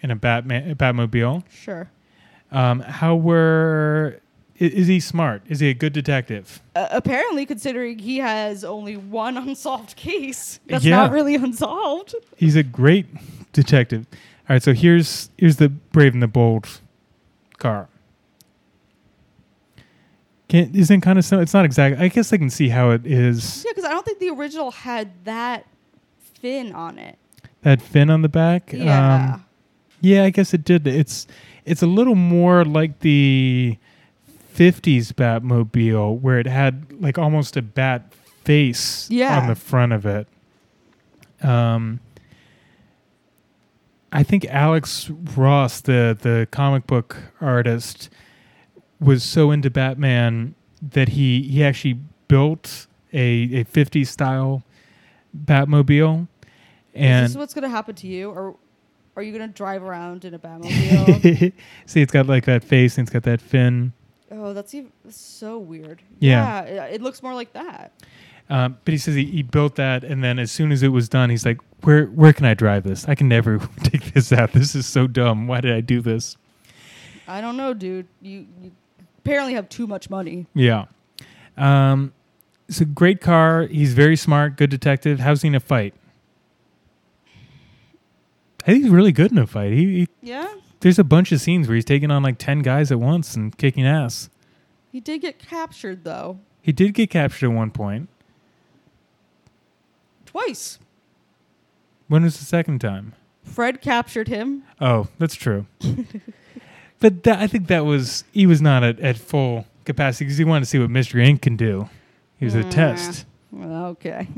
[0.02, 1.44] in a Batman a Batmobile.
[1.48, 1.90] Sure.
[2.52, 4.20] Um, how were
[4.60, 5.42] I- Is he smart?
[5.48, 6.60] Is he a good detective?
[6.76, 10.96] Uh, apparently, considering he has only one unsolved case, that's Yeah.
[10.96, 12.14] not really unsolved.
[12.36, 13.06] He's a great
[13.52, 14.06] detective.
[14.48, 16.80] All right, so here's here's the Brave and the Bold
[17.58, 17.88] car.
[20.48, 21.38] Can, isn't kind of so?
[21.40, 22.00] It's not exact.
[22.00, 23.64] I guess I can see how it is.
[23.64, 25.64] Yeah, because I don't think the original had that
[26.40, 27.16] fin on it.
[27.62, 28.72] That fin on the back.
[28.72, 29.34] Yeah.
[29.34, 29.44] Um,
[30.00, 30.86] yeah, I guess it did.
[30.88, 31.28] It's
[31.64, 33.76] it's a little more like the
[34.54, 38.12] '50s Batmobile, where it had like almost a bat
[38.44, 39.38] face Yeah.
[39.40, 40.26] on the front of it.
[41.42, 42.00] Um,
[44.12, 48.10] I think Alex Ross, the the comic book artist,
[49.00, 51.98] was so into Batman that he he actually
[52.28, 54.62] built a a '50s style
[55.46, 56.26] Batmobile,
[56.94, 58.30] And Is this what's going to happen to you?
[58.30, 58.56] Or
[59.14, 61.52] are you going to drive around in a Batmobile?
[61.86, 63.92] See, it's got like that face and it's got that fin.
[64.30, 66.02] Oh, that's, even, so weird.
[66.18, 66.62] Yeah.
[66.62, 67.92] it, it looks more like that.
[68.48, 71.08] Um, but he says he, he built that, and then as soon as it was
[71.08, 73.08] done, he's like, "Where where can I drive this?
[73.08, 74.52] I can never take this out.
[74.52, 75.46] This is so dumb.
[75.46, 76.36] Why did I do this?"
[77.28, 78.08] I don't know, dude.
[78.20, 78.72] You, you
[79.18, 80.46] apparently have too much money.
[80.52, 80.86] Yeah.
[81.56, 82.12] Um,
[82.68, 83.68] it's a great car.
[83.68, 85.20] He's very smart, good detective.
[85.20, 85.94] How's he in a fight?
[88.62, 89.72] I think he's really good in a fight.
[89.72, 92.90] He, he Yeah, there's a bunch of scenes where he's taking on like ten guys
[92.92, 94.28] at once and kicking ass.
[94.90, 98.08] he did get captured though, He did get captured at one point.
[100.26, 100.78] twice.
[102.08, 103.14] When was the second time?
[103.44, 104.64] Fred captured him.
[104.80, 105.66] Oh, that's true.
[107.00, 110.44] but that, I think that was he was not at, at full capacity because he
[110.44, 111.42] wanted to see what Mystery Inc.
[111.42, 111.88] can do.
[112.38, 112.70] He was a Mm.
[112.70, 113.26] test.
[113.54, 114.28] Okay,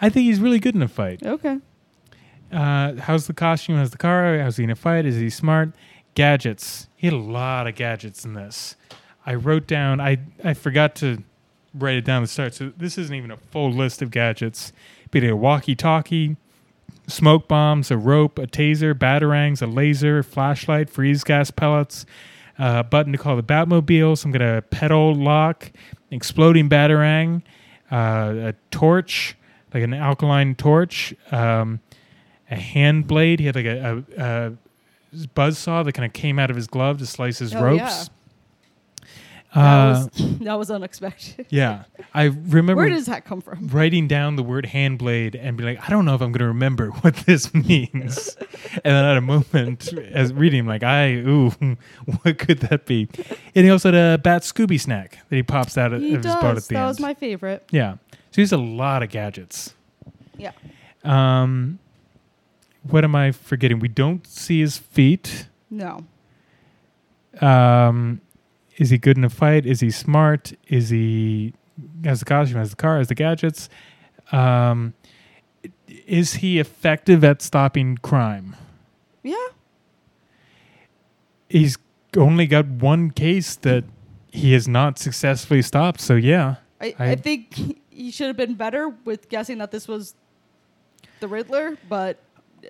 [0.00, 1.22] I think he's really good in a fight.
[1.24, 1.58] okay.
[2.52, 3.76] Uh, how's the costume?
[3.76, 4.38] How's the car?
[4.38, 5.04] How's he gonna fight?
[5.06, 5.70] Is he smart?
[6.14, 6.88] Gadgets.
[6.96, 8.76] He had a lot of gadgets in this.
[9.24, 10.00] I wrote down.
[10.00, 11.22] I I forgot to
[11.74, 12.54] write it down at the start.
[12.54, 14.72] So this isn't even a full list of gadgets.
[15.12, 16.36] He had a walkie-talkie,
[17.06, 22.04] smoke bombs, a rope, a taser, batarangs, a laser, flashlight, freeze gas pellets,
[22.58, 25.70] a button to call the Batmobile, some kind of pedal lock,
[26.10, 27.42] exploding batarang,
[27.90, 29.36] uh, a torch,
[29.72, 31.80] like an alkaline torch, um,
[32.50, 33.40] a hand blade.
[33.40, 36.66] He had like a, a, a buzz saw that kind of came out of his
[36.66, 38.10] glove to slice his Oh, ropes.
[39.54, 41.46] That Uh, was that was unexpected.
[41.48, 43.68] yeah, I remember Where does that come from?
[43.68, 46.40] writing down the word hand blade and be like, I don't know if I'm going
[46.40, 48.36] to remember what this means.
[48.74, 51.50] and then at a moment, as reading, like, I, ooh,
[52.22, 53.08] what could that be?
[53.54, 56.22] And he also had a bat Scooby snack that he pops out of, He of
[56.24, 56.88] his boat at the That end.
[56.88, 57.64] was my favorite.
[57.70, 57.96] yeah.
[58.12, 59.72] So he has a lot of gadgets.
[60.36, 60.52] Yeah.
[61.02, 61.78] Um,
[62.90, 63.78] what am I forgetting?
[63.78, 65.48] We don't see his feet.
[65.70, 66.04] No.
[67.40, 68.20] Um,
[68.76, 69.66] is he good in a fight?
[69.66, 70.52] Is he smart?
[70.68, 71.54] Is he
[72.04, 73.68] has the costume, has the car, has the gadgets?
[74.32, 74.94] Um,
[76.06, 78.56] is he effective at stopping crime?
[79.22, 79.34] Yeah.
[81.48, 81.78] He's
[82.16, 83.84] only got one case that
[84.30, 86.00] he has not successfully stopped.
[86.00, 89.86] So yeah, I, I- I, think he should have been better with guessing that this
[89.88, 90.14] was
[91.20, 92.18] the Riddler, but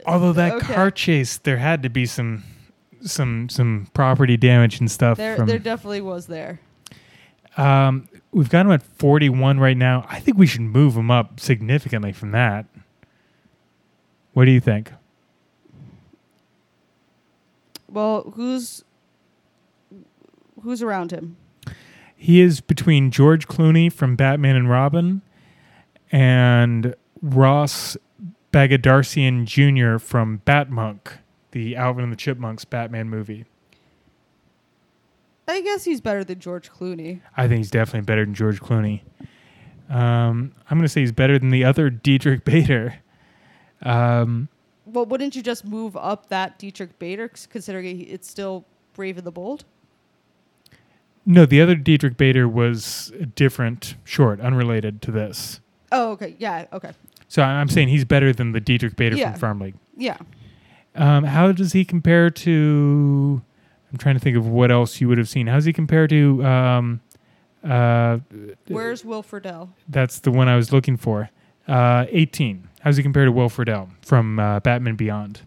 [0.06, 0.74] although that Okay.
[0.74, 2.42] car chase, there had to be some
[3.02, 6.60] some some property damage and stuff there from there definitely was there.
[7.56, 10.04] Um, we've got him at 41 right now.
[10.10, 12.66] I think we should move him up significantly from that.
[14.34, 14.92] What do you think?
[17.88, 18.84] Well, who's
[20.62, 21.36] who's around him?
[22.16, 25.22] He is between George Clooney from Batman and Robin
[26.10, 27.96] and Ross
[28.56, 29.98] Bagdasarian Jr.
[29.98, 31.18] from Batmonk,
[31.50, 33.44] the Alvin and the Chipmunks Batman movie.
[35.46, 37.20] I guess he's better than George Clooney.
[37.36, 39.02] I think he's definitely better than George Clooney.
[39.90, 42.94] Um, I'm going to say he's better than the other Diedrich Bader.
[43.82, 44.48] Um,
[44.86, 48.64] Well, wouldn't you just move up that Diedrich Bader, considering it's still
[48.94, 49.66] Brave and the Bold?
[51.26, 55.60] no, the other Diedrich Bader was a different short, unrelated to this.
[55.92, 56.36] Oh, okay.
[56.38, 56.64] Yeah.
[56.72, 56.92] Okay.
[57.28, 59.32] So I'm saying he's better than the Diedrich Bader Yeah.
[59.32, 59.74] from Farm League.
[59.96, 60.16] Yeah.
[60.94, 63.42] Um, how does he compare to?
[63.92, 65.46] I'm trying to think of what else you would have seen.
[65.46, 66.44] How does he compare to?
[66.44, 67.00] Um,
[67.64, 68.18] uh,
[68.68, 69.70] Where's Will Friedle?
[69.88, 71.30] that's the one I was looking for.
[71.68, 72.68] Uh, 18.
[72.80, 75.40] How does he compare to Will Friedle from uh, Batman Beyond?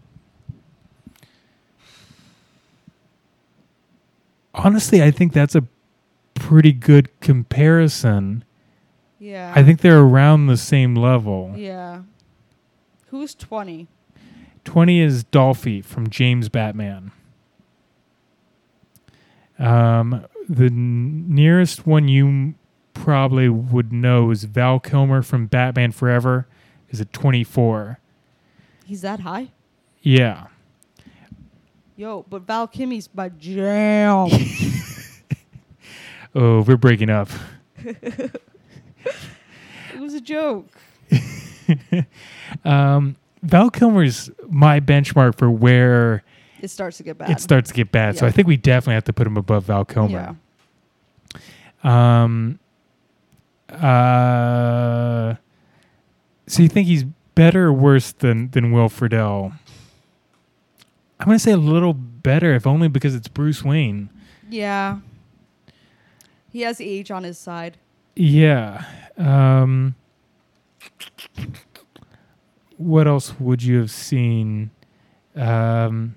[4.54, 5.64] Honestly, I think that's a
[6.34, 8.44] pretty good comparison.
[9.20, 9.52] Yeah.
[9.54, 11.52] I think they're around the same level.
[11.56, 12.02] Yeah.
[13.10, 13.86] Who's twenty?
[14.64, 17.12] 20 is Dolphy from James Batman.
[19.58, 22.54] Um, the n- nearest one you
[22.92, 26.46] probably would know is Val Kilmer from Batman Forever.
[26.90, 27.98] Is at 24.
[28.84, 29.48] He's that high?
[30.02, 30.48] Yeah.
[31.96, 34.28] Yo, but Val Kimmy's my jam.
[36.32, 37.28] Oh, we're breaking up.
[40.20, 40.68] a joke.
[42.64, 46.24] Um, Val Kilmer's my benchmark for where
[46.60, 47.30] It starts to get bad.
[47.30, 48.18] it starts to get bad.
[48.18, 50.36] So I think we definitely have to put him above Val Kilmer.
[51.84, 52.22] Yeah.
[52.22, 52.58] Um.
[53.70, 55.36] Uh.
[56.48, 57.04] So you think he's
[57.36, 59.52] better or worse than than Will Friedle?
[61.20, 64.10] I'm gonna say a little better, if only because it's Bruce Wayne.
[64.48, 64.98] Yeah.
[66.50, 67.76] He has age on his side.
[68.16, 68.84] Yeah.
[69.16, 69.94] Um.
[72.76, 74.70] What else would you have seen?
[75.36, 76.16] Um.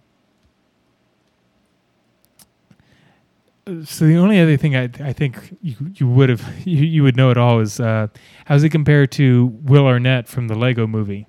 [3.85, 7.15] So the only other thing I I think you you would have you, you would
[7.15, 8.07] know it all is uh,
[8.45, 11.27] how does it compare to Will Arnett from the Lego Movie?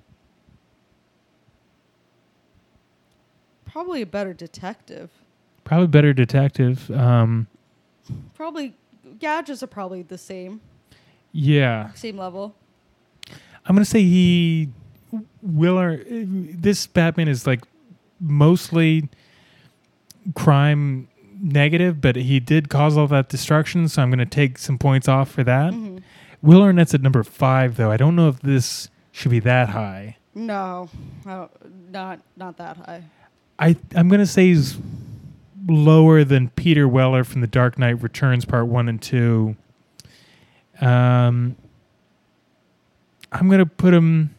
[3.65, 5.11] Probably a better detective.
[5.65, 6.89] Probably better detective.
[6.91, 7.47] Um,
[8.35, 8.73] Probably
[9.19, 10.61] gadgets are probably the same.
[11.31, 12.55] yeah, Same level.
[13.65, 14.69] I'm gonna say he
[15.41, 17.61] Will Ar- this Batman is like
[18.19, 19.09] mostly
[20.35, 21.07] crime
[21.41, 25.29] negative, but he did cause all that destruction, so I'm gonna take some points off
[25.31, 25.73] for that.
[25.73, 26.01] Mhm.
[26.41, 27.91] Will Arnett's at number five, though.
[27.91, 30.17] I don't know if this should be that high.
[30.33, 30.89] No,
[31.25, 33.03] not not that high.
[33.57, 34.77] I I'm gonna say he's
[35.67, 39.55] lower than Peter Weller from The Dark Knight Returns Part One and Two.
[40.81, 41.55] Um,
[43.39, 44.33] I'm gonna put him.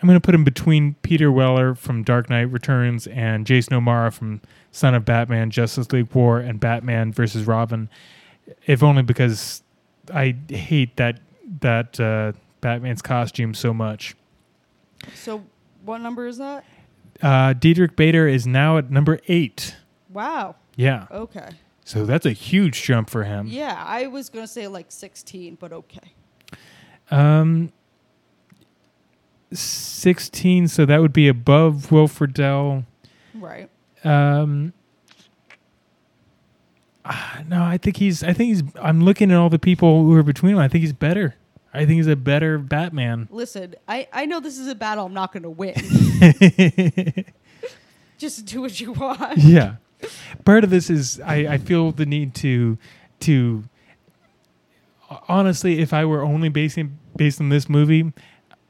[0.00, 4.40] I'm gonna put him between Peter Weller from Dark Knight Returns and Jason O'Mara from
[4.70, 7.88] Son of Batman, Justice League War, and Batman versus Robin.
[8.66, 9.62] If only because
[10.12, 11.20] I hate that
[11.60, 14.14] that uh, Batman's costume so much.
[15.14, 15.44] So
[15.84, 16.64] what number is that?
[17.22, 19.76] Uh, Diedrich Bader is now at number eight.
[20.10, 20.56] Wow.
[20.76, 21.06] Yeah.
[21.10, 21.48] Okay.
[21.84, 23.46] So that's a huge jump for him.
[23.46, 26.12] Yeah, I was gonna say like 16, but okay.
[27.10, 27.72] Um,
[29.60, 32.84] 16, so that would be above Will Friedle.
[33.34, 33.68] Right.
[34.04, 34.72] Um,
[37.04, 40.14] ah, no, I think he's, I think he's, I'm looking at all the people who
[40.14, 40.62] are between them.
[40.62, 41.36] I think he's better.
[41.76, 43.28] I think he's a better Batman.
[43.30, 45.74] Listen, I I know this is a battle I'm not gonna win.
[48.18, 49.36] Just do what you want.
[49.38, 49.76] yeah.
[50.46, 52.78] Part of this is I, I feel the need to
[53.20, 53.64] to
[55.28, 58.12] honestly, if I were only basing based on this movie,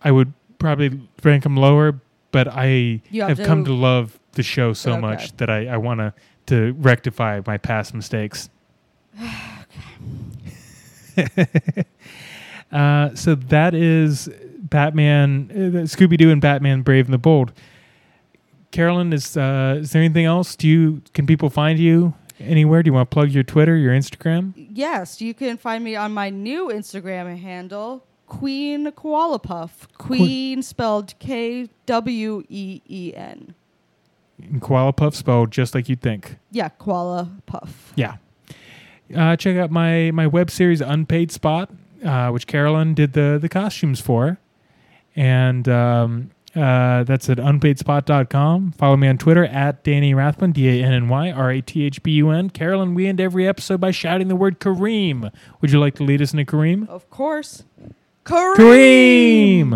[0.03, 0.33] I would
[0.67, 2.01] probably rank him lower.
[2.33, 5.01] But I You have, have come to- to love the show so Okay.
[5.01, 6.13] much that I, I want to
[6.47, 8.49] to rectify my past mistakes.
[12.73, 14.29] uh, so that is
[14.59, 15.57] Batman, uh,
[15.87, 17.53] Scooby Doo, and Batman: Brave and the Bold.
[18.71, 20.57] Carolyn, is uh, is there anything else?
[20.57, 22.83] Do you can people find you anywhere?
[22.83, 24.53] Do you want to plug your Twitter, your Instagram?
[24.57, 29.89] Yes, you can find me on my new Instagram handle, Queen Koala Puff.
[29.99, 33.55] Queen spelled K W E E N.
[34.43, 36.37] And Koala Puff spelled just like you'd think.
[36.51, 37.93] Yeah, Koala Puff.
[37.97, 38.17] Yeah.
[39.15, 41.71] Uh, check out my my web series Unpaid Spot,
[42.05, 44.39] uh, which Carolyn did the the costumes for,
[45.15, 48.73] and um, uh, that's at unpaidspot.com.
[48.73, 51.85] Follow me on Twitter at Danny Rathbun, D A N N Y R A T
[51.85, 52.51] H B U N.
[52.51, 55.33] Carolyn, we end every episode by shouting the word Kareem.
[55.61, 56.89] Would you like to lead us into Kareem?
[56.89, 57.63] Of course.
[58.27, 58.57] Kareem!
[58.57, 59.71] Kareem!